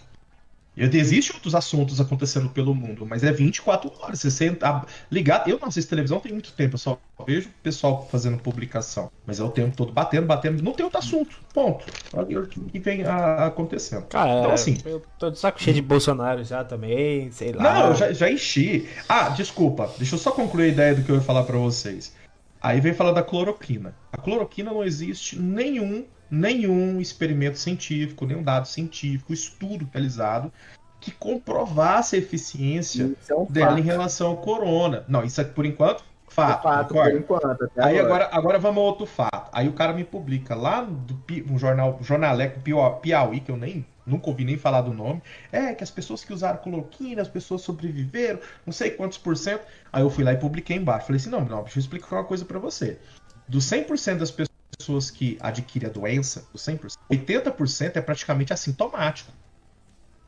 [0.78, 4.20] Existem outros assuntos acontecendo pelo mundo, mas é 24 horas.
[4.20, 5.48] Você senta ligado.
[5.48, 9.10] Eu não assisto televisão tem muito tempo, eu só vejo o pessoal fazendo publicação.
[9.26, 10.62] Mas é o tempo todo batendo, batendo.
[10.62, 11.38] Não tem outro assunto.
[11.52, 11.84] Ponto.
[12.12, 14.06] Olha o que vem acontecendo.
[14.06, 17.62] Cara, então, assim, eu tô de saco cheio de Bolsonaro já também, sei lá.
[17.62, 18.88] Não, eu já, já enchi.
[19.08, 19.90] Ah, desculpa.
[19.98, 22.14] Deixa eu só concluir a ideia do que eu ia falar para vocês.
[22.60, 23.94] Aí vem falar da cloroquina.
[24.12, 30.52] A cloroquina não existe nenhum nenhum experimento científico, nenhum dado científico, estudo realizado
[31.00, 33.78] que comprovasse a eficiência é um dela fato.
[33.78, 35.04] em relação ao corona.
[35.08, 36.02] Não, isso é por enquanto
[36.38, 36.60] fato.
[36.60, 38.24] É fato por enquanto, Aí agora.
[38.24, 39.50] agora, agora vamos a outro fato.
[39.52, 41.18] Aí o cara me publica lá do
[41.50, 42.60] um jornal, jornaleco
[43.00, 45.22] Piauí, que eu nem nunca ouvi nem falar do nome.
[45.52, 49.62] É que as pessoas que usaram cloroquina, as pessoas sobreviveram, não sei quantos por cento.
[49.92, 51.06] Aí eu fui lá e publiquei embaixo.
[51.06, 52.98] Falei assim: não, não, deixa eu explicar uma coisa para você.
[53.46, 59.32] Dos 100% das pessoas pessoas que adquirem a doença, os 100%, 80% é praticamente assintomático.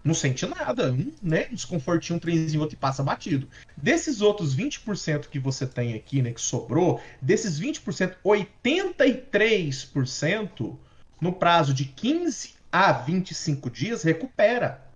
[0.03, 1.45] Não sente nada, né?
[1.53, 3.47] Desconfortinho, um trenzinho outro e passa batido.
[3.77, 10.77] Desses outros 20% que você tem aqui, né, que sobrou, desses 20%, 83%
[11.21, 14.90] no prazo de 15 a 25 dias, recupera.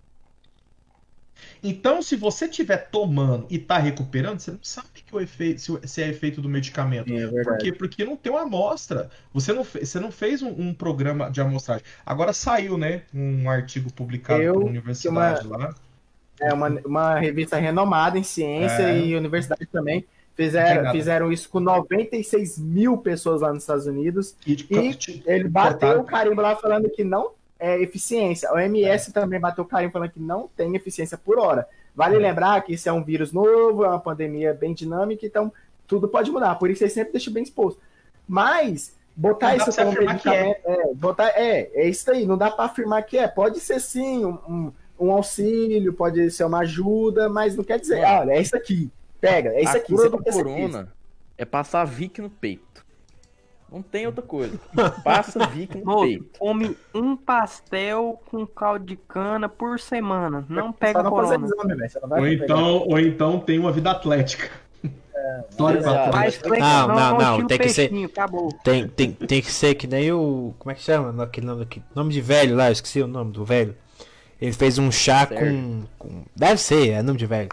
[1.65, 6.03] Então, se você estiver tomando e está recuperando, você não sabe que o efeito, se
[6.03, 7.11] é efeito do medicamento.
[7.11, 7.65] É Por verdade.
[7.65, 7.73] quê?
[7.73, 9.09] Porque não tem uma amostra.
[9.33, 11.83] Você não, você não fez um, um programa de amostragem.
[12.05, 13.03] Agora saiu, né?
[13.15, 15.75] Um artigo publicado Eu- pela universidade lá.
[16.41, 18.99] É uma, uma revista renomada em ciência É.
[18.99, 20.05] e universidade também.
[20.37, 24.35] Fizeram, fizeram isso com 96 mil pessoas lá nos Estados Unidos.
[24.45, 27.31] E, de- E de- ele bateu o carimbo lá falando que não
[27.65, 28.53] é eficiência.
[28.53, 31.67] O MS também bateu o carimbo falando que não tem eficiência por hora.
[31.95, 32.19] Vale É.
[32.19, 35.53] lembrar que isso é um vírus novo, é uma pandemia bem dinâmica, então
[35.87, 36.57] tudo pode mudar.
[36.57, 37.81] Por isso eles sempre deixam bem exposto.
[38.29, 40.61] Mas botar isso como que medicamento.
[40.65, 43.29] É, botar, é, é isso aí, não dá para afirmar que é.
[43.29, 48.05] Pode ser sim um, um, um auxílio, pode ser uma ajuda, mas não quer dizer,
[48.05, 48.91] olha, é isso aqui.
[49.21, 49.95] Pega, é isso a aqui.
[49.95, 50.93] cura do corona
[51.39, 52.64] é passar Vic no peito.
[53.75, 54.57] Não tem outra coisa.
[55.03, 56.39] Passa Vic no Moço, peito.
[56.39, 60.47] come um pastel com caldo de cana por semana.
[60.49, 61.45] Não pega não corona.
[61.45, 61.75] exame,
[62.07, 62.45] vai Ou pegar.
[62.45, 64.49] então, ou então tem uma vida atlética.
[66.13, 67.91] Faz flexão, Não, não, não, tem que ser-.
[68.63, 70.55] Tem, tem, tem que ser que nem o.
[70.57, 71.25] Como é que chama?
[71.25, 73.75] Aquele nome, aquele nome de velho lá, eu esqueci o nome do velho.
[74.41, 76.23] Ele fez um chá com, com.
[76.37, 77.49] Deve ser, é nome de velho.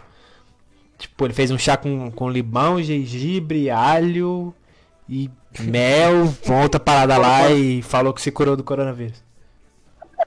[0.98, 4.54] Tipo, ele fez um chá com, com limão, gengibre, alho
[5.08, 5.28] e
[5.60, 9.22] mel, outra parada lá e falou que se curou do coronavírus.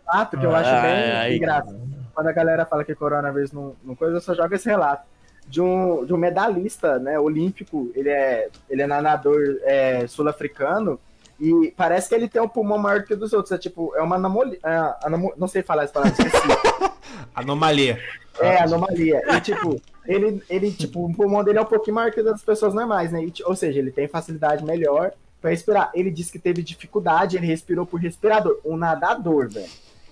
[0.08, 1.36] relato que eu acho Ai, bem ai.
[1.36, 1.80] engraçado.
[2.14, 5.06] Quando a galera fala que coronavírus não, não coisa, eu só jogo esse relato.
[5.48, 11.00] De um, de um medalhista né, olímpico, ele é, ele é nadador é, sul-africano,
[11.40, 13.52] e parece que ele tem um pulmão maior que o dos outros.
[13.52, 14.58] É tipo, é uma anomalia.
[14.64, 16.48] é, anomo- não sei falar essa palavra, esqueci.
[17.36, 18.00] Anomalia.
[18.40, 19.22] É, anomalia.
[19.28, 22.44] E, tipo, ele, ele, tipo, o pulmão dele é um pouquinho maior que o das
[22.44, 23.24] pessoas normais, né?
[23.24, 25.12] E, ou seja, ele tem facilidade melhor
[25.42, 25.92] pra respirar.
[25.94, 28.60] Ele disse que teve dificuldade, ele respirou por respirador.
[28.66, 29.70] Um nadador, velho.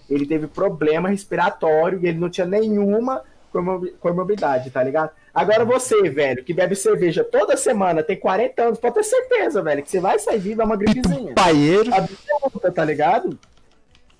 [0.10, 3.22] Ele teve problema respiratório e ele não tinha nenhuma
[3.52, 5.12] comorbi- comorbidade, tá ligado?
[5.34, 9.82] Agora você, velho, que bebe cerveja toda semana, tem 40 anos, pode ter certeza, velho,
[9.82, 11.92] que você vai sair vivo é uma gripezinha Paieiro.
[11.94, 13.38] absoluta, tá ligado?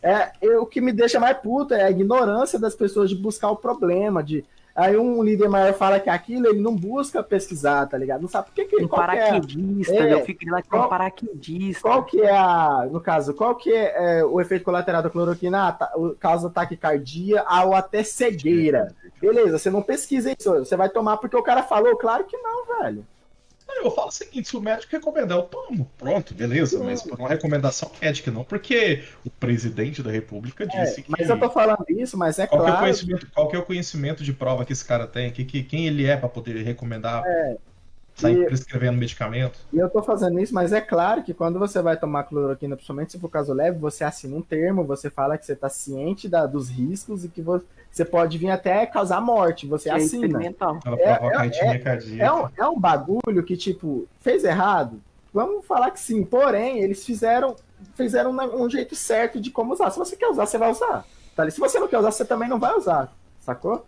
[0.02, 3.52] É, eu- o que me deixa mais puta é a ignorância das pessoas de buscar
[3.52, 4.44] o problema, de
[4.76, 8.22] aí um líder maior fala que aquilo, ele não busca pesquisar, tá ligado?
[8.22, 10.14] Não sabe por que que Um que é, paraquedista, É.
[10.14, 11.82] eu fico lá com um Qual- paraquedista.
[11.82, 15.68] qual que é a, no caso, qual que é, é, o efeito colateral da cloroquina?
[15.68, 18.94] Ah, tá, causa taquicardia ou até cegueira.
[19.22, 21.96] Beleza, você não pesquisa isso, você vai tomar porque o cara falou?
[21.98, 23.06] Claro que não, velho.
[23.82, 25.90] Eu falo o seguinte, se o médico recomendar, eu tomo.
[25.98, 31.02] Pronto, beleza, mas por uma recomendação médica, não porque o presidente da república É, disse
[31.02, 31.12] que...
[31.12, 32.86] mas eu tô falando isso, mas é Qual, que é o claro.
[32.86, 35.32] conhecimento, qual que é o conhecimento de prova que esse cara tem?
[35.32, 37.24] Que, que, quem ele é para poder recomendar,
[38.16, 39.60] sair e- prescrevendo medicamento?
[39.72, 43.12] E eu tô fazendo isso, mas é claro que quando você vai tomar cloroquina, principalmente
[43.14, 46.46] se for caso leve, você assina um termo, você fala que você tá ciente da-
[46.46, 47.62] dos riscos e que vo-
[47.92, 50.40] você pode vir até causar morte, você É assina.
[50.86, 52.18] Ela É, provoca é-.
[52.20, 55.02] É um, é um bagulho que, tipo, fez errado?
[55.34, 57.56] Vamos falar que sim, porém, eles fizeram
[57.96, 59.92] fizeram um, um jeito certo de como usar.
[59.92, 61.06] Se você quer usar, você vai usar.
[61.36, 61.44] Tá?
[61.44, 61.52] ali?
[61.52, 63.12] Se você não quer usar, você também não vai usar,
[63.42, 63.86] sacou?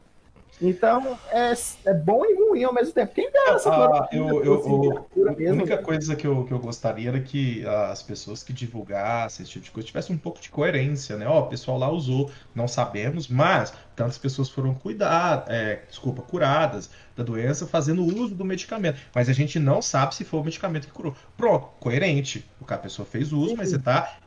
[0.61, 1.53] Então, é,
[1.85, 3.13] é bom e ruim ao mesmo tempo.
[3.13, 4.69] Quem dera essa Ah, eu- eu- fosse
[5.17, 9.43] eu- A única coisa que eu, que eu gostaria era que as pessoas que divulgassem
[9.43, 11.27] esse tipo de coisa tivessem um pouco de coerência, né?
[11.27, 16.89] Ó, o pessoal lá usou, não sabemos, mas tantas pessoas foram cuidar, é, desculpa, curadas
[17.15, 18.99] da doença fazendo uso do medicamento.
[19.13, 21.15] Mas a gente não sabe se foi o medicamento que curou.
[21.37, 22.49] Pronto, coerente.
[22.59, 24.17] O que a pessoa fez uso, mas você está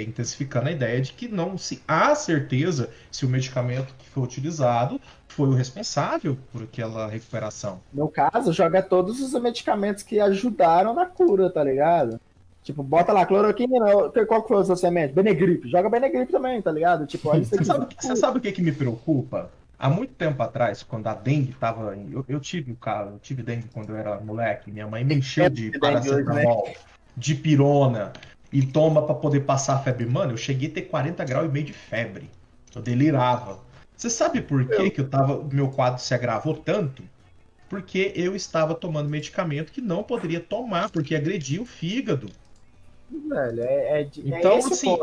[0.00, 5.00] intensificando a ideia de que não se há certeza se o medicamento que foi utilizado
[5.38, 7.80] foi o responsável por aquela recuperação.
[7.94, 12.20] No caso, joga todos os medicamentos que ajudaram na cura, tá ligado?
[12.64, 13.78] Tipo, bota lá, cloroquina,
[14.26, 15.14] qual que foi o seu semente?
[15.14, 17.06] Benegripe, joga Benegripe também, tá ligado?
[17.06, 17.64] Tipo, olha isso Você aqui.
[17.64, 19.48] sabe, você sabe o que, que me preocupa?
[19.78, 21.96] Há muito tempo atrás, quando a dengue tava.
[21.96, 24.72] em- Eu, eu tive o cara, eu tive dengue quando eu era moleque.
[24.72, 25.78] Minha mãe me encheu de hoje, né?
[25.78, 26.68] paracetamol,
[27.16, 28.12] de pirona
[28.52, 30.04] e toma pra poder passar a febre.
[30.04, 32.28] Mano, eu cheguei a ter 40 graus e meio de febre.
[32.74, 33.67] Eu delirava.
[33.98, 37.02] Você sabe por que, que eu tava, meu quadro se agravou tanto?
[37.68, 42.30] Porque eu estava tomando medicamento que não poderia tomar, porque agredia o fígado.
[43.10, 44.96] Velho, é, é, é Então, o assim,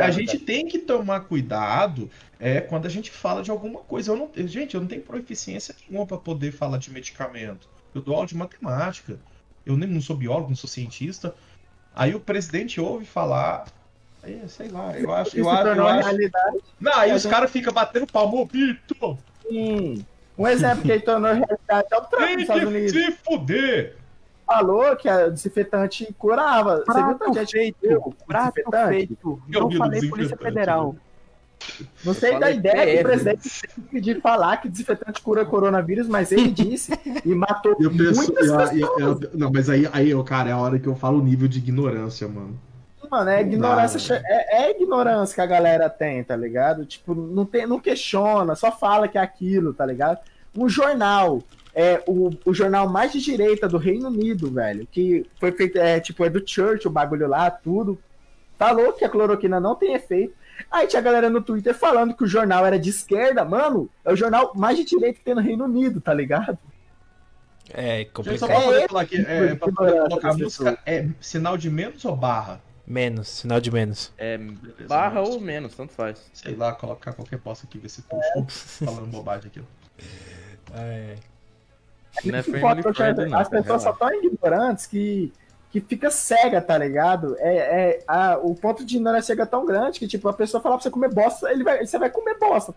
[0.00, 2.10] A gente tem que tomar cuidado
[2.40, 4.12] é, quando a gente fala de alguma coisa.
[4.12, 7.68] Eu não, gente, eu não tenho proficiência nenhuma para poder falar de medicamento.
[7.94, 9.20] Eu dou aula de matemática.
[9.66, 11.34] Eu nem não sou biólogo, não sou cientista.
[11.94, 13.66] Aí o presidente ouve falar.
[14.22, 15.36] Aí, sei lá, eu acho.
[15.36, 16.08] Eu acho, eu tornou acho...
[16.08, 19.16] realidade, Não, aí a os caras ficam batendo palmo, Vitor!
[19.48, 20.04] sim.
[20.38, 22.90] Um exemplo que ele tornou realidade é o Trump nos Tem Estados que Unidos.
[22.92, 23.96] se fuder!
[24.46, 26.82] falou que a desinfetante curava.
[26.86, 28.88] Você viu Prato tanta gente feito, prato desinfetante?
[28.88, 29.42] feito.
[29.50, 30.96] Eu Não falei Polícia Federal.
[32.04, 33.48] Não sei da ideia que o presidente
[33.88, 36.92] teve de falar que desinfetante cura coronavírus, mas ele disse
[37.24, 38.72] e matou Eu penso, muitas eu- pessoas.
[38.80, 41.46] eu- eu- não, mas aí, aí, cara, é a hora que eu falo o nível
[41.48, 42.58] de ignorância, mano.
[43.12, 46.86] Mano, é ignorância, Não é, é ignorância que a galera tem, tá ligado?
[46.86, 50.18] Tipo, não, tem, não questiona, só fala que é aquilo, tá ligado?
[50.56, 51.42] Um jornal,
[51.74, 56.00] é o, o jornal mais de direita do Reino Unido, velho, que foi feito, é,
[56.00, 57.98] tipo, é do Church, o bagulho lá, tudo,
[58.58, 60.32] falou que a cloroquina não tem efeito.
[60.70, 64.10] Aí tinha a galera no Twitter falando que o jornal era de esquerda, mano, é
[64.10, 66.56] o jornal mais de direita que tem no Reino Unido, tá ligado?
[67.74, 68.48] É Gente, só complicado.
[68.48, 71.68] pra poder É, falar aqui, é, pra poder ignorância colocar a música, é sinal de
[71.68, 72.60] menos ou barra?
[72.86, 74.12] Menos, sinal de menos.
[74.18, 76.30] É Beleza, barra mas- ou menos, tanto faz.
[76.32, 78.16] Sei lá, colocar qualquer posta aqui, ver se tô
[78.48, 79.62] falando bobagem aqui.
[80.74, 81.16] É,
[82.24, 85.32] Não é friendly não, As pessoas só tão ignorantes que,
[85.70, 87.36] que fica cega, tá ligado?
[87.38, 90.76] É, é, a, o ponto de ignorância chega tão grande que, tipo, a pessoa falar
[90.76, 92.74] pra você comer bosta, ele vai, você vai comer bosta.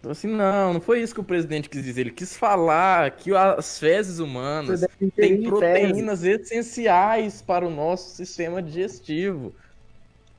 [0.00, 2.00] Então, assim, não, não foi isso que o presidente quis dizer.
[2.00, 5.48] Ele quis falar que as fezes humanas têm ingerir fezes.
[5.48, 9.54] proteínas essenciais para o nosso sistema digestivo.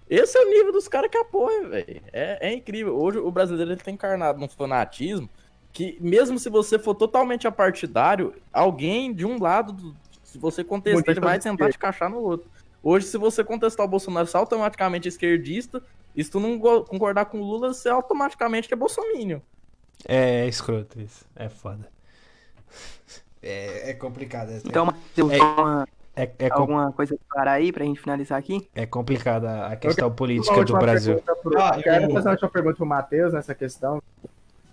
[0.10, 2.02] Esse é o nível dos caras que apoiam, velho.
[2.12, 3.00] É, é incrível.
[3.00, 5.30] Hoje o brasileiro ele tá encarnado num fanatismo
[5.72, 10.96] que, mesmo se você for totalmente apartidário, alguém de um lado, do- se você contestar,
[10.96, 12.50] Muita ele vai tentar te encaixar no outro.
[12.84, 15.84] Hoje, se você contestar o Bolsonaro, você é automaticamente esquerdista.
[16.16, 19.40] E se tu não concordar com o Lula, você automaticamente é bolsominion.
[20.08, 21.26] É escroto isso.
[21.36, 21.88] É foda.
[23.42, 24.52] É, é complicado.
[24.52, 25.40] É, Então, Matheus, É.
[25.40, 28.68] alguma, é, é, com- alguma coisa para aí pra gente finalizar aqui?
[28.76, 31.22] é complicada a questão política do Brasil.
[31.42, 34.02] pro- Ah, eu quero eu- fazer uma última pergunta pro Matheus nessa questão.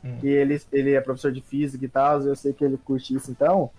[0.05, 0.17] Hum.
[0.21, 3.31] Que ele, ele é professor de física e tal, eu sei que ele curte isso,
[3.31, 3.71] então.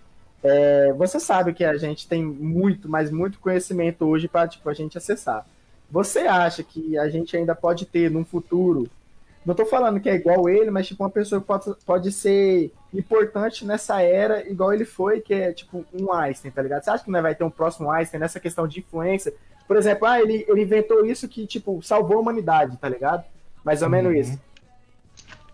[0.42, 4.74] é, você sabe que a gente tem muito, mas muito conhecimento hoje para tipo, a
[4.74, 5.46] gente acessar.
[5.92, 8.90] Você acha que a gente ainda pode ter num futuro?
[9.46, 13.66] Não tô falando que é igual ele, mas tipo uma pessoa pode, pode ser importante
[13.66, 16.84] nessa era, igual ele foi, que é tipo um Einstein, tá ligado?
[16.84, 19.34] Você acha que não vai ter um próximo Einstein nessa questão de influência?
[19.68, 23.24] Por exemplo, ah, ele, ele inventou isso que, tipo, salvou a humanidade, tá ligado?
[23.64, 24.20] Mais ou menos Uhum.
[24.20, 24.40] isso.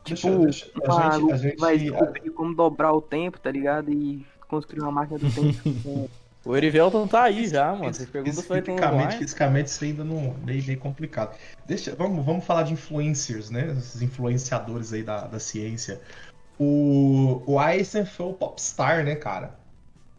[0.06, 3.92] Deixa, Tipo, deixa, a gente, a gente, vai descobrir como dobrar o tempo, tá ligado?
[3.92, 6.10] E construir uma máquina do tempo.
[6.46, 7.92] O Erivelton tá aí já, mano.
[7.92, 11.36] Você pergunta Fisicamente, fisicamente isso ainda não meio, meio complicado.
[11.66, 13.74] Deixa, vamos, vamos falar de influencers, né?
[13.76, 16.00] Esses influenciadores aí da, da ciência.
[16.60, 19.58] O, o Einstein foi o popstar, né, cara?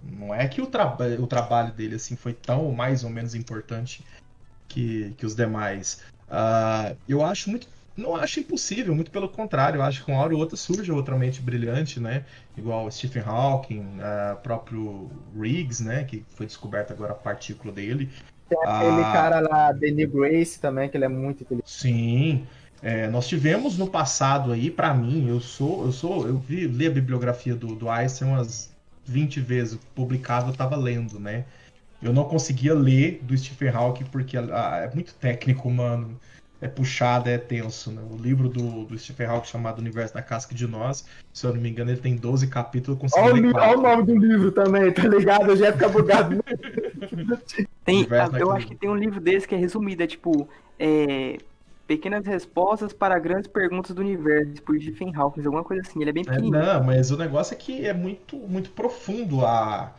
[0.03, 4.05] Não é que o, traba o trabalho dele assim foi tão mais ou menos importante
[4.67, 6.03] que, que os demais.
[6.29, 7.69] Ah, eu acho muito.
[7.97, 9.81] Não acho impossível, muito pelo contrário.
[9.81, 12.25] Acho que uma hora ou outra surge outra mente brilhante, né?
[12.57, 16.05] Igual Stephen Hawking, ah, próprio Riggs, né?
[16.05, 18.11] Que foi descoberta agora a partícula dele.
[18.51, 19.13] Aquele Ah.
[19.13, 21.71] cara lá, Danny Grace também, que ele é muito inteligente.
[21.71, 22.47] Sim.
[22.83, 26.87] É, nós tivemos no passado aí, pra mim, eu sou, eu sou, eu vi, li
[26.87, 28.71] a bibliografia do, do Einstein umas
[29.07, 31.47] 20 vezes, publicado eu tava lendo, né?
[32.03, 36.21] Eu não conseguia ler do Stephen Hawking porque ah, é muito técnico, mano.
[36.61, 38.03] É puxado, é tenso, né?
[38.11, 41.61] O livro do, do Stephen Hawking chamado Universo da Casca de Nós, se eu não
[41.61, 45.07] me engano, ele tem 12 capítulos, consegui Olha olha o nome do livro também, tá
[45.07, 45.51] ligado?
[45.51, 46.43] Eu já ia ficar bugado.
[47.85, 48.07] Tem,
[48.39, 51.39] eu acho que tem um livro desse que é resumido, é tipo, é,
[51.87, 56.13] Pequenas Respostas para Grandes Perguntas do Universo, por Stephen Hawking, alguma coisa assim, ele é
[56.13, 56.51] bem É, pequenininho.
[56.51, 59.95] não, mas o negócio é que é muito, muito profundo a.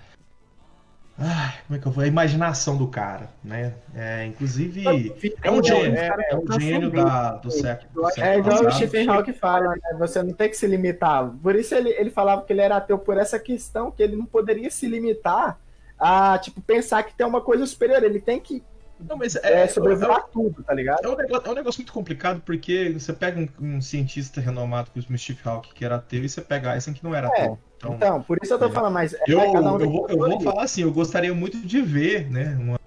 [1.18, 2.04] Ai, como é que eu vou?
[2.04, 3.76] A imaginação do cara, né?
[3.94, 5.34] É, inclusive.
[5.42, 7.92] É um É, gênio, é, é um gênio da, do século.
[7.94, 8.72] do É igual o passado.
[8.72, 9.98] Stephen Hawking fala, né?
[10.00, 11.30] Você não tem que se limitar.
[11.42, 14.26] Por isso ele, ele falava que ele era ateu por essa questão, que ele não
[14.26, 15.60] poderia se limitar
[15.98, 18.04] a, tipo, pensar que tem uma coisa superior.
[18.04, 18.64] Ele tem que
[19.00, 21.04] Não, mas é, é, sobrevoar tudo, tá ligado?
[21.04, 24.92] é, um negócio, é um negócio muito complicado porque você pega um, um cientista renomado
[24.92, 27.30] como o Steve Hawking, que era ateu, e você pega Einstein que não era É,
[27.30, 27.60] ateu.
[27.78, 30.18] Então, Então, por isso eu tô falando, mas é, eu, cada um eu, vou, eu
[30.18, 32.58] vou falar assim, eu gostaria muito de ver, né?
[32.60, 32.80] Uma,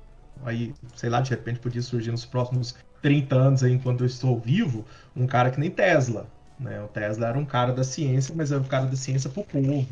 [0.44, 4.38] aí, sei lá, de repente podia surgir nos próximos 30 anos aí, enquanto eu estou
[4.38, 4.84] vivo,
[5.16, 6.26] um cara que nem Tesla.
[6.58, 6.82] Né?
[6.82, 9.88] O Tesla era um cara da ciência, mas era um cara da ciência pro povo.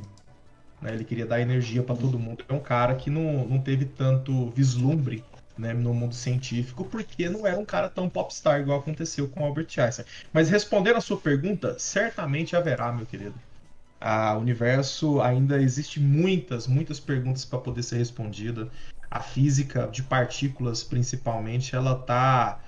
[0.81, 0.93] Né?
[0.93, 2.45] Ele queria dar energia para todo mundo.
[2.49, 5.25] É um cara que não, não teve tanto vislumbre
[5.57, 9.69] né, no mundo científico, porque não era um cara tão popstar igual aconteceu com Albert
[9.79, 10.07] Einstein.
[10.33, 13.35] Mas respondendo a sua pergunta, certamente haverá, meu querido.
[14.01, 18.69] A universo ainda existe muitas, muitas perguntas para poder ser respondida.
[19.11, 22.61] A física de partículas, principalmente, ela tá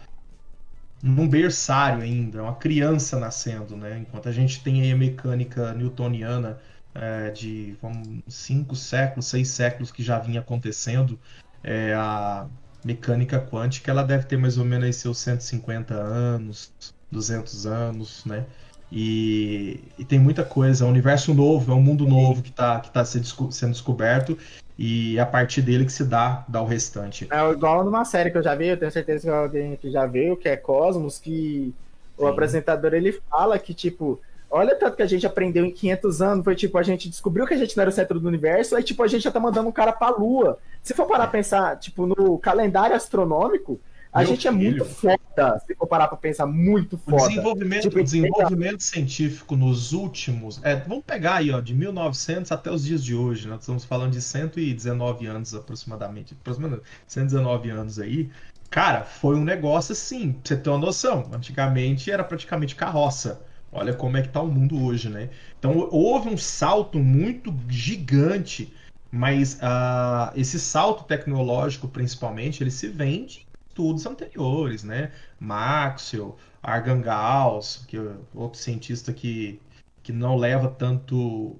[1.02, 3.98] num berçário ainda, é uma criança nascendo, né?
[3.98, 6.58] Enquanto a gente tem a mecânica newtoniana
[6.94, 11.18] é, de vamos, cinco séculos, seis séculos que já vinha acontecendo,
[11.62, 12.46] é, a
[12.84, 16.72] mecânica quântica ela deve ter mais ou menos seus 150 anos,
[17.10, 18.46] 200 anos, né?
[18.92, 22.80] E, e tem muita coisa, é um universo novo, é um mundo novo que está
[22.80, 24.36] que tá sendo desco- sendo descoberto
[24.78, 27.28] e é a partir dele que se dá, dá o restante.
[27.30, 30.06] É igual numa série que eu já vi, eu tenho certeza que alguém que já
[30.06, 31.72] viu, que é Cosmos, que
[32.16, 32.28] o Sim.
[32.28, 34.18] apresentador ele fala que, tipo,
[34.50, 37.54] olha tanto que a gente aprendeu em 500 anos, foi tipo, a gente descobriu que
[37.54, 39.68] a gente não era o centro do universo, aí, tipo, a gente já tá mandando
[39.68, 40.58] um cara pra lua.
[40.82, 43.78] Se for parar pra pensar, tipo, no calendário astronômico,
[44.12, 44.62] a Meu gente é filho.
[44.62, 47.28] muito foda, se for parar pra pensar, muito O foda.
[47.28, 50.60] desenvolvimento, Tipo, o desenvolvimento científico nos últimos.
[50.64, 53.46] É, vamos pegar aí, ó, de 1900 até os dias de hoje.
[53.46, 56.34] Nós estamos falando de 119 anos aproximadamente.
[56.40, 58.30] Aproximadamente 119 anos aí.
[58.68, 61.28] Cara, foi um negócio assim, pra você ter uma noção.
[61.32, 63.40] Antigamente era praticamente carroça.
[63.72, 65.30] Olha como é que tá o mundo hoje, né?
[65.58, 68.72] Então houve um salto muito gigante,
[69.10, 73.46] mas ah, esse salto tecnológico, principalmente, ele se vem de
[73.80, 75.10] estudos anteriores, né?
[75.38, 79.60] Maxwell, Argan Gauss, que é outro cientista que,
[80.02, 81.56] que não leva tanto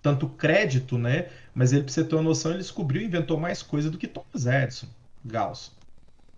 [0.00, 1.28] tanto crédito, né?
[1.54, 4.08] Mas ele, pra você ter uma noção, ele descobriu e inventou mais coisa do que
[4.08, 4.88] Thomas Edison,
[5.24, 5.70] Gauss.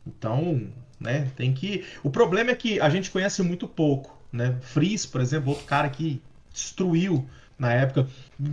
[0.06, 0.68] Então,
[1.00, 1.82] né, tem que...
[2.02, 4.58] O problema é que a gente conhece muito pouco, né?
[4.60, 6.20] Fries, por exemplo, outro cara que
[6.52, 7.26] destruiu
[7.58, 8.06] na época.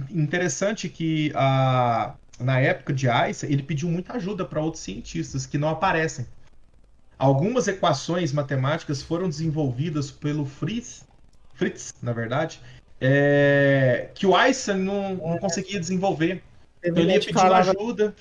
[0.09, 2.15] Interessante que a...
[2.39, 6.25] na época de Einstein, ele pediu muita ajuda para outros cientistas que não aparecem.
[7.26, 11.06] Algumas equações matemáticas foram desenvolvidas pelo Fritz,
[11.53, 12.60] Fritz, na verdade,
[12.99, 16.41] é, que o Einstein não, não conseguia desenvolver.
[16.81, 18.15] Teve Então ele ia pedir falava ajuda.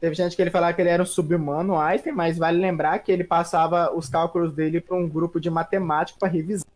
[0.00, 3.10] Teve gente que ele falava que ele era um sub-humano, Einstein, mas vale lembrar que
[3.10, 6.66] ele passava os cálculos dele para um grupo de matemático para revisar.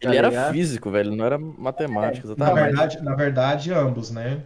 [0.00, 0.52] Ele Tá era ligado?
[0.52, 2.54] físico, velho, não era matemático, Na Não, exatamente.
[2.54, 2.64] mas-
[2.94, 4.40] verdade, na verdade, ambos, né?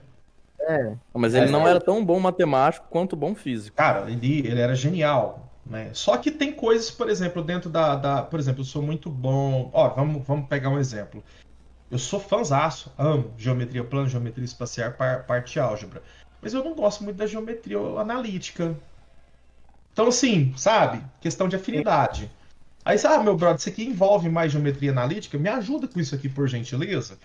[0.62, 1.51] É, Mas ele É.
[1.51, 3.77] não era tão bom matemático quanto bom físico.
[3.77, 5.94] Cara, ele, ele era genial, né?
[5.94, 9.70] Só que tem coisas, por exemplo, dentro da, da- Por exemplo, eu sou muito bom.
[9.72, 11.22] Ó, vamos, vamos pegar um exemplo.
[11.90, 16.02] Eu sou fãzaço, amo geometria plana, geometria espacial, par- parte álgebra.
[16.42, 18.76] Mas eu não gosto muito da geometria analítica.
[19.92, 21.05] Então, assim, sabe?
[21.20, 22.30] Questão de afinidade.
[22.84, 25.36] Aí, sabe, meu brother, isso aqui envolve mais geometria analítica?
[25.38, 27.18] Me ajuda com isso aqui, por gentileza.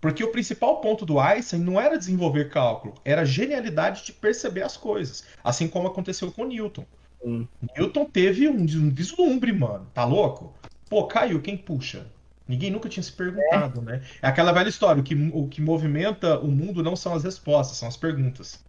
[0.00, 4.62] Porque o principal ponto do Einstein não era desenvolver cálculo, era a genialidade de perceber
[4.62, 5.24] as coisas.
[5.42, 6.86] Assim como aconteceu com Newton.
[7.22, 7.48] Sim.
[7.76, 9.86] Newton teve um, um vislumbre, mano.
[9.92, 10.54] Tá louco?
[10.88, 12.06] Pô, caiu, quem puxa?
[12.46, 14.02] Ninguém nunca tinha se perguntado, né?
[14.22, 17.76] É aquela velha história: o que, o que movimenta o mundo não são as respostas,
[17.76, 18.64] são as perguntas.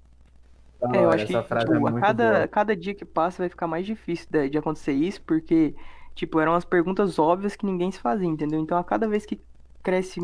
[0.94, 2.48] É, eu acho que essa frase tipo, é cada, boa.
[2.48, 5.76] cada dia que passa vai ficar mais difícil de, de acontecer isso, porque,
[6.16, 8.60] tipo, eram as perguntas óbvias que ninguém se fazia, entendeu?
[8.60, 9.40] Então, a cada vez que
[9.84, 10.22] cresce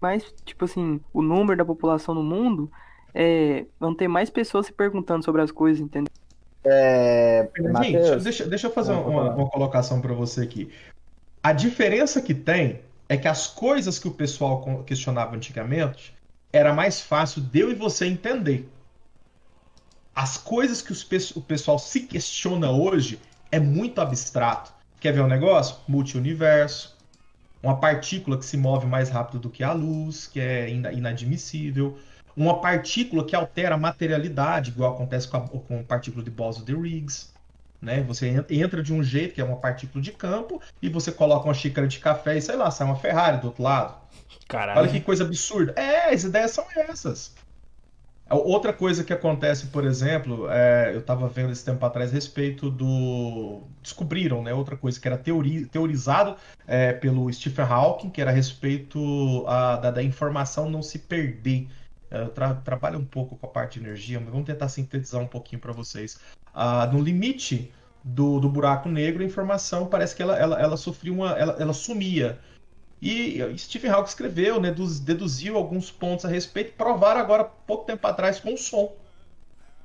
[0.00, 2.70] mais, tipo assim, o número da população no mundo,
[3.14, 6.12] é, vão ter mais pessoas se perguntando sobre as coisas, entendeu?
[6.64, 7.44] É,
[8.22, 10.72] deixa, deixa eu fazer uma, uma colocação para você aqui.
[11.42, 16.14] A diferença que tem é que as coisas que o pessoal questionava antigamente
[16.52, 18.68] era mais fácil de eu e você entender.
[20.14, 21.06] As coisas que os
[21.36, 23.20] o pessoal se questiona hoje
[23.52, 24.72] é muito abstrato.
[25.00, 25.76] Quer ver um negócio?
[25.86, 26.96] Multiuniverso,
[27.62, 31.98] uma partícula que se move mais rápido do que a luz, que é ina- inadmissível,
[32.38, 36.64] uma partícula que altera a materialidade, igual acontece com a, com a partícula de Bose
[36.64, 37.32] de Riggs.
[37.82, 38.00] Né?
[38.02, 41.44] Você en- entra de um jeito, que é uma partícula de campo, e você coloca
[41.46, 43.94] uma xícara de café e sei lá, sai uma Ferrari do outro lado.
[44.48, 44.80] Caralho.
[44.80, 45.72] Olha que coisa absurda.
[45.76, 47.34] É, as ideias são essas.
[48.30, 52.70] Outra coisa que acontece, por exemplo, é, eu estava vendo esse tempo atrás a respeito
[52.70, 53.62] do.
[53.82, 54.52] Descobriram, né?
[54.52, 55.64] Outra coisa que era teori...
[55.64, 56.36] teorizado
[56.66, 61.68] é, pelo Stephen Hawking, que era a respeito a- da, da informação não se perder.
[62.10, 65.20] É, Eu tra- trabalho um pouco com a parte de energia, mas vamos tentar sintetizar
[65.20, 66.18] um pouquinho para vocês.
[66.54, 67.72] Ah, no limite
[68.02, 71.32] do, do buraco negro, a informação parece que ela, ela, ela sofria uma.
[71.32, 72.38] Ela, ela sumia.
[73.00, 78.04] E Stephen Hawking escreveu, né, deduz- deduziu alguns pontos a respeito, provaram agora, pouco tempo
[78.06, 78.92] atrás, com o som.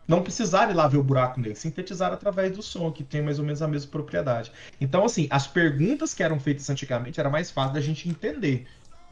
[0.07, 3.39] Não precisaram ir lá ver o buraco negro, sintetizaram através do som, que tem mais
[3.39, 4.51] ou menos a mesma propriedade.
[4.81, 8.67] Então, assim, as perguntas que eram feitas antigamente era mais fácil da gente entender.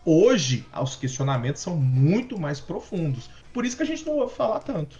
[0.05, 3.29] Hoje, os questionamentos são muito mais profundos.
[3.53, 4.99] Por isso que a gente não ouve falar tanto.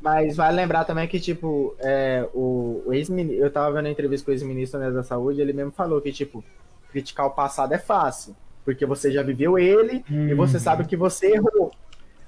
[0.00, 3.44] Mas vale lembrar também que, tipo, é, o, o ex-ministro.
[3.44, 6.42] Eu tava vendo a entrevista com o ex-ministro da Saúde, ele mesmo falou que, tipo,
[6.90, 8.34] criticar o passado é fácil.
[8.64, 10.62] Porque você já viveu ele e você Uhum.
[10.62, 11.70] sabe que você errou.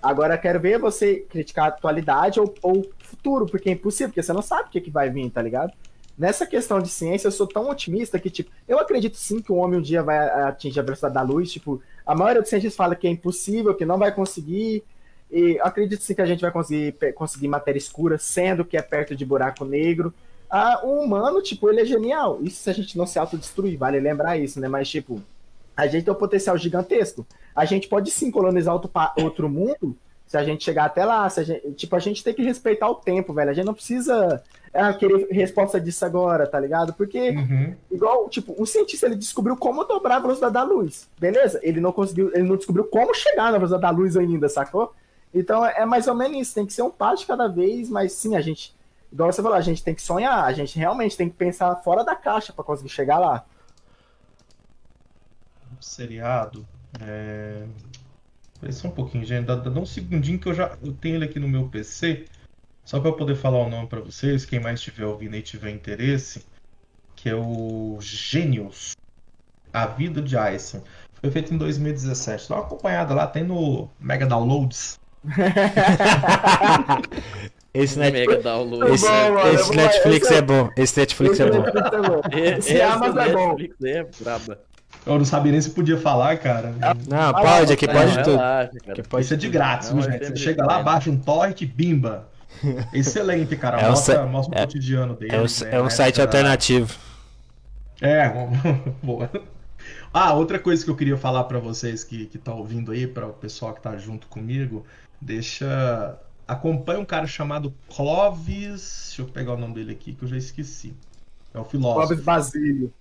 [0.02, 4.32] Agora quero ver você criticar a atualidade ou o futuro, porque é impossível, porque você
[4.32, 5.72] não sabe o que, que vai vir, tá ligado?
[6.18, 9.56] Nessa questão de ciência, eu sou tão otimista que, tipo, eu acredito sim que o
[9.56, 12.96] homem um dia vai atingir a velocidade da luz, tipo, A maioria dos cientistas fala
[12.96, 14.84] que é impossível, que não vai conseguir.
[15.30, 19.16] E acredito sim que a gente vai conseguir, conseguir matéria escura, sendo que é perto
[19.16, 20.12] de buraco negro.
[20.50, 22.38] Ah, o humano, tipo, ele é genial.
[22.42, 24.68] Isso se a gente não se autodestruir, vale lembrar isso, né?
[24.68, 25.22] Mas, tipo,
[25.76, 27.26] a gente tem um potencial gigantesco.
[27.56, 29.96] A gente pode sim colonizar outro, outro mundo
[30.32, 31.28] se a gente chegar até lá.
[31.28, 33.50] Se a gente, tipo, a gente tem que respeitar o tempo, velho.
[33.50, 34.42] A gente não precisa
[34.72, 36.94] ah, querer resposta disso agora, tá ligado?
[36.94, 37.74] Porque Uhum.
[37.90, 41.06] Igual, tipo, um cientista ele descobriu como dobrar a velocidade da luz.
[41.20, 41.60] Beleza?
[41.62, 44.94] Ele não conseguiu, ele não descobriu como chegar na velocidade da luz ainda, sacou?
[45.34, 48.14] Então é mais ou menos isso, tem que ser um passo de cada vez, mas
[48.14, 48.74] sim, a gente,
[49.12, 52.02] igual você falou, a gente tem que sonhar, a gente realmente tem que pensar fora
[52.02, 53.44] da caixa pra conseguir chegar lá.
[55.78, 56.66] seriado.
[57.00, 57.66] É...
[58.62, 59.46] Espera só um pouquinho, gente.
[59.46, 62.26] Dá, dá um segundinho que eu já eu tenho ele aqui no meu PC.
[62.84, 65.70] Só para eu poder falar o nome para vocês, quem mais estiver ouvindo e tiver
[65.70, 66.44] interesse,
[67.16, 68.92] que é o Gênios.
[69.72, 70.82] A Vida de Einstein.
[71.14, 72.48] Foi feito em 2017.
[72.48, 75.00] Dá uma acompanhada lá, tem no Mega Downloads.
[77.74, 78.12] Esse, net...
[78.12, 78.92] Mega download.
[78.92, 80.70] esse, bom, mano, esse Netflix esse é- é bom.
[80.76, 81.64] Esse Netflix é bom.
[82.36, 83.48] Esse Amazon é bom.
[83.56, 84.60] Netflix é braba.
[85.04, 86.72] Eu não sabia nem se podia falar, cara.
[87.08, 88.36] Não, pode, aqui Não, pode tudo.
[88.36, 88.70] relaxa.
[88.88, 90.26] Aqui pode Isso é de grátis, Não, viu, é gente?
[90.28, 92.28] Você chega lá, baixa um torrent, bimba.
[92.92, 93.80] Excelente, cara.
[93.80, 95.34] É um mostra, sa- mostra o é- cotidiano dele.
[95.34, 95.48] É um, né?
[95.72, 96.94] é um site Essa- alternativo.
[98.00, 98.28] É,
[99.02, 99.30] boa.
[100.14, 103.26] Ah, outra coisa que eu queria falar pra vocês que que tá ouvindo aí, para
[103.26, 104.84] o pessoal que tá junto comigo,
[105.20, 106.16] deixa
[106.46, 110.36] acompanha um cara chamado Clovis, deixa eu pegar o nome dele aqui que eu já
[110.36, 110.94] esqueci.
[111.54, 112.06] É o filósofo.
[112.08, 112.92] Clóvis Basílio,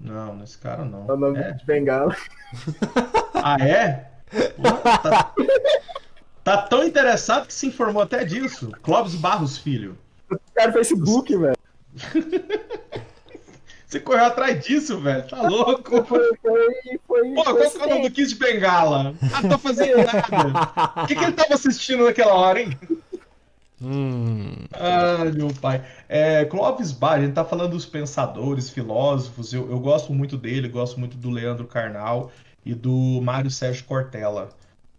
[0.00, 1.06] Não, esse cara não.
[1.08, 1.52] é o nome É?
[1.52, 2.14] de Bengala.
[3.48, 4.10] Ah, é?
[4.56, 4.62] Pô,
[4.98, 5.34] tá...
[6.42, 8.72] tá tão interessado que se informou até disso.
[8.82, 9.96] Clóvis Barros Filho.
[10.54, 11.56] Cara, Facebook, velho.
[13.86, 15.28] Você correu atrás disso, velho?
[15.28, 16.04] Tá louco?
[16.04, 19.14] Foi, foi, foi, Pô, qual que é o nome do Kid de Bengala?
[19.32, 20.72] Ah, tô fazendo nada.
[21.04, 22.76] O que, que ele tava assistindo naquela hora, hein?
[23.80, 25.84] Hum, Ai, meu pai.
[26.08, 29.52] É, Clóvis Bar, a gente tá falando dos pensadores, filósofos.
[29.52, 32.30] Eu, eu gosto muito dele, gosto muito do Leandro Carnal
[32.64, 34.48] e do Mário Sérgio Cortella.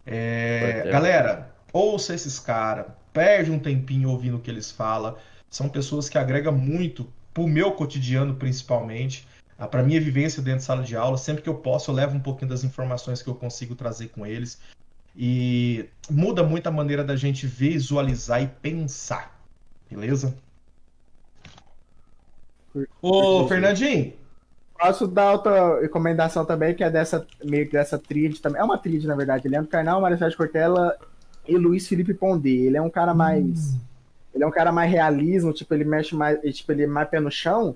[0.05, 0.91] É, Cortella.
[0.91, 5.15] galera, ouça esses caras, perde um tempinho ouvindo o que eles falam.
[5.49, 9.27] São pessoas que agregam muito pro meu cotidiano, principalmente.
[9.71, 12.19] Pra minha vivência dentro de sala de aula, sempre que eu posso, eu levo um
[12.19, 14.59] pouquinho das informações que eu consigo trazer com eles.
[15.17, 19.35] E muda muito a maneira da gente visualizar e pensar.
[19.89, 20.37] Beleza?
[23.01, 24.13] Ô, Fernandinho,
[24.79, 28.61] Posso dar outra recomendação também, que é dessa, meio que dessa tríade também.
[28.61, 29.47] É uma tríade, na verdade.
[29.47, 30.95] Leandro Carnal, Mário Sérgio Cortella
[31.47, 32.49] e Luiz Felipe Pondé.
[32.49, 33.75] Ele é um cara mais.
[34.33, 36.39] Ele é um cara mais realismo, tipo, ele mexe mais.
[36.55, 37.75] Tipo, ele é mais pé no chão.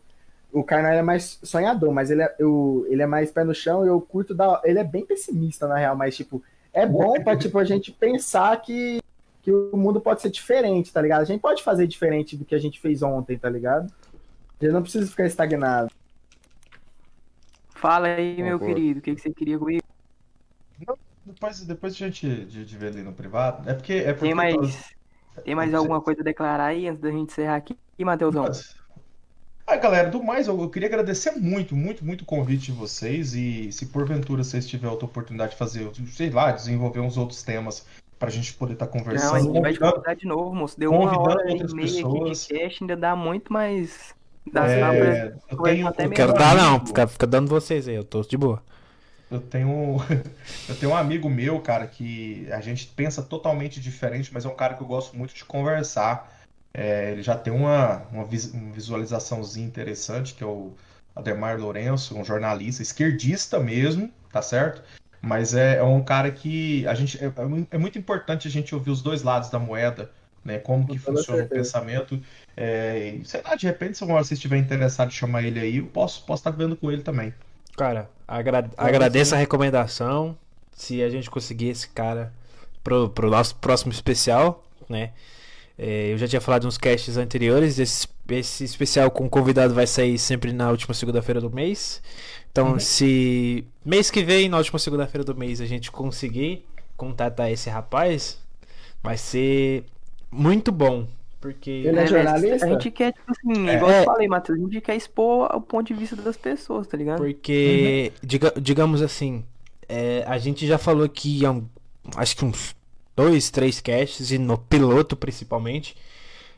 [0.53, 3.83] O Carnal é mais sonhador, mas ele é, eu, ele é mais pé no chão
[3.83, 4.61] e eu curto da.
[4.63, 6.43] Ele é bem pessimista, na real, mas, tipo,
[6.73, 8.99] é bom pra tipo, a gente pensar que,
[9.41, 11.21] que o mundo pode ser diferente, tá ligado?
[11.21, 13.91] A gente pode fazer diferente do que a gente fez ontem, tá ligado?
[14.59, 15.91] A gente não precisa ficar estagnado.
[17.75, 18.75] Fala aí, meu Concordo.
[18.75, 19.81] querido, o que, que você queria comigo?
[21.25, 23.69] depois, depois a gente de, de ver ali no privado.
[23.69, 23.93] É porque.
[23.93, 24.93] É porque Tem mais,
[25.43, 28.43] tem mais alguma coisa a declarar aí antes da gente encerrar aqui, Matheusão?
[28.43, 28.80] Mas-
[29.71, 33.33] Ah, galera, do mais, eu eu queria agradecer muito, muito, muito o convite de vocês.
[33.33, 37.85] E se porventura vocês tiverem outra oportunidade de fazer, sei lá, desenvolver uns outros temas
[38.19, 39.43] pra gente poder estar Não, a conversando.
[39.45, 40.77] gente vai te convidar de novo, moço.
[40.77, 44.13] Deu uma hora e meia aqui de cast, ainda dá muito mais.
[44.51, 44.79] Dá É,
[45.29, 46.69] pra- eu tenho, até eu não quero um dar, não.
[46.71, 48.61] amigo- Fica, fica dando vocês aí, eu tô de boa.
[49.31, 49.95] Eu tenho,
[50.67, 54.55] eu tenho um amigo meu, cara, que a gente pensa totalmente diferente, mas é um
[54.55, 56.40] cara que eu gosto muito de conversar.
[56.73, 60.73] É, ele já tem uma, uma, vis- uma visualizaçãozinha interessante, que é o
[61.15, 64.81] Ademar Lourenço, um jornalista esquerdista mesmo, tá certo?
[65.21, 67.31] Mas é, é um cara que a gente é, é
[67.71, 70.11] é muito importante a gente ouvir os dois lados da moeda,
[70.43, 70.57] né?
[70.59, 71.61] Como que Com toda funciona o certeza.
[71.63, 72.19] pensamento.
[72.57, 76.25] É, sei lá, de repente, se você estiver interessado em chamar ele aí, eu posso,
[76.25, 77.33] posso estar vendo com ele também.
[77.75, 80.37] Cara, agra- agradeço a recomendação.
[80.73, 82.33] Se a gente conseguir esse cara
[82.83, 85.11] pro, pro nosso próximo especial, né?
[85.83, 87.79] É, eu já tinha falado nos casts anteriores.
[87.79, 92.03] Esse, esse especial com convidado vai sair sempre na última segunda-feira do mês.
[92.51, 96.63] Então, se mês que vem, na última segunda-feira do mês, a gente conseguir
[96.95, 98.37] contatar esse rapaz,
[99.01, 99.85] vai ser
[100.29, 101.07] muito bom.
[101.39, 101.71] Porque.
[101.71, 102.65] Ele é né, jornalista?
[102.67, 103.75] A gente quer, tipo assim, É.
[103.77, 106.95] igual eu falei, Matheus, a gente quer expor o ponto de vista das pessoas, tá
[106.95, 107.17] ligado?
[107.17, 109.43] Porque, diga- digamos assim,
[109.89, 111.65] é, a gente já falou aqui há um-
[112.15, 112.75] acho que uns
[113.15, 115.95] dois, três casts, e no piloto principalmente,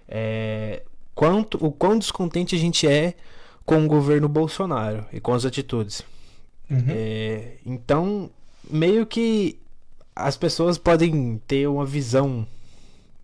[0.07, 0.84] é,
[1.15, 3.15] quanto, o quão descontente a gente é
[3.65, 6.03] com o governo Bolsonaro e com as atitudes.
[6.69, 6.85] Uhum.
[6.89, 8.30] É, então,
[8.69, 9.59] meio que
[10.15, 12.47] as pessoas podem ter uma visão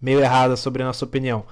[0.01, 1.45] meio errada sobre a nossa opinião.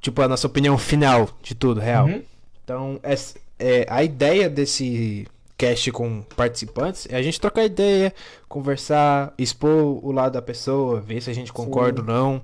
[0.00, 2.06] Tipo, a nossa opinião final de tudo, real.
[2.06, 2.22] Uhum.
[2.64, 3.14] Então, é,
[3.58, 5.26] é, a ideia desse
[5.58, 8.14] cast com participantes é a gente trocar ideia,
[8.48, 12.40] conversar, expor o lado da pessoa, ver se a gente concorda ou não.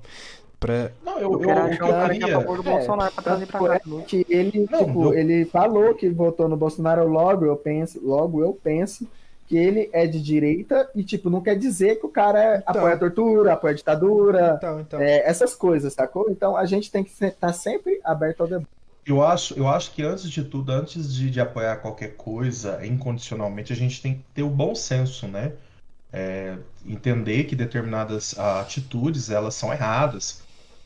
[0.59, 0.91] Pra...
[1.05, 3.23] Não, eu, Eu eu, eu um cara que é a favor do É, Bolsonaro pra
[3.23, 3.74] trazer pra cá.
[3.77, 8.01] É que ele, Não, tipo, eu- ele falou que votou no Bolsonaro logo, eu penso,
[8.03, 9.07] logo eu penso
[9.47, 12.99] que ele é de direita e, tipo, não quer dizer que o cara apoia a
[12.99, 15.01] tortura, apoia a ditadura, Então, então.
[15.01, 16.31] é, essas coisas, sacou?
[16.31, 18.69] Então a gente tem que estar sempre aberto ao debate.
[19.06, 23.72] Eu acho, eu acho que antes de tudo, antes de, de apoiar qualquer coisa incondicionalmente,
[23.72, 25.52] a gente tem que ter o bom senso, né?
[26.12, 26.56] É,
[26.86, 30.43] entender que determinadas atitudes elas são erradas.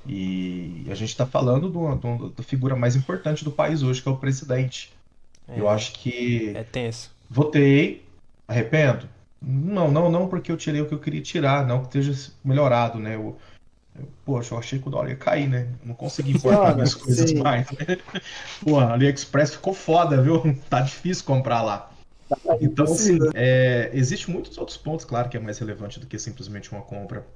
[0.06, 1.96] E a gente está falando de uma-
[2.30, 4.92] da figura mais importante do país hoje, que é o presidente.
[5.48, 5.74] Eu É.
[5.74, 7.10] acho que É tenso.
[7.28, 8.04] votei,
[8.46, 9.08] arrependo?
[9.40, 12.98] Não, não, não, porque eu tirei o que eu queria tirar, não que esteja melhorado,
[12.98, 13.14] né?
[13.14, 13.38] Eu, eu-
[14.24, 15.68] poxa, eu achei que o dólar ia cair, né?
[15.84, 17.38] Não consegui importar minhas coisas sim.
[17.38, 17.98] mais, né?
[18.62, 20.38] Pô, a AliExpress ficou foda, viu?
[20.68, 21.90] Tá difícil comprar lá.
[22.60, 23.30] Então, assim, Impossível.
[23.34, 27.26] é, existe muitos outros pontos, claro, que é mais relevante do que simplesmente uma compra.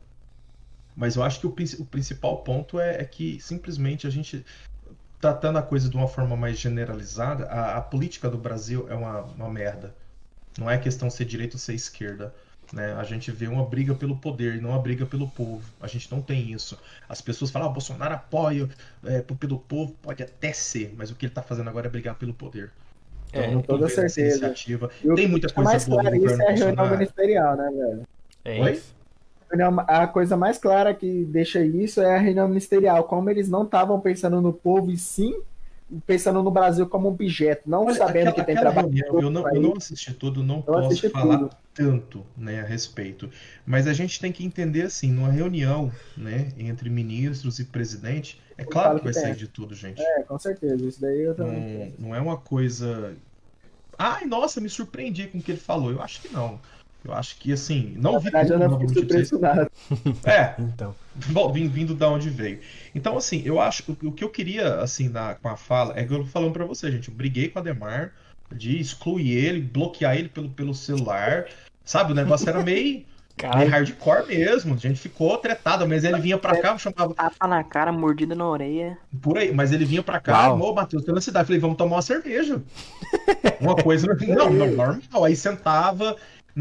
[0.94, 4.44] Mas eu acho que o, o principal ponto é, é que simplesmente a gente,
[5.20, 9.22] tratando a coisa de uma forma mais generalizada, a, a política do Brasil é uma,
[9.22, 9.94] uma merda.
[10.59, 12.34] Não é questão ser direita ou ser esquerda.
[12.73, 12.94] Né?
[12.94, 15.74] A gente vê uma briga pelo poder e não uma briga pelo povo.
[15.81, 16.81] A gente não tem isso.
[17.09, 18.69] As pessoas falam, ah, o Bolsonaro apoia
[19.05, 22.16] é, pelo povo, pode até ser, mas o que ele está fazendo agagora é brigar
[22.19, 22.73] pelo poder.
[23.28, 24.20] Então, É, eu não toda certeza.
[24.20, 24.90] iniciativa.
[25.03, 26.89] E o Tem muita fica coisa mais boa no claro isso governo é a reunião
[26.89, 26.90] Bolsonaro.
[26.90, 28.09] ministerial, né, velho?
[28.44, 28.73] É Oi?
[28.73, 28.97] isso.
[29.86, 34.01] A coisa mais clara que deixa isso é a reunião ministerial, como eles não estavam
[34.01, 35.43] pensando no povo e sim
[36.06, 38.89] pensando no Brasil como objeto, não Olha, sabendo aquela- que tem trabalho.
[38.89, 41.51] reunião, eu não, eu não assisti tudo, não posso assisti falar tudo.
[41.74, 43.31] tanto, né, a respeito.
[43.66, 48.64] Mas a gente tem que entender assim, numa reunião, né, entre ministros e presidente, é
[48.64, 50.01] claro que vai que sair de tudo, gente.
[50.02, 51.94] É, com certeza, isso daí eu também.
[51.98, 53.14] Não, não é uma coisa.
[53.98, 55.90] Ai, nossa, me surpreendi com o que ele falou.
[55.90, 56.59] Eu acho que não.
[57.05, 59.70] Eu acho que assim, não Na vi verdade, eu tudo, não não impressionado.
[60.24, 60.95] É, Então.
[61.27, 62.61] Bom, vindo da onde veio.
[62.95, 66.05] Então, assim, eu acho o, o que eu queria, assim, na, com a fala, é
[66.05, 67.09] que eu tô falando pra você, gente.
[67.09, 68.12] Eu briguei com o Ademar
[68.55, 71.47] de excluir ele, bloquear ele pelo, pelo celular.
[71.85, 73.05] Sabe, o negócio era meio,
[73.55, 73.70] meio Caralho.
[73.70, 74.74] hardcore mesmo.
[74.74, 78.47] A gente ficou tretado, mas ele vinha pra cá, chamava Tapa na cara, mordida na
[78.47, 78.97] orelha.
[79.20, 81.47] por aí, mas ele vinha pra cá, ô Matheus, tô na cidade.
[81.47, 82.62] Falei, vamos tomar uma cerveja.
[83.61, 85.24] Uma coisa, não, não, normal.
[85.24, 86.16] Aí sentava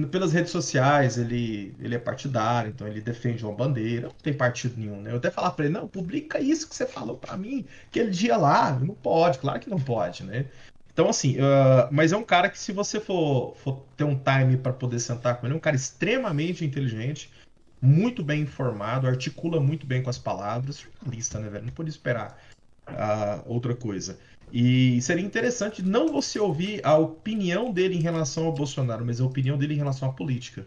[0.09, 4.79] pelas redes sociais, ele, ele é partidário, então ele defende uma bandeira, não tem partido
[4.79, 5.11] nenhum, né?
[5.11, 8.37] Eu até falar pra ele, não, publica isso que você falou pra mim, aquele dia
[8.37, 10.45] lá, não pode, claro que não pode, né?
[10.93, 14.57] Então, assim, ah, mas é um cara que se você for, for ter um time
[14.57, 17.29] pra poder sentar com ele, é um cara extremamente inteligente,
[17.81, 21.65] muito bem informado, articula muito bem com as palavras, jornalista, né, velho?
[21.65, 22.37] Não podia esperar
[22.87, 24.19] ah, outra coisa.
[24.53, 29.25] E seria interessante não você ouvir a opinião dele em relação ao Bolsonaro, mas a
[29.25, 30.65] opinião dele em relação à política,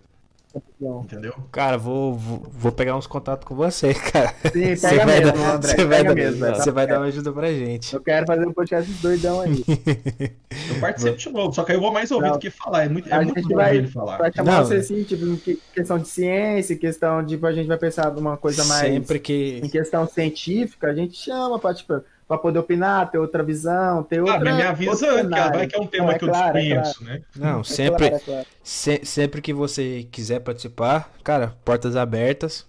[1.03, 1.35] entendeu?
[1.53, 4.35] Cara, vou, vou, vou pegar uns contatos com você, cara.
[4.53, 5.69] Sim, Você pega vai, mesmo, dar, André.
[5.75, 6.57] você vai, dar, mesmo, velho.
[6.57, 7.93] você vai dar uma ajuda pra gente.
[7.95, 9.65] Eu quero fazer um podcast dos doidão aí.
[10.73, 12.33] Eu participo de novo, só que aí eu vou mais ouvir Não.
[12.35, 12.85] do que falar.
[12.85, 14.19] É muito, é A muito bom vai- ele falar.
[14.19, 15.37] Vai chamar Não, você assim, tipo,
[15.75, 17.35] questão de ciência, questão de.
[17.35, 18.83] tipo, A gente vai pensar numa coisa mais.
[18.93, 19.61] Sempre que.
[19.63, 24.19] Em questão científica, a gente chama pra, tipo, pra poder opinar, ter outra visão, ter
[24.19, 24.41] Ah, outra.
[24.41, 25.53] mas me avisa cenário.
[25.59, 27.23] vai que é um tema Não, é que eu claro, é desconheço, né?
[27.37, 28.47] Não, É sempre, claro, é claro.
[28.63, 32.67] se- sempre que você quiser participar, cara, portas abertas.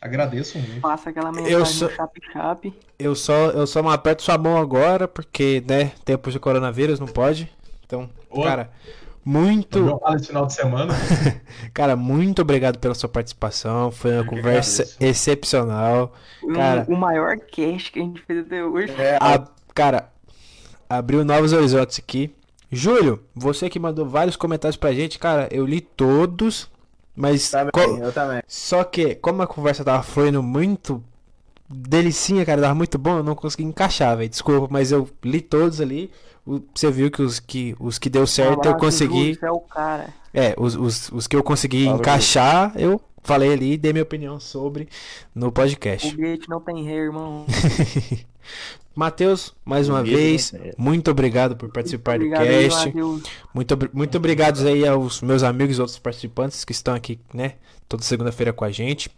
[0.00, 0.80] Agradeço muito.
[0.80, 2.74] Passa aquela Eu mensagem sou- no chap-chap.
[2.98, 7.06] Eu só, eu só não aperto sua mão agora, porque, né, tempos de coronavírus não
[7.06, 7.50] pode.
[7.86, 8.42] Então, Ô.
[8.42, 8.70] cara,
[9.24, 10.94] muito, fala esse final de semana.
[11.72, 13.90] cara, muito obrigado pela sua participação.
[13.90, 14.96] Foi uma conversa agradeço.
[15.04, 16.12] excepcional.
[16.42, 16.84] Um- Cara.
[16.88, 18.92] o maior cast que a gente fez até hoje.
[19.20, 20.08] A- cara,
[20.88, 22.34] abriu novos horizontes aqui.
[22.70, 26.70] Júlio, você que mandou vários comentários pra gente, cara, eu li todos,
[27.14, 28.42] mas Também, co- eu também.
[28.48, 31.04] só que como a conversa tava fluindo muito
[31.68, 34.28] delicinha, cara, tava muito bom, eu não consegui encaixar, velho.
[34.28, 36.10] Desculpa, mas eu li todos ali.
[36.74, 40.12] Você viu que os que os que deu certo eu consegui, é o cara.
[40.34, 44.02] é, os, os, os que eu consegui Fala, encaixar, eu falei ali e dei minha
[44.02, 44.88] opinião sobre
[45.34, 46.10] no podcast.
[46.10, 47.46] Foguete não tem rei, irmão.
[48.94, 50.72] Matheus, mais uma Foguete vez, tem.
[50.76, 52.92] muito obrigado por participar do Obrigado cast.
[53.54, 57.54] Muito, muito obrigado aí aos meus amigos e outros participantes que estão aqui, né?
[57.88, 59.10] Toda segunda-feira com a gente.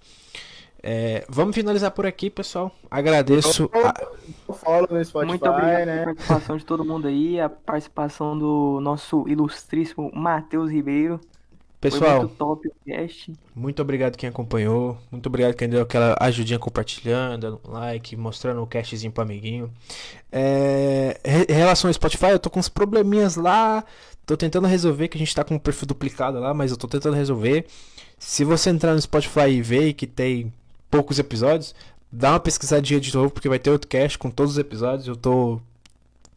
[0.86, 2.70] É, vamos finalizar por aqui, pessoal.
[2.90, 3.70] Agradeço.
[3.72, 4.06] a-
[4.46, 5.94] O follow no Spotify, Muito obrigado né?
[6.00, 11.18] pela participação de todo mundo aí, a participação do nosso ilustríssimo Matheus Ribeiro.
[11.80, 13.32] Pessoal, muito top o cast.
[13.54, 14.96] muito obrigado quem acompanhou.
[15.10, 19.70] Muito obrigado quem deu aquela ajudinha compartilhando, dando um like, mostrando o castzinho pro amiguinho.
[20.30, 23.84] É, em relação ao Spotify, eu tô com uns probleminhas lá.
[24.26, 26.88] Tô tentando resolver, que a gente tá com o perfil duplicado lá, mas eu tô
[26.88, 27.66] tentando resolver.
[28.18, 30.50] Se você entrar no Spotify e ver que tem
[30.94, 31.74] poucos episódios,
[32.12, 35.08] dá uma pesquisadinha de novo, porque vai ter outro cast com todos os episódios.
[35.08, 35.60] Eu tô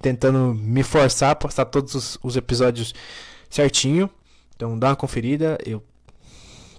[0.01, 2.95] tentando me forçar a postar todos os, os episódios
[3.51, 4.09] certinho.
[4.55, 5.59] Então dá uma conferida.
[5.63, 5.83] Eu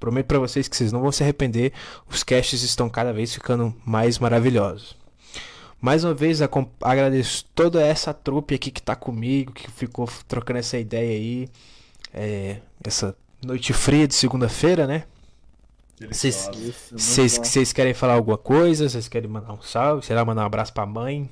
[0.01, 1.73] prometo pra vocês que vocês não vão se arrepender.
[2.11, 4.97] Os casts estão cada vez ficando mais maravilhosos.
[5.81, 6.41] Mais uma vez
[6.83, 11.49] agradeço toda essa trupe aqui que tá comigo, que ficou trocando essa ideia aí.
[12.13, 15.05] É, essa noite fria de segunda-feira, né?
[16.11, 18.89] Vocês- querem falar alguma coisa?
[18.89, 20.05] Vocês querem mandar um salve?
[20.07, 21.29] Sei lá, mandar um abraço pra mãe?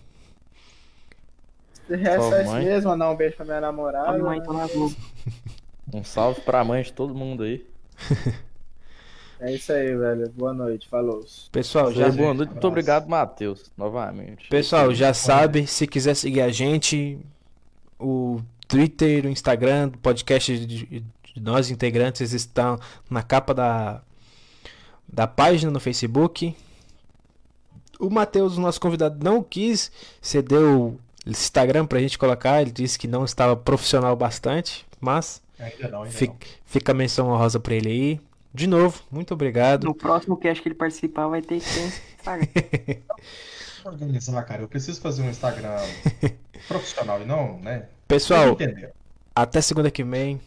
[1.88, 2.64] Resto é mãe?
[2.64, 4.18] mesmo, mandar um beijo pra minha A namorada.
[4.18, 4.96] mãe tá na Globo.
[5.94, 7.64] Um salve pra mãe de todo mundo aí.
[9.38, 10.30] É isso aí, velho.
[10.30, 11.22] Boa noite, falou.
[11.52, 12.52] Pessoal, Já boa noite.
[12.52, 14.48] Muito obrigado, Matheus, novamente.
[14.48, 17.18] pessoal, já sabe, se quiser seguir a gente,
[18.00, 21.04] o Twitter, o Instagram, o podcast de, de
[21.38, 22.78] nós integrantes estão
[23.10, 24.00] na capa da,
[25.08, 26.54] da página no Facebook.
[27.98, 32.98] O Matheus, o nosso convidado, não quis ceder o Instagram pra gente colocar, ele disse
[32.98, 36.38] que não estava profissional bastante, mas Ainda não, ainda Fica, não.
[36.66, 38.20] fica a menção honrosa pra ele aí.
[38.52, 39.84] De novo, muito obrigado.
[39.84, 41.92] No próximo cast que ele participar vai ter que
[43.84, 44.62] organizar, cara.
[44.62, 45.76] Eu preciso fazer um Instagram
[46.68, 47.86] profissional e não, né?
[48.08, 48.56] Pessoal,
[49.34, 50.40] até segunda que vem.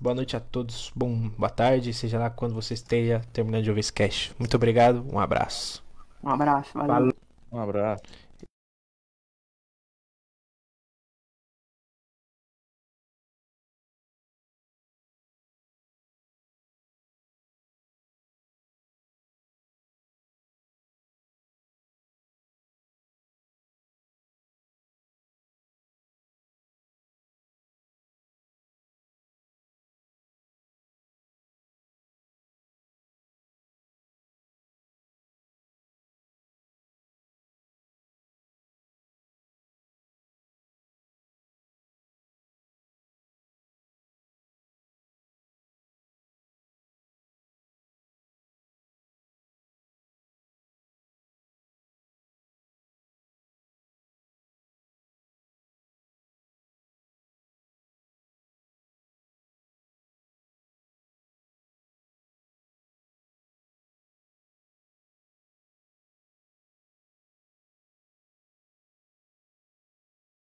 [0.00, 0.90] Boa noite a todos.
[0.96, 4.34] Bom, boa tarde, seja lá quando você esteja terminando de ouvir esse cast.
[4.38, 5.84] Muito obrigado, um abraço.
[6.24, 6.88] Um abraço, valeu.
[6.88, 7.14] Falou.
[7.52, 8.02] Um abraço.